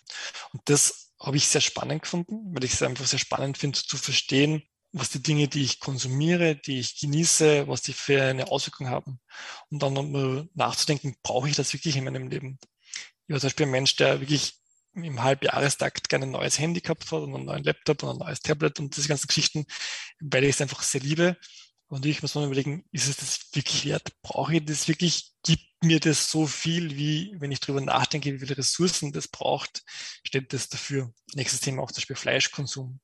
Und 0.53 0.63
das 0.65 1.13
habe 1.21 1.37
ich 1.37 1.49
sehr 1.49 1.61
spannend 1.61 2.03
gefunden, 2.03 2.55
weil 2.55 2.65
ich 2.65 2.73
es 2.73 2.83
einfach 2.83 3.07
sehr 3.07 3.19
spannend 3.19 3.59
finde 3.59 3.79
zu 3.79 3.99
verstehen, 3.99 4.63
was 4.93 5.11
die 5.11 5.23
Dinge, 5.23 5.49
die 5.49 5.63
ich 5.63 5.79
konsumiere, 5.81 6.57
die 6.57 6.81
ich 6.81 6.99
genieße, 6.99 7.69
was 7.69 7.83
die 7.83 7.93
für 7.93 8.23
eine 8.23 8.49
Auswirkung 8.49 8.89
haben. 8.89 9.21
Und 9.71 9.83
dann 9.83 9.95
nur 9.95 10.49
nachzudenken, 10.55 11.17
brauche 11.23 11.49
ich 11.49 11.57
das 11.57 11.73
wirklich 11.73 11.97
in 11.97 12.05
meinem 12.05 12.29
Leben? 12.29 12.59
Ich 13.27 13.33
war 13.33 13.41
zum 13.41 13.49
Beispiel 13.49 13.67
ein 13.67 13.73
Mensch, 13.73 13.97
der 13.97 14.21
wirklich 14.21 14.55
im 14.95 15.23
Halbjahrestakt 15.23 16.09
gerne 16.09 16.27
ein 16.27 16.33
neues 16.33 16.59
Handy 16.59 16.81
gehabt 16.81 17.13
hat 17.13 17.23
und 17.23 17.35
einen 17.35 17.45
neuen 17.45 17.63
Laptop 17.63 18.03
und 18.03 18.11
ein 18.11 18.27
neues 18.27 18.41
Tablet 18.41 18.81
und 18.81 18.97
diese 18.97 19.07
ganzen 19.07 19.29
Geschichten, 19.29 19.67
weil 20.21 20.43
ich 20.45 20.51
es 20.51 20.61
einfach 20.61 20.83
sehr 20.83 21.01
liebe. 21.01 21.37
Und 21.87 22.07
ich 22.07 22.23
muss 22.23 22.35
mir 22.35 22.45
überlegen, 22.45 22.85
ist 22.93 23.09
es 23.09 23.17
das 23.17 23.49
wirklich 23.53 23.85
wert? 23.85 24.13
Brauche 24.23 24.57
ich 24.57 24.65
das 24.65 24.89
wirklich? 24.89 25.33
Gibt 25.45 25.65
mir 25.83 26.01
das 26.01 26.31
so 26.31 26.47
viel, 26.47 26.97
wie 26.97 27.35
wenn 27.39 27.53
ich 27.53 27.61
darüber 27.61 27.81
nachdenke, 27.81 28.33
wie 28.33 28.39
viele 28.39 28.59
Ressourcen 28.59 29.13
das 29.13 29.29
braucht, 29.29 29.83
steht 30.25 30.53
das 30.53 30.69
dafür. 30.69 31.13
Nächstes 31.35 31.61
Thema 31.61 31.83
auch 31.83 31.91
zum 31.91 32.03
Beispiel 32.03 32.17
Fleischkonsum 32.17 33.01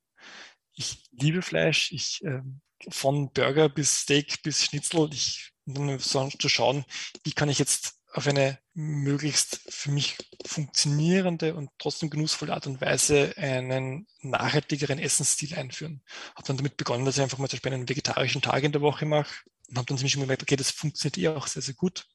ich 0.76 0.98
liebe 1.10 1.42
Fleisch, 1.42 1.90
ich 1.92 2.22
äh, 2.24 2.42
von 2.88 3.32
Burger 3.32 3.68
bis 3.68 4.02
Steak 4.02 4.42
bis 4.42 4.64
Schnitzel, 4.64 5.08
ich 5.12 5.52
um 5.66 5.98
so 5.98 6.28
zu 6.28 6.48
schauen, 6.48 6.84
wie 7.24 7.32
kann 7.32 7.48
ich 7.48 7.58
jetzt 7.58 7.94
auf 8.12 8.26
eine 8.26 8.58
möglichst 8.72 9.60
für 9.68 9.90
mich 9.90 10.16
funktionierende 10.46 11.54
und 11.54 11.70
trotzdem 11.78 12.08
genussvolle 12.08 12.54
Art 12.54 12.66
und 12.66 12.80
Weise 12.80 13.34
einen 13.36 14.06
nachhaltigeren 14.20 14.98
Essensstil 14.98 15.54
einführen. 15.54 16.02
Habe 16.34 16.46
dann 16.46 16.56
damit 16.56 16.76
begonnen, 16.76 17.04
dass 17.04 17.16
ich 17.16 17.22
einfach 17.22 17.38
mal 17.38 17.48
zum 17.48 17.58
Beispiel 17.58 17.74
einen 17.74 17.88
vegetarischen 17.88 18.42
Tag 18.42 18.62
in 18.62 18.72
der 18.72 18.80
Woche 18.80 19.06
mache 19.06 19.34
und 19.68 19.78
habe 19.78 19.86
dann 19.86 19.98
ziemlich 19.98 20.14
gemerkt, 20.14 20.42
okay, 20.42 20.56
das 20.56 20.70
funktioniert 20.70 21.18
eh 21.18 21.28
auch 21.28 21.46
sehr, 21.46 21.62
sehr 21.62 21.74
gut. 21.74 22.06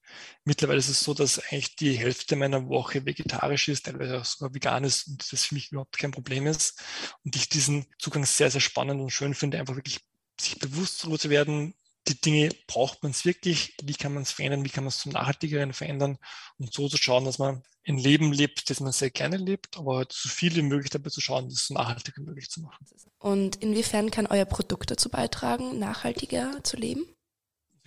Mittlerweile 0.45 0.79
ist 0.79 0.89
es 0.89 1.03
so, 1.03 1.13
dass 1.13 1.39
eigentlich 1.39 1.75
die 1.75 1.97
Hälfte 1.97 2.35
meiner 2.35 2.67
Woche 2.67 3.05
vegetarisch 3.05 3.67
ist, 3.67 3.85
teilweise 3.85 4.19
auch 4.19 4.25
sogar 4.25 4.53
vegan 4.53 4.83
ist 4.83 5.07
und 5.07 5.31
das 5.31 5.45
für 5.45 5.55
mich 5.55 5.71
überhaupt 5.71 5.97
kein 5.97 6.11
Problem 6.11 6.47
ist. 6.47 6.81
Und 7.23 7.35
ich 7.35 7.49
diesen 7.49 7.85
Zugang 7.99 8.25
sehr, 8.25 8.51
sehr 8.51 8.61
spannend 8.61 9.01
und 9.01 9.09
schön 9.11 9.33
finde, 9.33 9.59
einfach 9.59 9.75
wirklich 9.75 9.99
sich 10.39 10.59
bewusst 10.59 11.03
darüber 11.03 11.19
zu 11.19 11.29
werden, 11.29 11.75
die 12.07 12.19
Dinge 12.19 12.49
braucht 12.67 13.03
man 13.03 13.11
es 13.11 13.25
wirklich, 13.25 13.75
wie 13.83 13.93
kann 13.93 14.13
man 14.13 14.23
es 14.23 14.31
verändern, 14.31 14.65
wie 14.65 14.69
kann 14.69 14.83
man 14.83 14.89
es 14.89 14.97
zum 14.97 15.11
Nachhaltigeren 15.11 15.73
verändern 15.73 16.17
und 16.57 16.73
so 16.73 16.89
zu 16.89 16.97
schauen, 16.97 17.25
dass 17.25 17.37
man 17.37 17.61
ein 17.87 17.97
Leben 17.97 18.31
lebt, 18.31 18.69
das 18.69 18.79
man 18.79 18.91
sehr 18.91 19.09
gerne 19.09 19.37
lebt, 19.37 19.77
aber 19.77 19.97
halt 19.97 20.11
so 20.11 20.29
viel 20.29 20.55
wie 20.55 20.61
möglich 20.61 20.89
dabei 20.89 21.09
zu 21.09 21.21
schauen, 21.21 21.49
das 21.49 21.67
so 21.67 21.73
nachhaltig 21.73 22.15
wie 22.17 22.23
möglich 22.23 22.49
zu 22.49 22.61
machen. 22.61 22.85
Und 23.19 23.55
inwiefern 23.57 24.11
kann 24.11 24.27
euer 24.27 24.45
Produkt 24.45 24.91
dazu 24.91 25.09
beitragen, 25.09 25.79
nachhaltiger 25.79 26.63
zu 26.63 26.77
leben? 26.77 27.05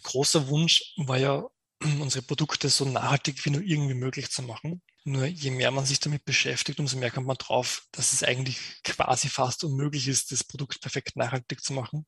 Großer 0.04 0.48
Wunsch 0.48 0.94
war 0.96 1.18
ja, 1.18 1.44
unsere 1.82 2.22
Produkte 2.24 2.68
so 2.68 2.84
nachhaltig 2.84 3.44
wie 3.44 3.50
nur 3.50 3.62
irgendwie 3.62 3.94
möglich 3.94 4.30
zu 4.30 4.42
machen. 4.42 4.82
Nur 5.06 5.26
je 5.26 5.50
mehr 5.50 5.70
man 5.70 5.84
sich 5.84 6.00
damit 6.00 6.24
beschäftigt, 6.24 6.80
umso 6.80 6.96
mehr 6.96 7.10
kommt 7.10 7.26
man 7.26 7.36
drauf, 7.36 7.86
dass 7.92 8.14
es 8.14 8.22
eigentlich 8.22 8.58
quasi 8.84 9.28
fast 9.28 9.62
unmöglich 9.62 10.08
ist, 10.08 10.32
das 10.32 10.44
Produkt 10.44 10.80
perfekt 10.80 11.16
nachhaltig 11.16 11.62
zu 11.62 11.74
machen. 11.74 12.06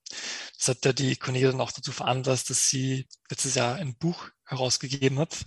Das 0.56 0.68
hat 0.68 0.85
ja 0.85 0.94
die 0.94 1.16
Cornelia 1.16 1.50
dann 1.50 1.61
auch 1.61 1.72
dazu 1.72 1.92
veranlasst, 1.92 2.48
dass 2.48 2.70
sie 2.70 3.06
letztes 3.28 3.54
Jahr 3.54 3.74
ein 3.76 3.98
Buch 3.98 4.30
herausgegeben 4.46 5.18
hat. 5.18 5.44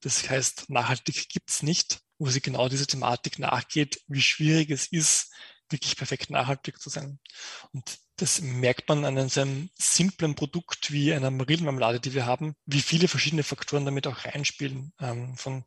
Das 0.00 0.30
heißt, 0.30 0.70
nachhaltig 0.70 1.28
gibt's 1.28 1.64
nicht, 1.64 2.00
wo 2.18 2.28
sie 2.30 2.40
genau 2.40 2.68
diese 2.68 2.86
Thematik 2.86 3.40
nachgeht, 3.40 4.00
wie 4.06 4.22
schwierig 4.22 4.70
es 4.70 4.86
ist, 4.86 5.32
wirklich 5.70 5.96
perfekt 5.96 6.30
nachhaltig 6.30 6.80
zu 6.80 6.88
sein. 6.88 7.18
Und 7.72 7.98
das 8.16 8.40
merkt 8.40 8.88
man 8.88 9.04
an 9.04 9.18
einem 9.18 9.70
simplen 9.74 10.34
Produkt 10.34 10.92
wie 10.92 11.12
einer 11.12 11.30
Marillenmarmelade, 11.30 12.00
die 12.00 12.14
wir 12.14 12.26
haben, 12.26 12.54
wie 12.66 12.82
viele 12.82 13.08
verschiedene 13.08 13.42
Faktoren 13.42 13.84
damit 13.84 14.06
auch 14.06 14.24
reinspielen. 14.24 14.92
Ähm, 15.00 15.36
von 15.36 15.64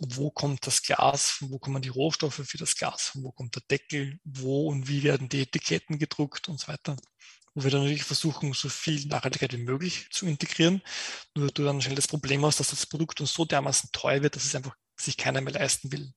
wo 0.00 0.30
kommt 0.30 0.66
das 0.66 0.82
Glas, 0.82 1.30
von 1.30 1.50
wo 1.50 1.58
kommen 1.58 1.82
die 1.82 1.88
Rohstoffe 1.88 2.42
für 2.44 2.58
das 2.58 2.76
Glas, 2.76 3.08
von 3.08 3.24
wo 3.24 3.32
kommt 3.32 3.56
der 3.56 3.62
Deckel, 3.70 4.18
wo 4.24 4.68
und 4.68 4.88
wie 4.88 5.02
werden 5.02 5.28
die 5.28 5.42
Etiketten 5.42 5.98
gedruckt 5.98 6.48
und 6.48 6.60
so 6.60 6.68
weiter. 6.68 6.96
Wo 7.54 7.64
wir 7.64 7.70
dann 7.70 7.82
natürlich 7.82 8.04
versuchen, 8.04 8.52
so 8.52 8.68
viel 8.68 9.06
Nachhaltigkeit 9.06 9.52
wie 9.52 9.64
möglich 9.64 10.06
zu 10.10 10.26
integrieren. 10.26 10.82
Nur 11.34 11.48
du 11.48 11.64
dann 11.64 11.82
schnell 11.82 11.96
das 11.96 12.08
Problem 12.08 12.44
hast, 12.46 12.60
dass 12.60 12.70
das 12.70 12.86
Produkt 12.86 13.20
uns 13.20 13.32
so 13.32 13.44
dermaßen 13.44 13.90
teuer 13.92 14.22
wird, 14.22 14.36
dass 14.36 14.44
es 14.44 14.54
einfach 14.54 14.76
sich 14.96 15.16
keiner 15.16 15.40
mehr 15.40 15.54
leisten 15.54 15.90
will. 15.90 16.12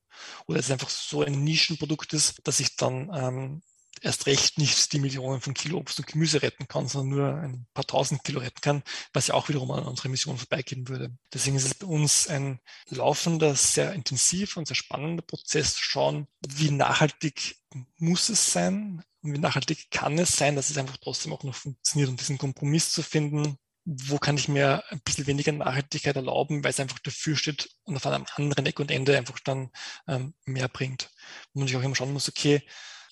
Oder 0.46 0.60
es 0.60 0.70
einfach 0.70 0.90
so 0.90 1.22
ein 1.22 1.42
Nischenprodukt 1.42 2.12
ist, 2.12 2.40
dass 2.44 2.60
ich 2.60 2.76
dann 2.76 3.10
ähm, 3.12 3.62
erst 4.04 4.26
recht 4.26 4.58
nicht 4.58 4.92
die 4.92 4.98
Millionen 4.98 5.40
von 5.40 5.54
Kilo 5.54 5.78
Obst 5.78 5.98
und 5.98 6.06
Gemüse 6.06 6.42
retten 6.42 6.68
kann, 6.68 6.88
sondern 6.88 7.18
nur 7.18 7.34
ein 7.34 7.66
paar 7.74 7.86
tausend 7.86 8.22
Kilo 8.22 8.40
retten 8.40 8.60
kann, 8.60 8.82
was 9.12 9.28
ja 9.28 9.34
auch 9.34 9.48
wiederum 9.48 9.70
an 9.70 9.84
unserer 9.84 10.08
Mission 10.08 10.36
vorbeigehen 10.36 10.88
würde. 10.88 11.16
Deswegen 11.32 11.56
ist 11.56 11.64
es 11.64 11.74
bei 11.74 11.86
uns 11.86 12.28
ein 12.28 12.60
laufender, 12.88 13.54
sehr 13.54 13.92
intensiver 13.92 14.58
und 14.58 14.68
sehr 14.68 14.76
spannender 14.76 15.22
Prozess 15.22 15.74
zu 15.74 15.82
schauen, 15.82 16.28
wie 16.46 16.70
nachhaltig 16.70 17.56
muss 17.96 18.28
es 18.28 18.52
sein 18.52 19.02
und 19.22 19.32
wie 19.32 19.38
nachhaltig 19.38 19.90
kann 19.90 20.18
es 20.18 20.36
sein, 20.36 20.54
dass 20.54 20.70
es 20.70 20.78
einfach 20.78 20.98
trotzdem 20.98 21.32
auch 21.32 21.42
noch 21.42 21.54
funktioniert 21.54 22.10
und 22.10 22.20
diesen 22.20 22.38
Kompromiss 22.38 22.92
zu 22.92 23.02
finden, 23.02 23.58
wo 23.86 24.18
kann 24.18 24.36
ich 24.36 24.48
mir 24.48 24.82
ein 24.90 25.00
bisschen 25.00 25.26
weniger 25.26 25.52
Nachhaltigkeit 25.52 26.16
erlauben, 26.16 26.64
weil 26.64 26.70
es 26.70 26.80
einfach 26.80 26.98
dafür 27.00 27.36
steht 27.36 27.70
und 27.84 27.96
auf 27.96 28.06
einem 28.06 28.26
anderen 28.36 28.66
Eck 28.66 28.80
und 28.80 28.90
Ende 28.90 29.16
einfach 29.16 29.38
dann 29.40 29.70
ähm, 30.08 30.34
mehr 30.46 30.68
bringt. 30.68 31.10
Wo 31.52 31.60
man 31.60 31.68
sich 31.68 31.76
auch 31.76 31.82
immer 31.82 31.94
schauen 31.94 32.12
muss, 32.12 32.28
okay, 32.28 32.62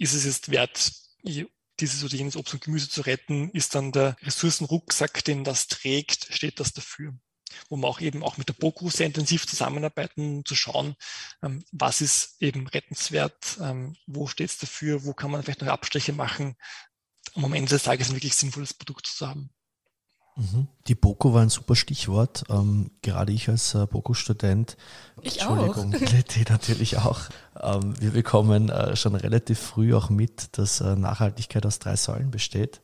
ist 0.02 0.14
es 0.14 0.24
jetzt 0.24 0.50
wert, 0.50 0.92
dieses 1.80 2.04
oder 2.04 2.14
jenes 2.14 2.36
Obst 2.36 2.54
und 2.54 2.64
Gemüse 2.64 2.88
zu 2.88 3.02
retten, 3.02 3.50
ist 3.50 3.74
dann 3.74 3.92
der 3.92 4.16
Ressourcenrucksack, 4.22 5.24
den 5.24 5.44
das 5.44 5.68
trägt, 5.68 6.26
steht 6.34 6.60
das 6.60 6.72
dafür. 6.72 7.14
Wo 7.68 7.76
wir 7.76 7.86
auch 7.86 8.00
eben 8.00 8.22
auch 8.22 8.38
mit 8.38 8.48
der 8.48 8.54
BOKU 8.54 8.90
sehr 8.90 9.06
intensiv 9.06 9.46
zusammenarbeiten, 9.46 10.38
um 10.38 10.44
zu 10.44 10.54
schauen, 10.54 10.96
ähm, 11.42 11.62
was 11.70 12.00
ist 12.00 12.40
eben 12.40 12.66
rettenswert, 12.66 13.58
ähm, 13.60 13.96
wo 14.06 14.26
steht 14.26 14.50
es 14.50 14.58
dafür, 14.58 15.04
wo 15.04 15.12
kann 15.12 15.30
man 15.30 15.42
vielleicht 15.42 15.60
noch 15.60 15.68
Abstriche 15.68 16.12
machen, 16.12 16.56
um 17.34 17.44
am 17.44 17.52
Ende 17.52 17.70
des 17.70 17.82
Tages 17.82 18.08
ein 18.08 18.16
wirklich 18.16 18.34
sinnvolles 18.34 18.74
Produkt 18.74 19.06
zu 19.06 19.28
haben. 19.28 19.50
Mhm. 20.36 20.66
Die 20.86 20.94
BOKU 20.94 21.34
war 21.34 21.42
ein 21.42 21.50
super 21.50 21.76
Stichwort. 21.76 22.44
Ähm, 22.48 22.90
gerade 23.02 23.32
ich 23.32 23.48
als 23.48 23.74
äh, 23.74 23.86
BOKU-Student, 23.86 24.76
Entschuldigung, 25.22 25.92
die 26.34 26.44
natürlich 26.48 26.98
auch. 26.98 27.20
Ähm, 27.60 28.00
wir 28.00 28.12
bekommen 28.12 28.68
äh, 28.70 28.96
schon 28.96 29.14
relativ 29.14 29.58
früh 29.58 29.94
auch 29.94 30.08
mit, 30.08 30.56
dass 30.56 30.80
äh, 30.80 30.96
Nachhaltigkeit 30.96 31.66
aus 31.66 31.78
drei 31.78 31.96
Säulen 31.96 32.30
besteht. 32.30 32.80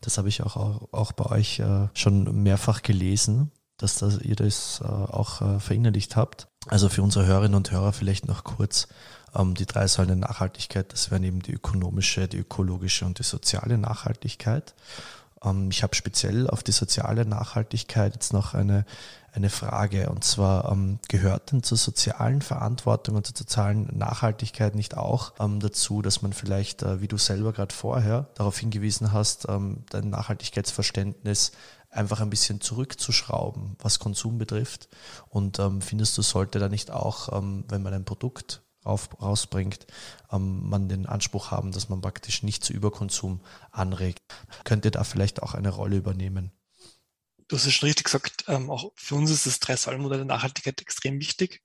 Das 0.00 0.18
habe 0.18 0.28
ich 0.28 0.42
auch, 0.42 0.56
auch, 0.56 0.88
auch 0.92 1.12
bei 1.12 1.26
euch 1.26 1.58
äh, 1.58 1.88
schon 1.94 2.42
mehrfach 2.42 2.82
gelesen, 2.82 3.50
dass 3.76 3.96
das, 3.96 4.18
ihr 4.18 4.36
das 4.36 4.80
äh, 4.84 4.86
auch 4.86 5.40
äh, 5.40 5.60
verinnerlicht 5.60 6.14
habt. 6.14 6.46
Also 6.68 6.88
für 6.88 7.02
unsere 7.02 7.26
Hörerinnen 7.26 7.56
und 7.56 7.70
Hörer 7.70 7.92
vielleicht 7.92 8.28
noch 8.28 8.44
kurz 8.44 8.86
ähm, 9.34 9.54
die 9.54 9.66
drei 9.66 9.86
Säulen 9.88 10.20
der 10.20 10.28
Nachhaltigkeit. 10.28 10.92
Das 10.92 11.10
wären 11.10 11.24
eben 11.24 11.42
die 11.42 11.52
ökonomische, 11.52 12.28
die 12.28 12.38
ökologische 12.38 13.04
und 13.04 13.18
die 13.18 13.24
soziale 13.24 13.78
Nachhaltigkeit. 13.78 14.74
Ähm, 15.44 15.70
ich 15.70 15.82
habe 15.82 15.94
speziell 15.94 16.48
auf 16.48 16.62
die 16.62 16.72
soziale 16.72 17.26
Nachhaltigkeit 17.26 18.14
jetzt 18.14 18.32
noch 18.32 18.54
eine, 18.54 18.84
eine 19.32 19.50
Frage. 19.50 20.10
Und 20.10 20.24
zwar, 20.24 20.70
ähm, 20.72 20.98
gehört 21.08 21.52
denn 21.52 21.62
zur 21.62 21.78
sozialen 21.78 22.42
Verantwortung 22.42 23.16
und 23.16 23.26
zur 23.26 23.36
sozialen 23.36 23.88
Nachhaltigkeit 23.96 24.74
nicht 24.74 24.96
auch 24.96 25.34
ähm, 25.40 25.60
dazu, 25.60 26.02
dass 26.02 26.22
man 26.22 26.32
vielleicht, 26.32 26.82
äh, 26.82 27.00
wie 27.00 27.08
du 27.08 27.18
selber 27.18 27.52
gerade 27.52 27.74
vorher 27.74 28.28
darauf 28.34 28.58
hingewiesen 28.58 29.12
hast, 29.12 29.46
dein 29.46 30.10
Nachhaltigkeitsverständnis 30.10 31.52
einfach 31.90 32.20
ein 32.20 32.30
bisschen 32.30 32.60
zurückzuschrauben, 32.60 33.76
was 33.80 33.98
Konsum 33.98 34.38
betrifft? 34.38 34.88
Und 35.28 35.58
ähm, 35.58 35.80
findest 35.80 36.18
du, 36.18 36.22
sollte 36.22 36.58
da 36.58 36.68
nicht 36.68 36.90
auch, 36.90 37.36
ähm, 37.36 37.64
wenn 37.68 37.82
man 37.82 37.94
ein 37.94 38.04
Produkt 38.04 38.63
auf, 38.84 39.20
rausbringt, 39.20 39.86
ähm, 40.30 40.68
man 40.68 40.88
den 40.88 41.06
Anspruch 41.06 41.50
haben, 41.50 41.72
dass 41.72 41.88
man 41.88 42.00
praktisch 42.00 42.42
nicht 42.42 42.64
zu 42.64 42.72
Überkonsum 42.72 43.40
anregt? 43.70 44.22
Könnte 44.64 44.90
da 44.90 45.04
vielleicht 45.04 45.42
auch 45.42 45.54
eine 45.54 45.70
Rolle 45.70 45.96
übernehmen? 45.96 46.52
Du 47.48 47.56
hast 47.56 47.66
es 47.66 47.74
schon 47.74 47.88
richtig 47.88 48.04
gesagt, 48.04 48.44
ähm, 48.48 48.70
auch 48.70 48.92
für 48.94 49.16
uns 49.16 49.30
ist 49.30 49.46
das 49.46 49.60
Drei-Säulen-Modell 49.60 50.18
der 50.18 50.26
Nachhaltigkeit 50.26 50.80
extrem 50.80 51.20
wichtig. 51.20 51.62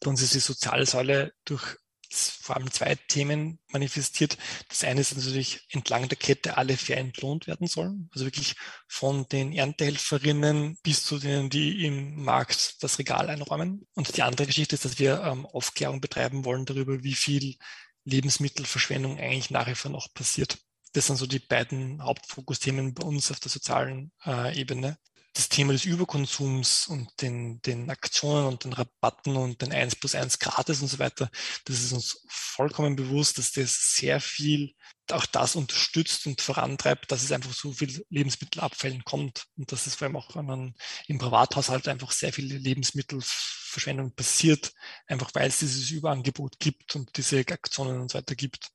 Bei 0.00 0.10
uns 0.10 0.22
ist 0.22 0.34
die 0.34 0.40
soziale 0.40 0.86
Säule 0.86 1.32
durch 1.44 1.76
vor 2.10 2.56
allem 2.56 2.70
zwei 2.70 2.94
Themen 2.94 3.58
manifestiert. 3.70 4.38
Das 4.68 4.84
eine 4.84 5.00
ist 5.00 5.16
natürlich 5.16 5.66
entlang 5.70 6.08
der 6.08 6.18
Kette 6.18 6.56
alle 6.56 6.76
fair 6.76 6.98
entlohnt 6.98 7.46
werden 7.46 7.66
sollen. 7.66 8.08
Also 8.12 8.24
wirklich 8.24 8.54
von 8.86 9.28
den 9.28 9.52
Erntehelferinnen 9.52 10.78
bis 10.82 11.04
zu 11.04 11.18
denen, 11.18 11.50
die 11.50 11.84
im 11.84 12.22
Markt 12.22 12.82
das 12.82 12.98
Regal 12.98 13.28
einräumen. 13.28 13.86
Und 13.94 14.16
die 14.16 14.22
andere 14.22 14.46
Geschichte 14.46 14.74
ist, 14.74 14.84
dass 14.84 14.98
wir 14.98 15.22
ähm, 15.22 15.46
Aufklärung 15.46 16.00
betreiben 16.00 16.44
wollen 16.44 16.64
darüber, 16.64 17.02
wie 17.02 17.14
viel 17.14 17.56
Lebensmittelverschwendung 18.04 19.18
eigentlich 19.18 19.50
nach 19.50 19.66
wie 19.66 19.74
vor 19.74 19.90
noch 19.90 20.12
passiert. 20.14 20.58
Das 20.94 21.06
sind 21.06 21.16
so 21.16 21.26
die 21.26 21.38
beiden 21.38 22.02
Hauptfokusthemen 22.02 22.94
bei 22.94 23.04
uns 23.04 23.30
auf 23.30 23.40
der 23.40 23.50
sozialen 23.50 24.12
äh, 24.24 24.58
Ebene 24.58 24.98
das 25.38 25.48
Thema 25.48 25.72
des 25.72 25.84
Überkonsums 25.84 26.88
und 26.88 27.22
den, 27.22 27.62
den 27.62 27.88
Aktionen 27.90 28.46
und 28.48 28.64
den 28.64 28.72
Rabatten 28.72 29.36
und 29.36 29.62
den 29.62 29.72
1 29.72 29.94
plus 29.94 30.16
1 30.16 30.40
gratis 30.40 30.82
und 30.82 30.88
so 30.88 30.98
weiter, 30.98 31.30
das 31.64 31.78
ist 31.78 31.92
uns 31.92 32.26
vollkommen 32.28 32.96
bewusst, 32.96 33.38
dass 33.38 33.52
das 33.52 33.94
sehr 33.94 34.20
viel 34.20 34.74
auch 35.12 35.26
das 35.26 35.54
unterstützt 35.54 36.26
und 36.26 36.40
vorantreibt, 36.40 37.12
dass 37.12 37.22
es 37.22 37.30
einfach 37.30 37.52
so 37.52 37.72
viel 37.72 38.04
Lebensmittelabfällen 38.10 39.04
kommt 39.04 39.46
und 39.56 39.70
dass 39.70 39.86
es 39.86 39.94
vor 39.94 40.06
allem 40.06 40.16
auch, 40.16 40.34
wenn 40.34 40.44
man 40.44 40.74
im 41.06 41.18
Privathaushalt 41.18 41.86
einfach 41.86 42.10
sehr 42.10 42.32
viel 42.32 42.52
Lebensmittelverschwendung 42.52 44.16
passiert, 44.16 44.72
einfach 45.06 45.30
weil 45.34 45.50
es 45.50 45.60
dieses 45.60 45.88
Überangebot 45.92 46.58
gibt 46.58 46.96
und 46.96 47.16
diese 47.16 47.38
Aktionen 47.38 48.00
und 48.00 48.10
so 48.10 48.18
weiter 48.18 48.34
gibt. 48.34 48.70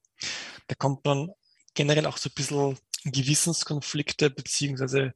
Da 0.67 0.75
kommt 0.75 1.03
man 1.03 1.29
generell 1.73 2.05
auch 2.05 2.17
so 2.17 2.29
ein 2.29 2.35
bisschen 2.35 2.79
Gewissenskonflikte 3.03 4.29
beziehungsweise 4.29 5.13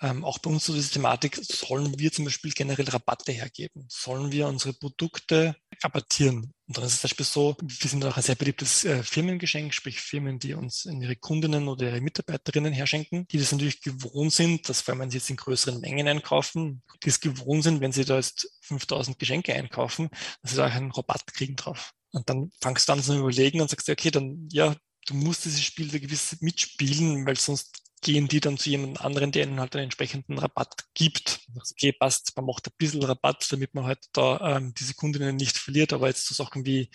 ähm, 0.00 0.24
auch 0.24 0.38
bei 0.38 0.50
uns 0.50 0.64
so 0.64 0.74
diese 0.74 0.90
Thematik, 0.90 1.38
sollen 1.40 1.98
wir 1.98 2.12
zum 2.12 2.24
Beispiel 2.24 2.52
generell 2.52 2.88
Rabatte 2.88 3.32
hergeben? 3.32 3.86
Sollen 3.88 4.32
wir 4.32 4.48
unsere 4.48 4.74
Produkte 4.74 5.56
rabattieren? 5.82 6.52
Und 6.66 6.76
dann 6.76 6.84
ist 6.84 6.94
es 6.94 7.00
zum 7.00 7.08
Beispiel 7.08 7.26
so, 7.26 7.56
wir 7.62 7.90
sind 7.90 8.04
auch 8.04 8.16
ein 8.16 8.22
sehr 8.22 8.34
beliebtes 8.34 8.84
äh, 8.84 9.02
Firmengeschenk, 9.02 9.72
sprich 9.72 10.00
Firmen, 10.00 10.38
die 10.38 10.54
uns 10.54 10.86
in 10.86 11.00
ihre 11.00 11.16
Kundinnen 11.16 11.68
oder 11.68 11.88
ihre 11.88 12.00
Mitarbeiterinnen 12.00 12.72
herschenken, 12.72 13.26
die 13.28 13.38
das 13.38 13.52
natürlich 13.52 13.82
gewohnt 13.82 14.32
sind, 14.32 14.68
dass 14.68 14.80
vor 14.80 14.92
allem 14.92 15.02
wenn 15.02 15.10
sie 15.10 15.18
jetzt 15.18 15.30
in 15.30 15.36
größeren 15.36 15.80
Mengen 15.80 16.08
einkaufen, 16.08 16.82
die 17.04 17.10
es 17.10 17.20
gewohnt 17.20 17.64
sind, 17.64 17.80
wenn 17.80 17.92
sie 17.92 18.04
da 18.04 18.16
jetzt 18.16 18.48
5000 18.62 19.18
Geschenke 19.18 19.54
einkaufen, 19.54 20.08
dass 20.42 20.52
sie 20.52 20.56
da 20.56 20.66
auch 20.66 20.72
einen 20.72 20.90
Rabatt 20.90 21.26
kriegen 21.34 21.56
drauf. 21.56 21.92
Und 22.12 22.28
dann 22.28 22.50
fangst 22.60 22.88
du 22.88 22.92
an 22.92 23.02
zu 23.02 23.16
überlegen 23.16 23.60
und 23.60 23.70
sagst, 23.70 23.88
okay, 23.88 24.10
dann 24.10 24.48
ja, 24.50 24.74
du 25.06 25.14
musst 25.14 25.44
dieses 25.44 25.62
Spiel 25.62 25.88
da 25.88 25.98
gewiss 25.98 26.36
mitspielen, 26.40 27.26
weil 27.26 27.36
sonst 27.36 27.83
gehen 28.04 28.28
die 28.28 28.40
dann 28.40 28.58
zu 28.58 28.70
jemand 28.70 29.00
anderen, 29.00 29.32
der 29.32 29.44
ihnen 29.44 29.58
halt 29.58 29.74
einen 29.74 29.84
entsprechenden 29.84 30.38
Rabatt 30.38 30.84
gibt. 30.94 31.40
Okay, 31.56 31.92
passt, 31.92 32.36
man 32.36 32.46
macht 32.46 32.68
ein 32.68 32.74
bisschen 32.78 33.02
Rabatt, 33.02 33.50
damit 33.50 33.74
man 33.74 33.86
halt 33.86 33.98
da 34.12 34.56
ähm, 34.56 34.74
diese 34.74 34.94
Kundinnen 34.94 35.34
nicht 35.34 35.58
verliert, 35.58 35.92
aber 35.92 36.06
jetzt 36.06 36.26
so 36.26 36.34
Sachen 36.34 36.64
wie 36.64 36.90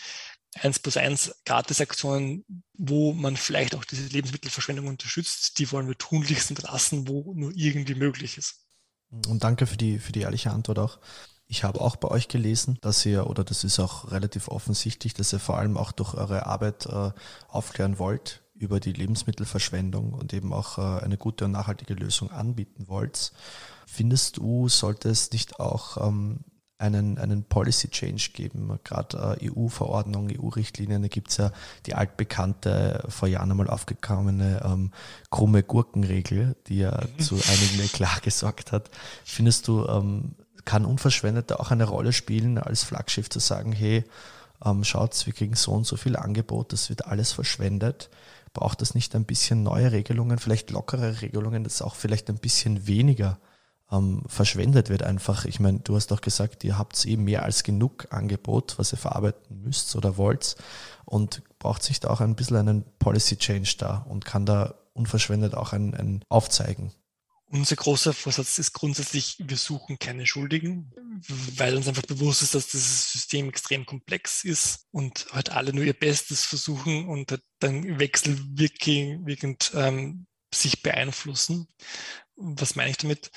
1 0.55 0.79
plus 0.79 0.97
1 0.97 1.41
Gratisaktionen, 1.45 2.45
wo 2.73 3.13
man 3.13 3.35
vielleicht 3.37 3.75
auch 3.75 3.85
diese 3.85 4.07
Lebensmittelverschwendung 4.07 4.87
unterstützt, 4.87 5.59
die 5.59 5.71
wollen 5.71 5.87
wir 5.87 5.97
tunlichst 5.97 6.49
entlassen, 6.49 7.07
wo 7.07 7.33
nur 7.33 7.51
irgendwie 7.55 7.95
möglich 7.95 8.37
ist. 8.37 8.65
Und 9.27 9.43
danke 9.43 9.67
für 9.67 9.77
die, 9.77 9.99
für 9.99 10.11
die 10.11 10.21
ehrliche 10.21 10.51
Antwort 10.51 10.79
auch. 10.79 10.99
Ich 11.47 11.63
habe 11.63 11.81
auch 11.81 11.95
bei 11.95 12.09
euch 12.09 12.27
gelesen, 12.27 12.77
dass 12.81 13.03
ihr, 13.07 13.27
oder 13.27 13.43
das 13.43 13.63
ist 13.63 13.79
auch 13.79 14.11
relativ 14.11 14.47
offensichtlich, 14.47 15.15
dass 15.15 15.33
ihr 15.33 15.39
vor 15.39 15.57
allem 15.57 15.77
auch 15.77 15.91
durch 15.91 16.13
eure 16.13 16.45
Arbeit 16.45 16.85
äh, 16.85 17.11
aufklären 17.47 17.97
wollt 17.97 18.43
über 18.59 18.79
die 18.79 18.93
Lebensmittelverschwendung 18.93 20.13
und 20.13 20.33
eben 20.33 20.53
auch 20.53 20.77
äh, 20.77 21.03
eine 21.03 21.17
gute 21.17 21.45
und 21.45 21.51
nachhaltige 21.51 21.93
Lösung 21.93 22.29
anbieten 22.31 22.87
wollt. 22.87 23.31
Findest 23.87 24.37
du, 24.37 24.67
sollte 24.67 25.09
es 25.09 25.31
nicht 25.31 25.59
auch 25.59 26.05
ähm, 26.05 26.41
einen, 26.77 27.17
einen 27.17 27.43
Policy 27.43 27.89
Change 27.89 28.31
geben, 28.33 28.79
gerade 28.83 29.37
äh, 29.41 29.49
EU-Verordnungen, 29.49 30.37
EU-Richtlinien, 30.37 31.01
da 31.01 31.07
gibt 31.07 31.29
es 31.31 31.37
ja 31.37 31.51
die 31.85 31.95
altbekannte, 31.95 33.05
vor 33.09 33.27
Jahren 33.27 33.51
einmal 33.51 33.69
aufgekommene 33.69 34.61
ähm, 34.63 34.91
krumme 35.29 35.63
Gurkenregel, 35.63 36.55
die 36.67 36.79
ja 36.79 37.01
mhm. 37.01 37.19
zu 37.19 37.35
einigen 37.35 37.83
Eklat 37.83 38.21
gesorgt 38.23 38.71
hat. 38.71 38.89
Findest 39.25 39.67
du, 39.67 39.85
ähm, 39.87 40.35
kann 40.65 40.85
Unverschwendete 40.85 41.59
auch 41.59 41.71
eine 41.71 41.85
Rolle 41.85 42.13
spielen, 42.13 42.57
als 42.57 42.83
Flaggschiff 42.83 43.29
zu 43.29 43.39
sagen, 43.39 43.71
hey, 43.71 44.03
ähm, 44.63 44.83
schaut, 44.83 45.25
wir 45.25 45.33
kriegen 45.33 45.55
so 45.55 45.71
und 45.71 45.85
so 45.85 45.95
viel 45.95 46.15
Angebot, 46.15 46.73
das 46.73 46.89
wird 46.89 47.05
alles 47.05 47.31
verschwendet 47.31 48.09
braucht 48.59 48.81
es 48.81 48.93
nicht 48.93 49.15
ein 49.15 49.23
bisschen 49.23 49.63
neue 49.63 49.93
Regelungen, 49.93 50.37
vielleicht 50.37 50.69
lockere 50.69 51.21
Regelungen, 51.21 51.63
dass 51.63 51.81
auch 51.81 51.95
vielleicht 51.95 52.29
ein 52.29 52.39
bisschen 52.39 52.87
weniger 52.87 53.39
ähm, 53.89 54.23
verschwendet 54.27 54.89
wird 54.89 55.01
einfach. 55.01 55.45
Ich 55.45 55.61
meine, 55.61 55.79
du 55.79 55.95
hast 55.95 56.11
doch 56.11 56.19
gesagt, 56.19 56.65
ihr 56.65 56.77
habt 56.77 57.05
eben 57.05 57.23
mehr 57.23 57.43
als 57.43 57.63
genug 57.63 58.07
Angebot, 58.09 58.77
was 58.77 58.91
ihr 58.93 58.97
verarbeiten 58.97 59.61
müsst 59.61 59.95
oder 59.95 60.17
wollt 60.17 60.57
und 61.05 61.41
braucht 61.57 61.83
sich 61.83 62.01
da 62.01 62.09
auch 62.09 62.19
ein 62.19 62.35
bisschen 62.35 62.57
einen 62.57 62.83
Policy 62.99 63.37
Change 63.37 63.75
da 63.77 64.05
und 64.09 64.25
kann 64.25 64.45
da 64.45 64.75
unverschwendet 64.91 65.55
auch 65.55 65.71
ein, 65.71 65.93
ein 65.93 66.25
aufzeigen. 66.27 66.91
Unser 67.51 67.75
großer 67.75 68.13
Vorsatz 68.13 68.59
ist 68.59 68.73
grundsätzlich, 68.73 69.35
wir 69.39 69.57
suchen 69.57 69.97
keine 69.97 70.27
Schuldigen, 70.27 70.93
weil 71.55 71.75
uns 71.75 71.87
einfach 71.87 72.03
bewusst 72.03 72.43
ist, 72.43 72.53
dass 72.53 72.67
dieses 72.67 73.11
System 73.11 73.49
extrem 73.49 73.87
komplex 73.87 74.43
ist 74.43 74.85
und 74.91 75.25
halt 75.31 75.49
alle 75.49 75.73
nur 75.73 75.83
ihr 75.83 75.97
Bestes 75.97 76.45
versuchen 76.45 77.07
und 77.07 77.31
halt 77.31 77.43
dann 77.57 77.99
wechselwirkend 77.99 79.71
ähm, 79.73 80.27
sich 80.53 80.83
beeinflussen. 80.83 81.67
Was 82.35 82.75
meine 82.75 82.91
ich 82.91 82.97
damit? 82.97 83.31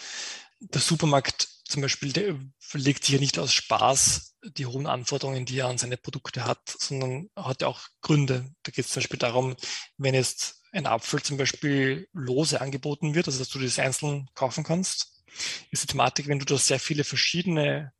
Der 0.61 0.83
Supermarkt 0.83 1.49
zum 1.65 1.81
Beispiel, 1.81 2.13
der 2.13 2.39
verlegt 2.59 3.05
sich 3.05 3.15
ja 3.15 3.21
nicht 3.21 3.39
aus 3.39 3.55
Spaß 3.55 4.37
die 4.45 4.67
hohen 4.67 4.87
Anforderungen, 4.87 5.47
die 5.47 5.59
er 5.59 5.69
an 5.69 5.79
seine 5.79 5.97
Produkte 5.97 6.45
hat, 6.45 6.61
sondern 6.67 7.31
hat 7.37 7.63
ja 7.63 7.69
auch 7.69 7.81
Gründe. 8.03 8.53
Da 8.63 8.73
geht 8.73 8.85
es 8.85 8.91
zum 8.91 9.01
Beispiel 9.01 9.19
darum, 9.19 9.57
wenn 9.97 10.15
jetzt 10.15 10.62
ein 10.73 10.87
Apfel 10.87 11.23
zum 11.23 11.37
Beispiel 11.37 12.09
lose 12.13 12.61
angeboten 12.61 13.15
wird, 13.15 13.27
also 13.27 13.39
dass 13.39 13.49
du 13.49 13.59
das 13.59 13.79
einzeln 13.79 14.29
kaufen 14.35 14.65
kannst, 14.65 15.23
ist 15.71 15.83
die 15.83 15.87
Thematik, 15.87 16.29
wenn 16.29 16.39
du 16.39 16.45
da 16.45 16.59
sehr 16.59 16.81
viele 16.81 17.05
verschiedene 17.05 17.93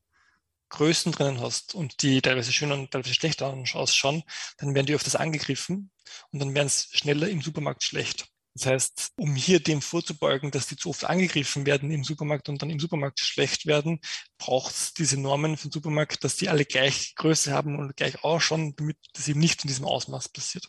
Größen 0.71 1.13
drinnen 1.13 1.41
hast 1.41 1.75
und 1.75 2.03
die 2.03 2.23
teilweise 2.23 2.53
schön 2.53 2.73
und 2.73 2.91
teilweise 2.91 3.15
schlecht 3.15 3.43
ausschauen, 3.43 4.23
dann 4.57 4.75
werden 4.75 4.87
die 4.87 4.95
öfters 4.95 5.17
angegriffen 5.17 5.91
und 6.31 6.39
dann 6.41 6.55
werden 6.55 6.67
es 6.67 6.89
schneller 6.93 7.29
im 7.29 7.43
Supermarkt 7.43 7.83
schlecht. 7.85 8.29
Das 8.55 8.67
heißt, 8.67 9.13
um 9.17 9.35
hier 9.35 9.61
dem 9.61 9.81
vorzubeugen, 9.81 10.51
dass 10.51 10.67
die 10.67 10.77
zu 10.77 10.91
oft 10.91 11.05
angegriffen 11.05 11.65
werden 11.65 11.91
im 11.91 12.05
Supermarkt 12.05 12.49
und 12.51 12.61
dann 12.61 12.69
im 12.69 12.81
Supermarkt 12.81 13.21
schlecht 13.21 13.67
werden, 13.67 14.01
braucht 14.37 14.75
es 14.75 14.95
diese 14.95 15.19
Normen 15.19 15.57
für 15.57 15.69
den 15.69 15.73
Supermarkt, 15.73 16.23
dass 16.25 16.37
die 16.37 16.51
alle 16.51 16.67
gleich 16.67 17.15
Größe 17.15 17.53
haben 17.53 17.79
und 17.79 17.97
gleich 17.97 18.25
ausschauen, 18.25 18.75
damit 18.77 18.99
das 19.15 19.29
eben 19.29 19.41
nicht 19.41 19.65
in 19.65 19.69
diesem 19.69 19.87
Ausmaß 19.87 20.29
passiert. 20.31 20.69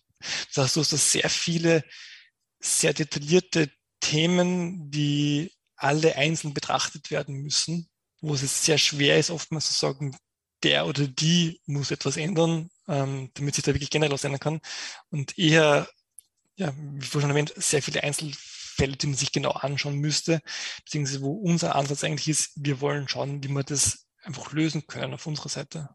Das 0.54 0.66
heißt, 0.66 0.76
du 0.76 0.82
hast 0.82 0.94
da 0.94 0.98
sehr 0.98 1.30
viele, 1.30 1.84
sehr 2.60 2.94
detaillierte 2.94 3.72
Themen, 4.00 4.90
die 4.92 5.52
alle 5.76 6.16
einzeln 6.16 6.54
betrachtet 6.54 7.12
werden 7.12 7.36
müssen, 7.36 7.90
wo 8.22 8.34
es 8.34 8.66
sehr 8.66 8.78
schwer 8.78 9.20
ist, 9.20 9.30
oftmals 9.30 9.68
zu 9.68 9.74
sagen, 9.74 10.16
der 10.64 10.86
oder 10.86 11.08
die 11.08 11.60
muss 11.66 11.92
etwas 11.92 12.16
ändern, 12.18 12.70
ähm, 12.88 13.32
damit 13.34 13.56
sich 13.56 13.64
da 13.64 13.74
wirklich 13.74 13.90
generell 13.90 14.14
was 14.14 14.24
ändern 14.24 14.40
kann. 14.40 14.62
Und 15.10 15.38
eher 15.38 15.88
ja, 16.56 16.74
wie 16.78 17.06
vorhin 17.06 17.30
erwähnt, 17.30 17.54
sehr 17.56 17.82
viele 17.82 18.04
Einzelfälle, 18.04 18.96
die 18.96 19.08
man 19.08 19.16
sich 19.16 19.32
genau 19.32 19.52
anschauen 19.52 19.96
müsste, 19.96 20.42
beziehungsweise 20.86 21.22
wo 21.22 21.34
unser 21.34 21.76
Ansatz 21.76 22.04
eigentlich 22.04 22.28
ist, 22.30 22.52
wir 22.56 22.82
wollen 22.82 23.08
schauen, 23.08 23.44
wie 23.44 23.50
wir 23.50 23.64
das 23.64 24.08
einfach 24.24 24.52
lösen 24.52 24.88
können 24.88 25.14
auf 25.14 25.26
unserer 25.28 25.50
Seite. 25.50 25.90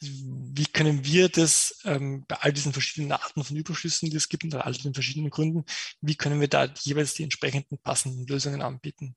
Wie 0.00 0.66
können 0.66 1.04
wir 1.04 1.28
das 1.28 1.80
ähm, 1.84 2.24
bei 2.28 2.36
all 2.36 2.52
diesen 2.52 2.72
verschiedenen 2.72 3.12
Arten 3.12 3.44
von 3.44 3.56
Überschüssen, 3.56 4.10
die 4.10 4.16
es 4.16 4.28
gibt 4.28 4.44
und 4.44 4.54
all 4.54 4.72
diesen 4.72 4.94
verschiedenen 4.94 5.30
Gründen, 5.30 5.64
wie 6.00 6.16
können 6.16 6.40
wir 6.40 6.48
da 6.48 6.66
jeweils 6.82 7.14
die 7.14 7.24
entsprechenden 7.24 7.78
passenden 7.78 8.26
Lösungen 8.26 8.62
anbieten? 8.62 9.16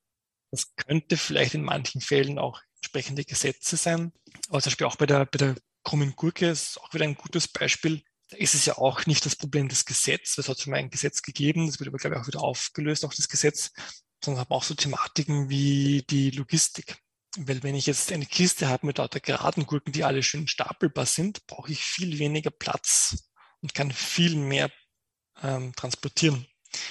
Das 0.52 0.76
könnte 0.76 1.18
vielleicht 1.18 1.54
in 1.54 1.64
manchen 1.64 2.02
Fällen 2.02 2.40
auch 2.40 2.62
entsprechende 2.78 3.24
Gesetze 3.24 3.78
sein, 3.78 4.12
aber 4.50 4.62
zum 4.62 4.72
Beispiel 4.72 4.88
auch 4.88 4.96
bei 4.96 5.06
der, 5.06 5.26
bei 5.26 5.38
der 5.38 5.56
krummen 5.84 6.16
Gurke 6.16 6.50
ist 6.50 6.80
auch 6.82 6.94
wieder 6.94 7.06
ein 7.06 7.16
gutes 7.16 7.48
Beispiel 7.48 8.04
da 8.32 8.38
ist 8.38 8.56
es 8.56 8.66
ja 8.66 8.78
auch 8.78 9.06
nicht 9.06 9.26
das 9.26 9.36
Problem 9.36 9.68
des 9.68 9.86
Gesetzes. 9.86 10.38
Es 10.38 10.48
hat 10.48 10.60
schon 10.60 10.72
mal 10.72 10.78
ein 10.78 10.90
Gesetz 10.90 11.22
gegeben, 11.22 11.68
das 11.68 11.80
wird 11.80 11.90
aber, 11.90 11.98
glaube 11.98 12.16
ich, 12.16 12.22
auch 12.22 12.28
wieder 12.28 12.42
aufgelöst, 12.42 13.04
auch 13.04 13.14
das 13.14 13.28
Gesetz, 13.28 13.72
sondern 14.24 14.42
haben 14.42 14.52
auch 14.52 14.64
so 14.64 14.74
Thematiken 14.74 15.50
wie 15.50 16.04
die 16.10 16.32
Logistik. 16.32 16.98
Weil 17.38 17.64
wenn 17.64 17.76
ich 17.76 17.86
jetzt 17.86 18.12
eine 18.12 18.26
Kiste 18.26 18.68
habe 18.68 18.86
mit 18.86 18.98
lauter 18.98 19.20
geraden 19.20 19.66
Gurken, 19.66 19.94
die 19.94 20.04
alle 20.04 20.22
schön 20.22 20.48
stapelbar 20.48 21.06
sind, 21.06 21.46
brauche 21.48 21.72
ich 21.72 21.82
viel 21.82 22.20
weniger 22.20 22.52
Platz 22.52 23.32
und 23.62 23.74
kann 23.74 23.92
viel 23.92 24.36
mehr 24.36 24.70
ähm, 25.42 25.74
transportieren. 25.76 26.46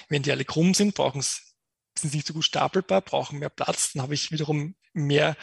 Wenn 0.09 0.23
die 0.23 0.33
alle 0.33 0.45
krumm 0.45 0.75
sind, 0.75 0.95
brauchen 0.95 1.21
es 1.21 1.55
sind 1.99 2.15
nicht 2.15 2.27
so 2.27 2.33
gut 2.33 2.45
stapelbar, 2.45 3.03
brauchen 3.03 3.39
mehr 3.39 3.51
Platz, 3.51 3.93
dann 3.93 4.03
habe 4.03 4.15
ich 4.15 4.31
wiederum 4.31 4.75
mehr 4.93 5.37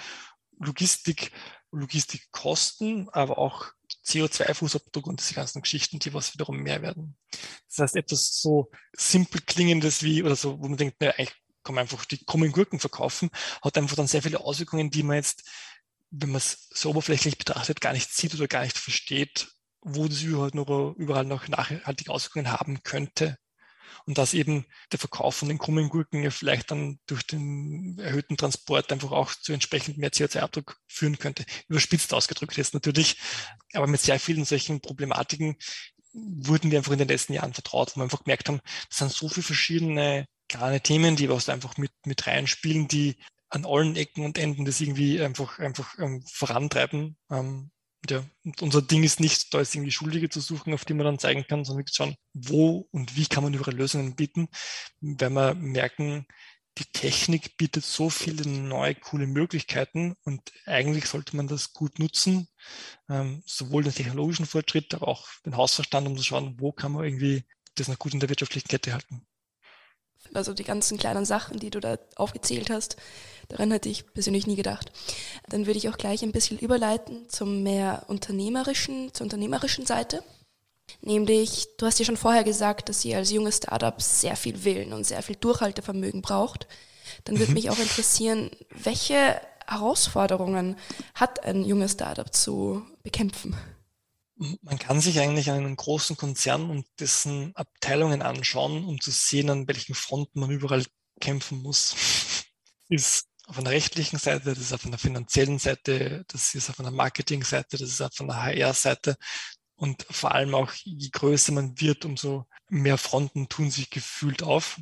Logistik, 0.59 1.31
Logistikkosten, 1.71 3.09
aber 3.09 3.37
auch 3.37 3.71
CO2-Fußabdruck 4.05 5.03
und 5.03 5.19
diese 5.19 5.33
ganzen 5.33 5.61
Geschichten, 5.61 5.99
die 5.99 6.13
was 6.13 6.33
wiederum 6.33 6.57
mehr 6.57 6.81
werden. 6.81 7.17
Das 7.67 7.79
heißt, 7.79 7.95
etwas 7.95 8.39
so 8.39 8.71
simpel 8.93 9.41
klingendes 9.41 10.01
wie, 10.01 10.23
oder 10.23 10.35
so, 10.35 10.59
wo 10.59 10.67
man 10.67 10.77
denkt, 10.77 10.99
naja, 10.99 11.13
eigentlich 11.17 11.35
kann 11.67 11.75
man 11.75 11.81
einfach 11.83 12.05
die 12.05 12.23
krummen 12.23 12.53
Gurken 12.53 12.79
verkaufen, 12.79 13.29
hat 13.61 13.77
einfach 13.77 13.97
dann 13.97 14.07
sehr 14.07 14.21
viele 14.23 14.39
Auswirkungen, 14.39 14.89
die 14.89 15.03
man 15.03 15.17
jetzt, 15.17 15.43
wenn 16.09 16.29
man 16.29 16.37
es 16.37 16.69
so 16.73 16.91
oberflächlich 16.91 17.37
betrachtet, 17.37 17.81
gar 17.81 17.91
nicht 17.91 18.09
sieht 18.13 18.33
oder 18.33 18.47
gar 18.47 18.63
nicht 18.63 18.77
versteht, 18.77 19.49
wo 19.81 20.07
das 20.07 20.21
überall 20.21 20.51
noch, 20.53 20.95
überall 20.95 21.25
noch 21.25 21.49
nachhaltige 21.49 22.11
Auswirkungen 22.11 22.51
haben 22.51 22.83
könnte. 22.83 23.37
Und 24.05 24.17
dass 24.17 24.33
eben 24.33 24.65
der 24.93 24.99
Verkauf 24.99 25.35
von 25.35 25.49
den 25.49 25.57
krummen 25.57 25.89
Gurken 25.89 26.23
ja 26.23 26.29
vielleicht 26.29 26.71
dann 26.71 26.99
durch 27.07 27.23
den 27.23 27.99
erhöhten 27.99 28.37
Transport 28.37 28.89
einfach 28.93 29.11
auch 29.11 29.33
zu 29.35 29.51
entsprechend 29.51 29.97
mehr 29.97 30.11
CO2-Abdruck 30.11 30.77
führen 30.87 31.19
könnte. 31.19 31.43
Überspitzt 31.67 32.13
ausgedrückt 32.13 32.55
jetzt 32.55 32.73
natürlich, 32.73 33.17
aber 33.73 33.87
mit 33.87 33.99
sehr 33.99 34.17
vielen 34.21 34.45
solchen 34.45 34.79
Problematiken 34.79 35.57
wurden 36.13 36.71
wir 36.71 36.77
einfach 36.77 36.93
in 36.93 36.99
den 36.99 37.09
letzten 37.09 37.33
Jahren 37.33 37.53
vertraut, 37.53 37.91
wo 37.91 37.99
wir 37.99 38.03
einfach 38.03 38.23
gemerkt 38.23 38.47
haben, 38.47 38.61
das 38.87 38.99
sind 38.99 39.11
so 39.11 39.27
viele 39.27 39.43
verschiedene 39.43 40.27
kleine 40.47 40.81
Themen, 40.81 41.15
die 41.15 41.29
was 41.29 41.49
einfach 41.49 41.77
mit, 41.77 41.91
mit 42.05 42.27
reinspielen, 42.27 42.87
die 42.87 43.17
an 43.49 43.65
allen 43.65 43.95
Ecken 43.95 44.25
und 44.25 44.37
Enden 44.37 44.65
das 44.65 44.81
irgendwie 44.81 45.21
einfach, 45.21 45.59
einfach 45.59 45.97
ähm, 45.99 46.23
vorantreiben. 46.31 47.17
Ähm, 47.29 47.71
ja, 48.09 48.23
und 48.45 48.61
unser 48.61 48.81
Ding 48.81 49.03
ist 49.03 49.19
nicht, 49.19 49.53
da 49.53 49.59
ist 49.59 49.75
irgendwie 49.75 49.91
Schuldige 49.91 50.29
zu 50.29 50.39
suchen, 50.39 50.73
auf 50.73 50.85
die 50.85 50.93
man 50.93 51.05
dann 51.05 51.19
zeigen 51.19 51.45
kann, 51.47 51.65
sondern 51.65 51.81
wirklich 51.81 51.95
schauen, 51.95 52.15
wo 52.33 52.87
und 52.91 53.15
wie 53.15 53.25
kann 53.25 53.43
man 53.43 53.53
überall 53.53 53.75
Lösungen 53.75 54.15
bieten, 54.15 54.47
weil 55.01 55.29
wir 55.29 55.55
merken, 55.55 56.25
die 56.77 56.85
Technik 56.85 57.57
bietet 57.57 57.83
so 57.83 58.09
viele 58.09 58.47
neue, 58.47 58.95
coole 58.95 59.25
Möglichkeiten 59.25 60.15
und 60.23 60.41
eigentlich 60.65 61.07
sollte 61.07 61.35
man 61.35 61.47
das 61.47 61.73
gut 61.73 61.97
nutzen, 61.99 62.47
ähm, 63.09 63.41
sowohl 63.45 63.83
den 63.83 63.93
technologischen 63.93 64.45
Fortschritt, 64.45 64.93
aber 64.93 65.07
auch 65.07 65.27
den 65.45 65.57
Hausverstand, 65.57 66.07
um 66.07 66.15
zu 66.17 66.23
schauen, 66.23 66.55
wo 66.59 66.71
kann 66.71 66.91
man 66.91 67.03
irgendwie 67.03 67.45
das 67.75 67.87
noch 67.87 67.99
gut 67.99 68.13
in 68.13 68.19
der 68.19 68.29
wirtschaftlichen 68.29 68.67
Kette 68.67 68.93
halten. 68.93 69.25
Also 70.33 70.53
die 70.53 70.63
ganzen 70.63 70.97
kleinen 70.97 71.25
Sachen, 71.25 71.59
die 71.59 71.69
du 71.69 71.79
da 71.79 71.97
aufgezählt 72.15 72.69
hast, 72.69 72.97
daran 73.49 73.71
hätte 73.71 73.89
ich 73.89 74.11
persönlich 74.13 74.47
nie 74.47 74.55
gedacht. 74.55 74.91
Dann 75.49 75.65
würde 75.65 75.77
ich 75.77 75.89
auch 75.89 75.97
gleich 75.97 76.23
ein 76.23 76.31
bisschen 76.31 76.59
überleiten 76.59 77.29
zum 77.29 77.63
mehr 77.63 78.03
unternehmerischen, 78.07 79.13
zur 79.13 79.25
unternehmerischen 79.25 79.85
Seite. 79.85 80.23
Nämlich, 81.01 81.67
du 81.77 81.85
hast 81.85 81.99
ja 81.99 82.05
schon 82.05 82.17
vorher 82.17 82.43
gesagt, 82.43 82.89
dass 82.89 83.03
ihr 83.05 83.17
als 83.17 83.31
junges 83.31 83.57
Startup 83.57 84.01
sehr 84.01 84.35
viel 84.35 84.63
Willen 84.63 84.93
und 84.93 85.05
sehr 85.05 85.21
viel 85.21 85.35
Durchhaltevermögen 85.35 86.21
braucht. 86.21 86.67
Dann 87.25 87.37
würde 87.39 87.51
mhm. 87.51 87.55
mich 87.55 87.69
auch 87.69 87.79
interessieren, 87.79 88.51
welche 88.69 89.39
Herausforderungen 89.67 90.77
hat 91.13 91.43
ein 91.43 91.63
junges 91.63 91.93
Startup 91.93 92.33
zu 92.33 92.83
bekämpfen? 93.03 93.55
Man 94.61 94.77
kann 94.77 95.01
sich 95.01 95.19
eigentlich 95.19 95.49
einen 95.49 95.75
großen 95.75 96.15
Konzern 96.15 96.69
und 96.69 96.85
dessen 96.99 97.55
Abteilungen 97.55 98.21
anschauen, 98.21 98.85
um 98.85 99.01
zu 99.01 99.11
sehen, 99.11 99.49
an 99.49 99.67
welchen 99.67 99.95
Fronten 99.95 100.39
man 100.39 100.51
überall 100.51 100.85
kämpfen 101.19 101.61
muss. 101.61 101.95
ist 102.89 103.27
auf 103.47 103.57
einer 103.57 103.71
rechtlichen 103.71 104.19
Seite, 104.19 104.53
das 104.53 104.59
ist 104.59 104.73
auf 104.73 104.85
einer 104.85 104.97
finanziellen 104.97 105.57
Seite, 105.57 106.25
das 106.27 106.53
ist 106.53 106.69
auf 106.69 106.79
einer 106.79 106.91
Marketingseite, 106.91 107.77
das 107.77 107.89
ist 107.89 108.01
auf 108.01 108.19
einer 108.19 108.43
HR-Seite. 108.43 109.15
Und 109.75 110.05
vor 110.09 110.33
allem 110.33 110.53
auch, 110.55 110.71
je 110.83 111.09
größer 111.09 111.53
man 111.53 111.79
wird, 111.79 112.03
umso 112.03 112.45
mehr 112.69 112.97
Fronten 112.97 113.47
tun 113.47 113.71
sich 113.71 113.89
gefühlt 113.89 114.43
auf. 114.43 114.79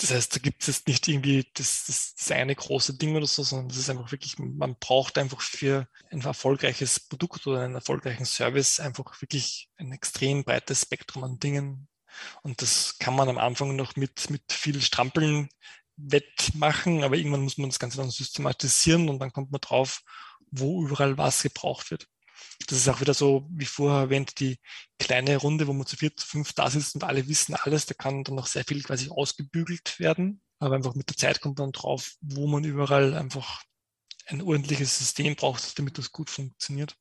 Das 0.00 0.12
heißt, 0.12 0.34
da 0.36 0.38
gibt 0.38 0.62
es 0.62 0.68
jetzt 0.68 0.86
nicht 0.86 1.08
irgendwie 1.08 1.44
das, 1.54 1.86
das, 1.86 2.14
das 2.14 2.30
eine 2.30 2.54
große 2.54 2.96
Ding 2.96 3.16
oder 3.16 3.26
so, 3.26 3.42
sondern 3.42 3.68
das 3.68 3.78
ist 3.78 3.90
einfach 3.90 4.12
wirklich, 4.12 4.38
man 4.38 4.76
braucht 4.78 5.18
einfach 5.18 5.40
für 5.40 5.88
ein 6.10 6.20
erfolgreiches 6.20 7.00
Produkt 7.00 7.46
oder 7.48 7.62
einen 7.62 7.74
erfolgreichen 7.74 8.24
Service 8.24 8.78
einfach 8.78 9.20
wirklich 9.20 9.68
ein 9.76 9.90
extrem 9.90 10.44
breites 10.44 10.82
Spektrum 10.82 11.24
an 11.24 11.40
Dingen. 11.40 11.88
Und 12.42 12.62
das 12.62 12.98
kann 12.98 13.16
man 13.16 13.28
am 13.28 13.38
Anfang 13.38 13.74
noch 13.74 13.96
mit, 13.96 14.30
mit 14.30 14.52
viel 14.52 14.80
Strampeln 14.80 15.48
wettmachen, 15.96 17.02
aber 17.02 17.16
irgendwann 17.16 17.42
muss 17.42 17.58
man 17.58 17.68
das 17.68 17.80
Ganze 17.80 17.96
dann 17.96 18.10
systematisieren 18.10 19.08
und 19.08 19.18
dann 19.18 19.32
kommt 19.32 19.50
man 19.50 19.60
drauf, 19.60 20.02
wo 20.50 20.84
überall 20.86 21.18
was 21.18 21.42
gebraucht 21.42 21.90
wird. 21.90 22.06
Das 22.66 22.78
ist 22.78 22.88
auch 22.88 23.00
wieder 23.00 23.14
so, 23.14 23.46
wie 23.50 23.64
vorher 23.64 24.00
erwähnt, 24.00 24.40
die 24.40 24.58
kleine 24.98 25.36
Runde, 25.36 25.66
wo 25.66 25.72
man 25.72 25.86
zu 25.86 25.96
vier, 25.96 26.14
zu 26.16 26.26
fünf 26.26 26.52
da 26.52 26.70
sitzt 26.70 26.94
und 26.94 27.04
alle 27.04 27.28
wissen 27.28 27.54
alles. 27.54 27.86
Da 27.86 27.94
kann 27.94 28.24
dann 28.24 28.34
noch 28.34 28.46
sehr 28.46 28.64
viel 28.64 28.82
quasi 28.82 29.08
ausgebügelt 29.10 29.98
werden. 29.98 30.40
Aber 30.58 30.74
einfach 30.74 30.94
mit 30.94 31.08
der 31.08 31.16
Zeit 31.16 31.40
kommt 31.40 31.58
man 31.58 31.72
drauf, 31.72 32.14
wo 32.20 32.46
man 32.46 32.64
überall 32.64 33.14
einfach 33.14 33.62
ein 34.26 34.42
ordentliches 34.42 34.98
System 34.98 35.36
braucht, 35.36 35.78
damit 35.78 35.98
das 35.98 36.12
gut 36.12 36.30
funktioniert. 36.30 36.96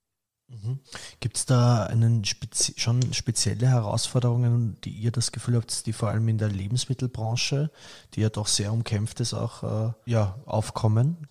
Mhm. 0.47 0.79
Gibt 1.19 1.37
es 1.37 1.45
da 1.45 1.83
einen 1.85 2.23
spezi 2.23 2.73
schon 2.77 3.13
spezielle 3.13 3.67
Herausforderungen, 3.67 4.79
die 4.81 4.91
ihr 4.91 5.11
das 5.11 5.33
Gefühl 5.33 5.55
habt, 5.55 5.85
die 5.85 5.91
vor 5.91 6.09
allem 6.09 6.27
in 6.29 6.37
der 6.37 6.47
Lebensmittelbranche, 6.47 7.69
die 8.13 8.21
ja 8.21 8.29
doch 8.29 8.47
sehr 8.47 8.71
umkämpft 8.71 9.19
ist, 9.19 9.33
auch 9.33 9.63
äh, 9.63 9.93
ja, 10.05 10.39
aufkommen? 10.45 11.27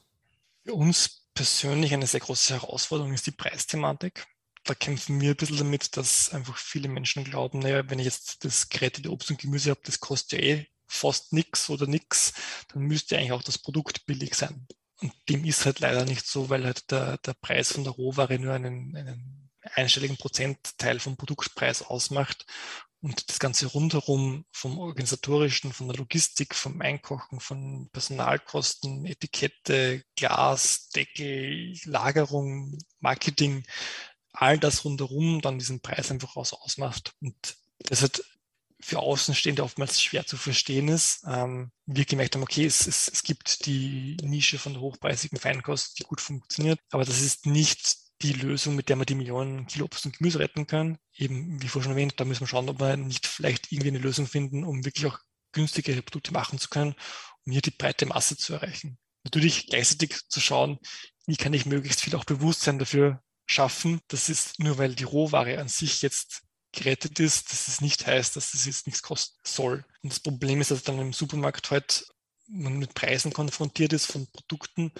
Für 0.64 0.74
uns 0.74 1.25
persönlich 1.36 1.92
eine 1.92 2.08
sehr 2.08 2.20
große 2.20 2.54
Herausforderung 2.54 3.12
ist 3.12 3.26
die 3.26 3.30
Preisthematik. 3.30 4.26
Da 4.64 4.74
kämpfen 4.74 5.20
wir 5.20 5.30
ein 5.30 5.36
bisschen 5.36 5.58
damit, 5.58 5.96
dass 5.96 6.32
einfach 6.32 6.56
viele 6.56 6.88
Menschen 6.88 7.22
glauben, 7.22 7.60
naja, 7.60 7.88
wenn 7.88 8.00
ich 8.00 8.06
jetzt 8.06 8.44
das 8.44 8.68
gerettete 8.68 9.12
Obst 9.12 9.30
und 9.30 9.38
Gemüse 9.38 9.70
habe, 9.70 9.80
das 9.84 10.00
kostet 10.00 10.40
ja 10.40 10.44
eh 10.44 10.66
fast 10.88 11.32
nichts 11.32 11.70
oder 11.70 11.86
nichts, 11.86 12.32
dann 12.72 12.82
müsste 12.82 13.16
eigentlich 13.16 13.32
auch 13.32 13.42
das 13.44 13.58
Produkt 13.58 14.06
billig 14.06 14.34
sein. 14.34 14.66
Und 15.00 15.12
dem 15.28 15.44
ist 15.44 15.66
halt 15.66 15.78
leider 15.78 16.04
nicht 16.04 16.26
so, 16.26 16.48
weil 16.48 16.64
halt 16.64 16.90
der, 16.90 17.18
der 17.18 17.34
Preis 17.34 17.72
von 17.72 17.84
der 17.84 17.92
Rohware 17.92 18.38
nur 18.38 18.54
einen, 18.54 18.96
einen 18.96 19.50
einstelligen 19.74 20.16
Prozentteil 20.16 20.98
vom 20.98 21.16
Produktpreis 21.16 21.82
ausmacht 21.82 22.46
und 23.06 23.30
das 23.30 23.38
Ganze 23.38 23.66
rundherum 23.66 24.44
vom 24.50 24.80
organisatorischen, 24.80 25.72
von 25.72 25.86
der 25.86 25.96
Logistik, 25.96 26.56
vom 26.56 26.80
Einkochen, 26.80 27.38
von 27.38 27.88
Personalkosten, 27.92 29.06
Etikette, 29.06 30.02
Glas, 30.16 30.88
Deckel, 30.88 31.78
Lagerung, 31.84 32.76
Marketing, 32.98 33.62
all 34.32 34.58
das 34.58 34.84
rundherum 34.84 35.40
dann 35.40 35.60
diesen 35.60 35.80
Preis 35.82 36.10
einfach 36.10 36.34
aus 36.34 36.52
ausmacht. 36.52 37.14
Und 37.20 37.36
das 37.78 38.02
hat 38.02 38.24
für 38.80 38.98
Außenstehende 38.98 39.62
oftmals 39.62 40.02
schwer 40.02 40.26
zu 40.26 40.36
verstehen 40.36 40.88
ist. 40.88 41.22
Ähm, 41.28 41.70
wir 41.86 42.06
gemerkt 42.06 42.34
haben, 42.34 42.42
okay, 42.42 42.64
es, 42.64 42.88
es, 42.88 43.06
es 43.06 43.22
gibt 43.22 43.66
die 43.66 44.16
Nische 44.20 44.58
von 44.58 44.72
der 44.72 44.82
hochpreisigen 44.82 45.38
Feinkost, 45.38 46.00
die 46.00 46.02
gut 46.02 46.20
funktioniert, 46.20 46.80
aber 46.90 47.04
das 47.04 47.20
ist 47.20 47.46
nicht 47.46 48.05
die 48.22 48.32
Lösung, 48.32 48.76
mit 48.76 48.88
der 48.88 48.96
wir 48.96 49.04
die 49.04 49.14
Millionen 49.14 49.66
Kilo 49.66 49.84
Obst 49.84 50.06
und 50.06 50.16
Gemüse 50.16 50.38
retten 50.38 50.66
können. 50.66 50.98
Eben, 51.14 51.60
wie 51.62 51.68
vorhin 51.68 51.90
schon 51.90 51.92
erwähnt, 51.92 52.14
da 52.16 52.24
müssen 52.24 52.40
wir 52.40 52.46
schauen, 52.46 52.68
ob 52.68 52.80
wir 52.80 52.96
nicht 52.96 53.26
vielleicht 53.26 53.72
irgendwie 53.72 53.88
eine 53.88 53.98
Lösung 53.98 54.26
finden, 54.26 54.64
um 54.64 54.84
wirklich 54.84 55.06
auch 55.06 55.18
günstigere 55.52 56.02
Produkte 56.02 56.32
machen 56.32 56.58
zu 56.58 56.68
können, 56.68 56.94
um 57.44 57.52
hier 57.52 57.62
die 57.62 57.70
breite 57.70 58.06
Masse 58.06 58.36
zu 58.36 58.54
erreichen. 58.54 58.98
Natürlich 59.24 59.66
gleichzeitig 59.66 60.28
zu 60.28 60.40
schauen, 60.40 60.78
wie 61.26 61.36
kann 61.36 61.52
ich 61.52 61.66
möglichst 61.66 62.02
viel 62.02 62.14
auch 62.14 62.24
Bewusstsein 62.24 62.78
dafür 62.78 63.22
schaffen. 63.46 64.00
Das 64.08 64.28
ist 64.28 64.58
nur, 64.60 64.78
weil 64.78 64.94
die 64.94 65.04
Rohware 65.04 65.58
an 65.58 65.68
sich 65.68 66.02
jetzt 66.02 66.42
gerettet 66.72 67.20
ist, 67.20 67.52
dass 67.52 67.68
es 67.68 67.80
nicht 67.80 68.06
heißt, 68.06 68.36
dass 68.36 68.54
es 68.54 68.66
jetzt 68.66 68.86
nichts 68.86 69.02
kosten 69.02 69.38
soll. 69.46 69.84
Und 70.02 70.12
das 70.12 70.20
Problem 70.20 70.60
ist, 70.60 70.70
dass 70.70 70.82
dann 70.82 70.98
im 70.98 71.12
Supermarkt 71.12 71.70
heute 71.70 72.04
man 72.48 72.78
mit 72.78 72.94
Preisen 72.94 73.32
konfrontiert 73.32 73.92
ist 73.92 74.06
von 74.06 74.26
Produkten, 74.30 74.92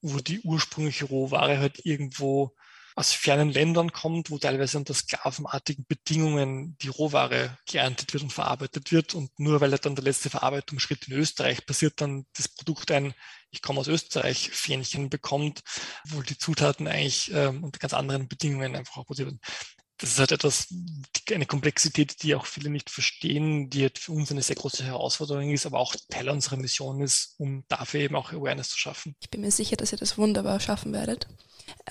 wo 0.00 0.18
die 0.18 0.40
ursprüngliche 0.40 1.06
Rohware 1.06 1.58
halt 1.58 1.84
irgendwo 1.84 2.54
aus 2.94 3.12
fernen 3.12 3.50
Ländern 3.50 3.92
kommt, 3.92 4.30
wo 4.30 4.38
teilweise 4.38 4.78
unter 4.78 4.94
sklavenartigen 4.94 5.84
Bedingungen 5.86 6.76
die 6.78 6.88
Rohware 6.88 7.58
geerntet 7.66 8.12
wird 8.12 8.22
und 8.22 8.32
verarbeitet 8.32 8.92
wird. 8.92 9.14
Und 9.14 9.30
nur 9.38 9.60
weil 9.60 9.70
dann 9.70 9.94
der 9.94 10.04
letzte 10.04 10.30
Verarbeitungsschritt 10.30 11.08
in 11.08 11.14
Österreich 11.14 11.64
passiert, 11.66 12.00
dann 12.00 12.26
das 12.36 12.48
Produkt 12.48 12.90
ein 12.90 13.14
Ich 13.50 13.62
komme 13.62 13.80
aus 13.80 13.88
Österreich 13.88 14.50
Fähnchen 14.50 15.10
bekommt, 15.10 15.62
wo 16.08 16.22
die 16.22 16.38
Zutaten 16.38 16.86
eigentlich 16.86 17.30
ähm, 17.32 17.64
unter 17.64 17.78
ganz 17.78 17.94
anderen 17.94 18.28
Bedingungen 18.28 18.76
einfach 18.76 18.98
auch 18.98 19.06
produziert 19.06 19.28
werden 19.28 19.40
das 20.02 20.10
ist 20.10 20.18
halt 20.18 20.32
etwas, 20.32 20.66
eine 21.30 21.46
Komplexität, 21.46 22.22
die 22.22 22.34
auch 22.34 22.46
viele 22.46 22.70
nicht 22.70 22.90
verstehen, 22.90 23.70
die 23.70 23.82
halt 23.82 23.98
für 23.98 24.10
uns 24.10 24.32
eine 24.32 24.42
sehr 24.42 24.56
große 24.56 24.82
Herausforderung 24.82 25.50
ist, 25.50 25.64
aber 25.64 25.78
auch 25.78 25.94
Teil 26.10 26.28
unserer 26.28 26.56
Mission 26.56 27.00
ist, 27.00 27.36
um 27.38 27.64
dafür 27.68 28.00
eben 28.00 28.16
auch 28.16 28.32
Awareness 28.32 28.70
zu 28.70 28.78
schaffen. 28.78 29.14
Ich 29.20 29.30
bin 29.30 29.42
mir 29.42 29.52
sicher, 29.52 29.76
dass 29.76 29.92
ihr 29.92 29.98
das 29.98 30.18
wunderbar 30.18 30.58
schaffen 30.58 30.92
werdet. 30.92 31.28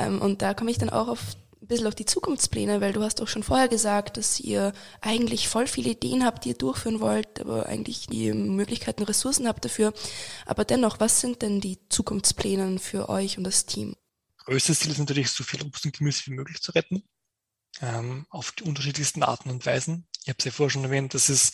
Ähm, 0.01 0.21
und 0.21 0.41
da 0.41 0.53
komme 0.53 0.71
ich 0.71 0.77
dann 0.77 0.89
auch 0.89 1.07
auf 1.07 1.35
ein 1.61 1.67
bisschen 1.67 1.87
auf 1.87 1.95
die 1.95 2.05
Zukunftspläne, 2.05 2.81
weil 2.81 2.91
du 2.91 3.03
hast 3.03 3.21
auch 3.21 3.27
schon 3.27 3.43
vorher 3.43 3.67
gesagt, 3.67 4.17
dass 4.17 4.39
ihr 4.39 4.73
eigentlich 4.99 5.47
voll 5.47 5.67
viele 5.67 5.91
Ideen 5.91 6.25
habt, 6.25 6.43
die 6.43 6.49
ihr 6.49 6.57
durchführen 6.57 6.99
wollt, 6.99 7.39
aber 7.39 7.67
eigentlich 7.67 8.07
die 8.07 8.33
Möglichkeiten, 8.33 9.03
Ressourcen 9.03 9.47
habt 9.47 9.63
dafür. 9.63 9.93
Aber 10.45 10.65
dennoch, 10.65 10.99
was 10.99 11.21
sind 11.21 11.43
denn 11.43 11.61
die 11.61 11.77
Zukunftspläne 11.89 12.79
für 12.79 13.09
euch 13.09 13.37
und 13.37 13.43
das 13.43 13.67
Team? 13.67 13.95
Größtes 14.37 14.79
Ziel 14.79 14.91
ist 14.91 14.97
natürlich, 14.97 15.29
so 15.29 15.43
viel 15.43 15.61
Obst 15.61 15.85
und 15.85 15.95
Gemüse 15.95 16.25
wie 16.25 16.31
möglich 16.31 16.61
zu 16.61 16.71
retten 16.71 17.03
ähm, 17.79 18.25
auf 18.29 18.51
die 18.53 18.63
unterschiedlichsten 18.63 19.21
Arten 19.21 19.51
und 19.51 19.65
Weisen. 19.65 20.07
Ich 20.23 20.29
habe 20.29 20.37
es 20.39 20.45
ja 20.45 20.51
vorher 20.51 20.71
schon 20.71 20.83
erwähnt, 20.83 21.13
dass 21.13 21.29
es 21.29 21.53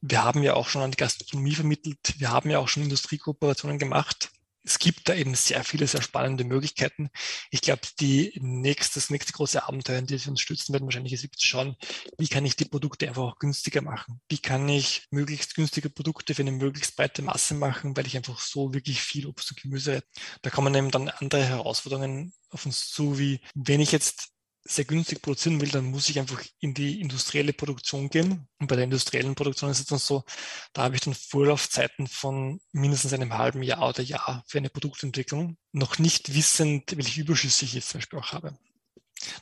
Wir 0.00 0.22
haben 0.22 0.42
ja 0.42 0.54
auch 0.54 0.68
schon 0.68 0.82
an 0.82 0.92
die 0.92 0.96
Gastronomie 0.96 1.54
vermittelt. 1.54 2.14
Wir 2.18 2.30
haben 2.30 2.50
ja 2.50 2.60
auch 2.60 2.68
schon 2.68 2.84
Industriekooperationen 2.84 3.78
gemacht 3.78 4.30
es 4.64 4.78
gibt 4.78 5.08
da 5.08 5.14
eben 5.14 5.34
sehr 5.34 5.64
viele, 5.64 5.86
sehr 5.86 6.02
spannende 6.02 6.44
Möglichkeiten. 6.44 7.10
Ich 7.50 7.62
glaube, 7.62 7.82
die 8.00 8.32
nächste, 8.40 9.00
das 9.00 9.10
nächste 9.10 9.32
große 9.32 9.66
Abenteuer, 9.66 9.98
in 9.98 10.06
das 10.06 10.24
wir 10.24 10.30
uns 10.30 10.40
stützen 10.40 10.72
werden, 10.72 10.84
wahrscheinlich 10.84 11.12
ist 11.12 11.22
zu 11.22 11.46
schauen, 11.46 11.76
wie 12.18 12.28
kann 12.28 12.44
ich 12.44 12.56
die 12.56 12.64
Produkte 12.64 13.08
einfach 13.08 13.22
auch 13.22 13.38
günstiger 13.38 13.82
machen? 13.82 14.20
Wie 14.28 14.38
kann 14.38 14.68
ich 14.68 15.06
möglichst 15.10 15.54
günstige 15.54 15.90
Produkte 15.90 16.34
für 16.34 16.42
eine 16.42 16.52
möglichst 16.52 16.96
breite 16.96 17.22
Masse 17.22 17.54
machen, 17.54 17.96
weil 17.96 18.06
ich 18.06 18.16
einfach 18.16 18.40
so 18.40 18.74
wirklich 18.74 19.00
viel 19.00 19.26
Obst 19.26 19.50
und 19.50 19.62
Gemüse, 19.62 20.02
da 20.42 20.50
kommen 20.50 20.74
eben 20.74 20.90
dann 20.90 21.08
andere 21.08 21.44
Herausforderungen 21.44 22.32
auf 22.50 22.66
uns 22.66 22.90
zu, 22.90 23.18
wie 23.18 23.40
wenn 23.54 23.80
ich 23.80 23.92
jetzt 23.92 24.30
sehr 24.68 24.84
günstig 24.84 25.22
produzieren 25.22 25.60
will, 25.60 25.70
dann 25.70 25.86
muss 25.86 26.08
ich 26.08 26.18
einfach 26.18 26.42
in 26.60 26.74
die 26.74 27.00
industrielle 27.00 27.52
Produktion 27.54 28.10
gehen. 28.10 28.46
Und 28.58 28.66
bei 28.66 28.76
der 28.76 28.84
industriellen 28.84 29.34
Produktion 29.34 29.70
ist 29.70 29.80
es 29.80 29.86
dann 29.86 29.98
so, 29.98 30.24
da 30.74 30.82
habe 30.82 30.94
ich 30.94 31.00
dann 31.00 31.14
Vorlaufzeiten 31.14 32.06
von 32.06 32.60
mindestens 32.72 33.14
einem 33.14 33.36
halben 33.38 33.62
Jahr 33.62 33.88
oder 33.88 34.02
Jahr 34.02 34.44
für 34.46 34.58
eine 34.58 34.68
Produktentwicklung, 34.70 35.56
noch 35.72 35.98
nicht 35.98 36.34
wissend, 36.34 36.96
welche 36.96 37.22
Überschüsse 37.22 37.64
ich 37.64 37.74
jetzt 37.74 37.88
zum 37.88 38.00
Beispiel 38.00 38.18
auch 38.18 38.32
habe. 38.32 38.58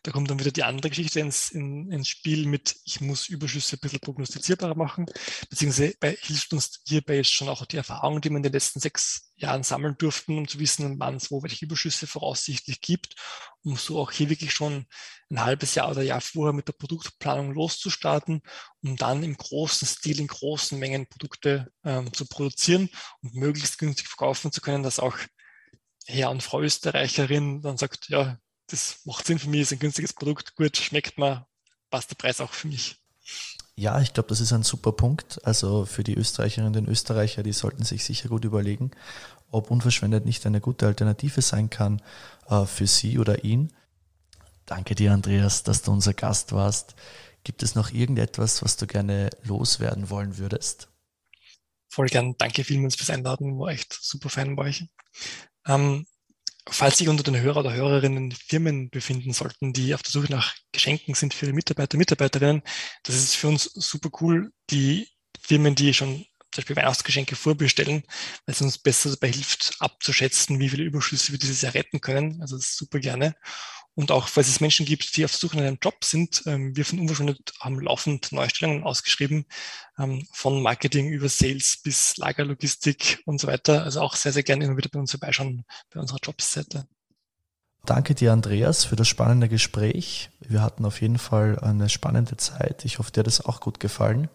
Da 0.03 0.11
kommt 0.11 0.31
dann 0.31 0.39
wieder 0.39 0.51
die 0.51 0.65
andere 0.65 0.91
Geschichte 0.91 1.21
ins, 1.21 1.51
in, 1.51 1.91
ins 1.91 2.09
Spiel 2.09 2.47
mit, 2.47 2.77
ich 2.85 3.01
muss 3.01 3.29
Überschüsse 3.29 3.77
ein 3.77 3.81
bisschen 3.81 4.01
prognostizierbarer 4.01 4.77
machen, 4.77 5.07
beziehungsweise 5.51 5.95
bei, 6.01 6.17
hilft 6.21 6.53
uns 6.53 6.81
hierbei 6.87 7.17
jetzt 7.17 7.33
schon 7.33 7.49
auch 7.49 7.65
die 7.67 7.77
Erfahrung, 7.77 8.21
die 8.21 8.31
wir 8.31 8.37
in 8.37 8.43
den 8.43 8.53
letzten 8.53 8.81
sechs 8.81 9.33
Jahren 9.37 9.63
sammeln 9.63 9.97
durften, 9.99 10.39
um 10.39 10.49
zu 10.49 10.59
wissen, 10.59 10.99
wann 10.99 11.17
es 11.17 11.31
wo 11.31 11.43
welche 11.43 11.67
Überschüsse 11.67 12.07
voraussichtlich 12.07 12.81
gibt, 12.81 13.15
um 13.63 13.77
so 13.77 13.99
auch 14.01 14.11
hier 14.11 14.31
wirklich 14.31 14.53
schon 14.53 14.87
ein 15.31 15.45
halbes 15.45 15.75
Jahr 15.75 15.91
oder 15.91 16.03
Jahr 16.03 16.21
vorher 16.21 16.53
mit 16.53 16.69
der 16.69 16.73
Produktplanung 16.73 17.53
loszustarten, 17.53 18.43
um 18.83 18.97
dann 18.97 19.23
im 19.23 19.37
großen 19.37 19.87
Stil, 19.87 20.21
in 20.21 20.29
großen 20.29 20.79
Mengen 20.79 21.07
Produkte 21.07 21.73
ähm, 21.85 22.13
zu 22.13 22.27
produzieren 22.27 22.89
und 23.23 23.35
möglichst 23.35 23.79
günstig 23.79 24.09
verkaufen 24.09 24.53
zu 24.53 24.61
können, 24.61 24.83
dass 24.83 25.01
auch 25.01 25.19
Herr 26.07 26.31
und 26.31 26.43
Frau 26.43 26.61
Österreicherin 26.61 27.63
dann 27.63 27.77
sagt, 27.77 28.09
ja, 28.09 28.39
das 28.67 29.01
macht 29.05 29.27
Sinn 29.27 29.39
für 29.39 29.49
mich, 29.49 29.63
ist 29.63 29.73
ein 29.73 29.79
günstiges 29.79 30.13
Produkt, 30.13 30.57
gut, 30.57 30.77
schmeckt 30.77 31.19
mir, 31.19 31.47
passt 31.91 32.11
der 32.11 32.17
Preis 32.17 32.41
auch 32.41 32.53
für 32.53 32.69
mich. 32.69 32.97
Ja, 33.77 34.01
ich 34.01 34.15
glaube, 34.15 34.31
das 34.31 34.41
ist 34.41 34.53
ein 34.53 34.63
super 34.63 34.93
Punkt. 34.93 35.45
Also 35.45 35.85
für 35.85 36.03
die 36.03 36.15
Österreicherinnen 36.15 36.87
und 36.87 36.91
Österreicher, 36.91 37.43
die 37.43 37.53
sollten 37.53 37.85
sich 37.85 38.05
sicher 38.05 38.29
gut 38.29 38.45
überlegen, 38.45 38.91
ob 39.51 39.71
unverschwendet 39.71 40.25
nicht 40.25 40.47
eine 40.47 40.61
gute 40.61 40.87
Alternative 40.87 41.43
sein 41.43 41.69
kann 41.69 42.03
äh, 42.49 42.65
für 42.65 42.87
sie 42.87 43.19
oder 43.19 43.45
ihn. 43.45 43.73
Danke 44.65 44.95
dir, 44.95 45.13
Andreas, 45.13 45.63
dass 45.63 45.83
du 45.83 45.93
unser 45.93 46.15
Gast 46.15 46.53
warst. 46.53 46.97
Gibt 47.45 47.63
es 47.63 47.75
noch 47.75 47.93
irgendetwas, 47.93 48.63
was 48.63 48.77
du 48.77 48.87
gerne 48.87 49.31
loswerden 49.45 50.11
wollen 50.11 50.39
würdest? 50.39 50.89
Voll 51.89 52.09
gern. 52.09 52.35
Danke 52.39 52.65
vielmals 52.65 52.97
fürs 52.97 53.11
Einladen. 53.11 53.59
War 53.59 53.69
echt 53.69 53.93
super 53.93 54.29
fein 54.29 54.57
bei 54.57 54.65
euch. 54.65 54.87
Ähm, 55.67 56.07
falls 56.69 56.99
sich 56.99 57.09
unter 57.09 57.23
den 57.23 57.41
Hörer 57.41 57.61
oder 57.61 57.73
Hörerinnen 57.75 58.33
Firmen 58.33 58.91
befinden 58.91 59.33
sollten, 59.33 59.73
die 59.73 59.95
auf 59.95 60.03
der 60.03 60.13
Suche 60.13 60.31
nach 60.33 60.55
Geschenken 60.73 61.15
sind 61.15 61.35
für 61.35 61.47
ihre 61.47 61.55
Mitarbeiter, 61.55 61.97
Mitarbeiterinnen, 61.99 62.63
das 63.05 63.15
ist 63.17 63.37
für 63.37 63.49
uns 63.49 63.65
super 63.65 64.11
cool. 64.21 64.53
Die 64.71 65.09
Firmen, 65.41 65.75
die 65.75 65.95
schon 65.95 66.27
zum 66.53 66.63
Beispiel 66.63 66.77
Weihnachtsgeschenke 66.77 67.37
vorbestellen, 67.37 68.03
weil 68.47 68.55
es 68.55 68.63
uns 68.63 68.79
besser 68.79 69.11
dabei 69.11 69.31
hilft, 69.31 69.77
abzuschätzen, 69.81 70.59
wie 70.59 70.71
viele 70.71 70.85
Überschüsse 70.85 71.33
wir 71.33 71.39
dieses 71.39 71.63
Jahr 71.63 71.75
retten 71.75 72.01
können. 72.01 72.41
Also 72.41 72.57
super 72.59 72.99
gerne. 72.99 73.35
Und 73.97 74.13
auch, 74.13 74.29
falls 74.29 74.49
es 74.49 74.61
Menschen 74.61 74.85
gibt, 74.85 75.17
die 75.17 75.25
auf 75.25 75.35
Suche 75.35 75.57
nach 75.57 75.65
einem 75.65 75.79
Job 75.83 76.05
sind, 76.05 76.43
ähm, 76.45 76.77
wir 76.77 76.85
von 76.85 77.01
Unverschuldet 77.01 77.55
haben 77.61 77.81
laufend 77.81 78.31
Neustellungen 78.31 78.85
ausgeschrieben, 78.85 79.47
ähm, 79.99 80.27
von 80.33 80.61
Marketing 80.61 81.09
über 81.09 81.31
Sales 81.31 81.79
bis 81.83 82.19
Lagerlogistik 82.19 83.23
und 83.25 83.41
so 83.41 83.47
weiter. 83.47 83.85
Also 83.85 84.03
auch 84.03 84.15
sehr, 84.15 84.33
sehr 84.33 84.43
gerne 84.43 84.67
immer 84.67 84.77
wieder 84.77 84.91
bei 84.93 85.01
uns 85.01 85.13
vorbeischauen, 85.13 85.65
bei 85.89 85.99
unserer 85.99 86.19
Jobseite. 86.23 86.87
Danke 87.87 88.15
dir, 88.15 88.35
Andreas, 88.35 88.85
für 88.85 88.97
das 88.97 89.09
spannende 89.09 89.49
Gespräch. 89.49 90.29
Wir 90.41 90.61
hatten 90.61 90.85
auf 90.85 91.01
jeden 91.01 91.19
Fall 91.19 91.59
eine 91.61 91.89
spannende 91.89 92.37
Zeit. 92.37 92.85
Ich 92.85 92.99
hoffe, 92.99 93.13
dir 93.13 93.21
hat 93.21 93.29
es 93.29 93.41
auch 93.41 93.61
gut 93.61 93.81
gefallen. 93.81 94.29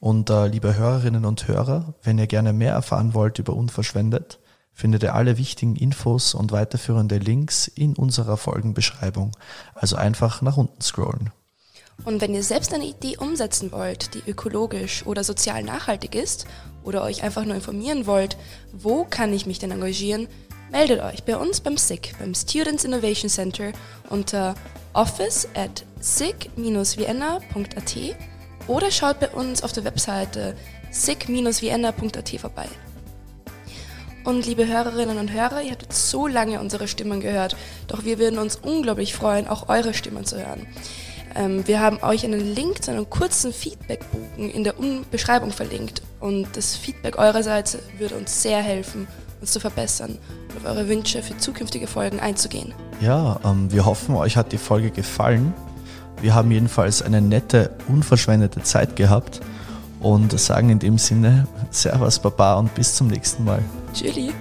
Und 0.00 0.28
äh, 0.28 0.48
liebe 0.48 0.76
Hörerinnen 0.76 1.24
und 1.24 1.48
Hörer, 1.48 1.94
wenn 2.02 2.18
ihr 2.18 2.26
gerne 2.26 2.52
mehr 2.52 2.72
erfahren 2.72 3.14
wollt 3.14 3.38
über 3.38 3.54
Unverschwendet, 3.54 4.38
findet 4.72 5.02
ihr 5.02 5.14
alle 5.14 5.38
wichtigen 5.38 5.76
Infos 5.76 6.34
und 6.34 6.52
weiterführende 6.52 7.18
Links 7.18 7.68
in 7.68 7.94
unserer 7.94 8.36
Folgenbeschreibung. 8.36 9.32
Also 9.74 9.96
einfach 9.96 10.42
nach 10.42 10.56
unten 10.56 10.80
scrollen. 10.80 11.30
Und 12.04 12.20
wenn 12.20 12.34
ihr 12.34 12.42
selbst 12.42 12.72
eine 12.74 12.86
Idee 12.86 13.16
umsetzen 13.18 13.70
wollt, 13.70 14.14
die 14.14 14.22
ökologisch 14.28 15.06
oder 15.06 15.22
sozial 15.22 15.62
nachhaltig 15.62 16.14
ist, 16.14 16.46
oder 16.84 17.02
euch 17.02 17.22
einfach 17.22 17.44
nur 17.44 17.54
informieren 17.54 18.06
wollt, 18.06 18.36
wo 18.72 19.04
kann 19.04 19.32
ich 19.32 19.46
mich 19.46 19.58
denn 19.58 19.70
engagieren, 19.70 20.28
meldet 20.70 21.00
euch 21.00 21.24
bei 21.24 21.36
uns 21.36 21.60
beim 21.60 21.76
SICK, 21.76 22.18
beim 22.18 22.34
Students 22.34 22.84
Innovation 22.84 23.30
Center 23.30 23.72
unter 24.10 24.54
office 24.94 25.48
at 25.54 25.84
sick-vienna.at 26.00 27.96
oder 28.68 28.90
schaut 28.90 29.20
bei 29.20 29.28
uns 29.30 29.62
auf 29.62 29.72
der 29.72 29.84
Webseite 29.84 30.56
sick-vienna.at 30.90 32.28
vorbei. 32.40 32.68
Und 34.24 34.46
liebe 34.46 34.66
Hörerinnen 34.68 35.18
und 35.18 35.32
Hörer, 35.32 35.62
ihr 35.62 35.72
habt 35.72 35.82
jetzt 35.82 36.08
so 36.10 36.28
lange 36.28 36.60
unsere 36.60 36.86
Stimmen 36.86 37.20
gehört, 37.20 37.56
doch 37.88 38.04
wir 38.04 38.18
würden 38.20 38.38
uns 38.38 38.56
unglaublich 38.56 39.14
freuen, 39.14 39.48
auch 39.48 39.68
eure 39.68 39.94
Stimmen 39.94 40.24
zu 40.24 40.36
hören. 40.36 40.66
Ähm, 41.34 41.66
wir 41.66 41.80
haben 41.80 41.98
euch 42.02 42.24
einen 42.24 42.54
Link 42.54 42.84
zu 42.84 42.92
einem 42.92 43.10
kurzen 43.10 43.52
Feedbackbogen 43.52 44.48
in 44.48 44.62
der 44.62 44.74
Beschreibung 45.10 45.50
verlinkt 45.50 46.02
und 46.20 46.46
das 46.54 46.76
Feedback 46.76 47.18
eurerseits 47.18 47.78
würde 47.98 48.14
uns 48.14 48.42
sehr 48.42 48.62
helfen, 48.62 49.08
uns 49.40 49.50
zu 49.50 49.58
verbessern 49.58 50.18
und 50.50 50.64
auf 50.64 50.72
eure 50.72 50.88
Wünsche 50.88 51.20
für 51.22 51.36
zukünftige 51.36 51.88
Folgen 51.88 52.20
einzugehen. 52.20 52.74
Ja, 53.00 53.40
ähm, 53.44 53.72
wir 53.72 53.84
hoffen, 53.84 54.14
euch 54.14 54.36
hat 54.36 54.52
die 54.52 54.58
Folge 54.58 54.92
gefallen. 54.92 55.52
Wir 56.20 56.34
haben 56.34 56.52
jedenfalls 56.52 57.02
eine 57.02 57.20
nette, 57.20 57.70
unverschwendete 57.88 58.62
Zeit 58.62 58.94
gehabt 58.94 59.40
und 60.02 60.38
sagen 60.38 60.70
in 60.70 60.78
dem 60.78 60.98
Sinne 60.98 61.46
Servus 61.70 62.18
Baba 62.18 62.54
und 62.54 62.74
bis 62.74 62.94
zum 62.94 63.08
nächsten 63.08 63.44
Mal. 63.44 63.62
Tschüssi. 63.94 64.32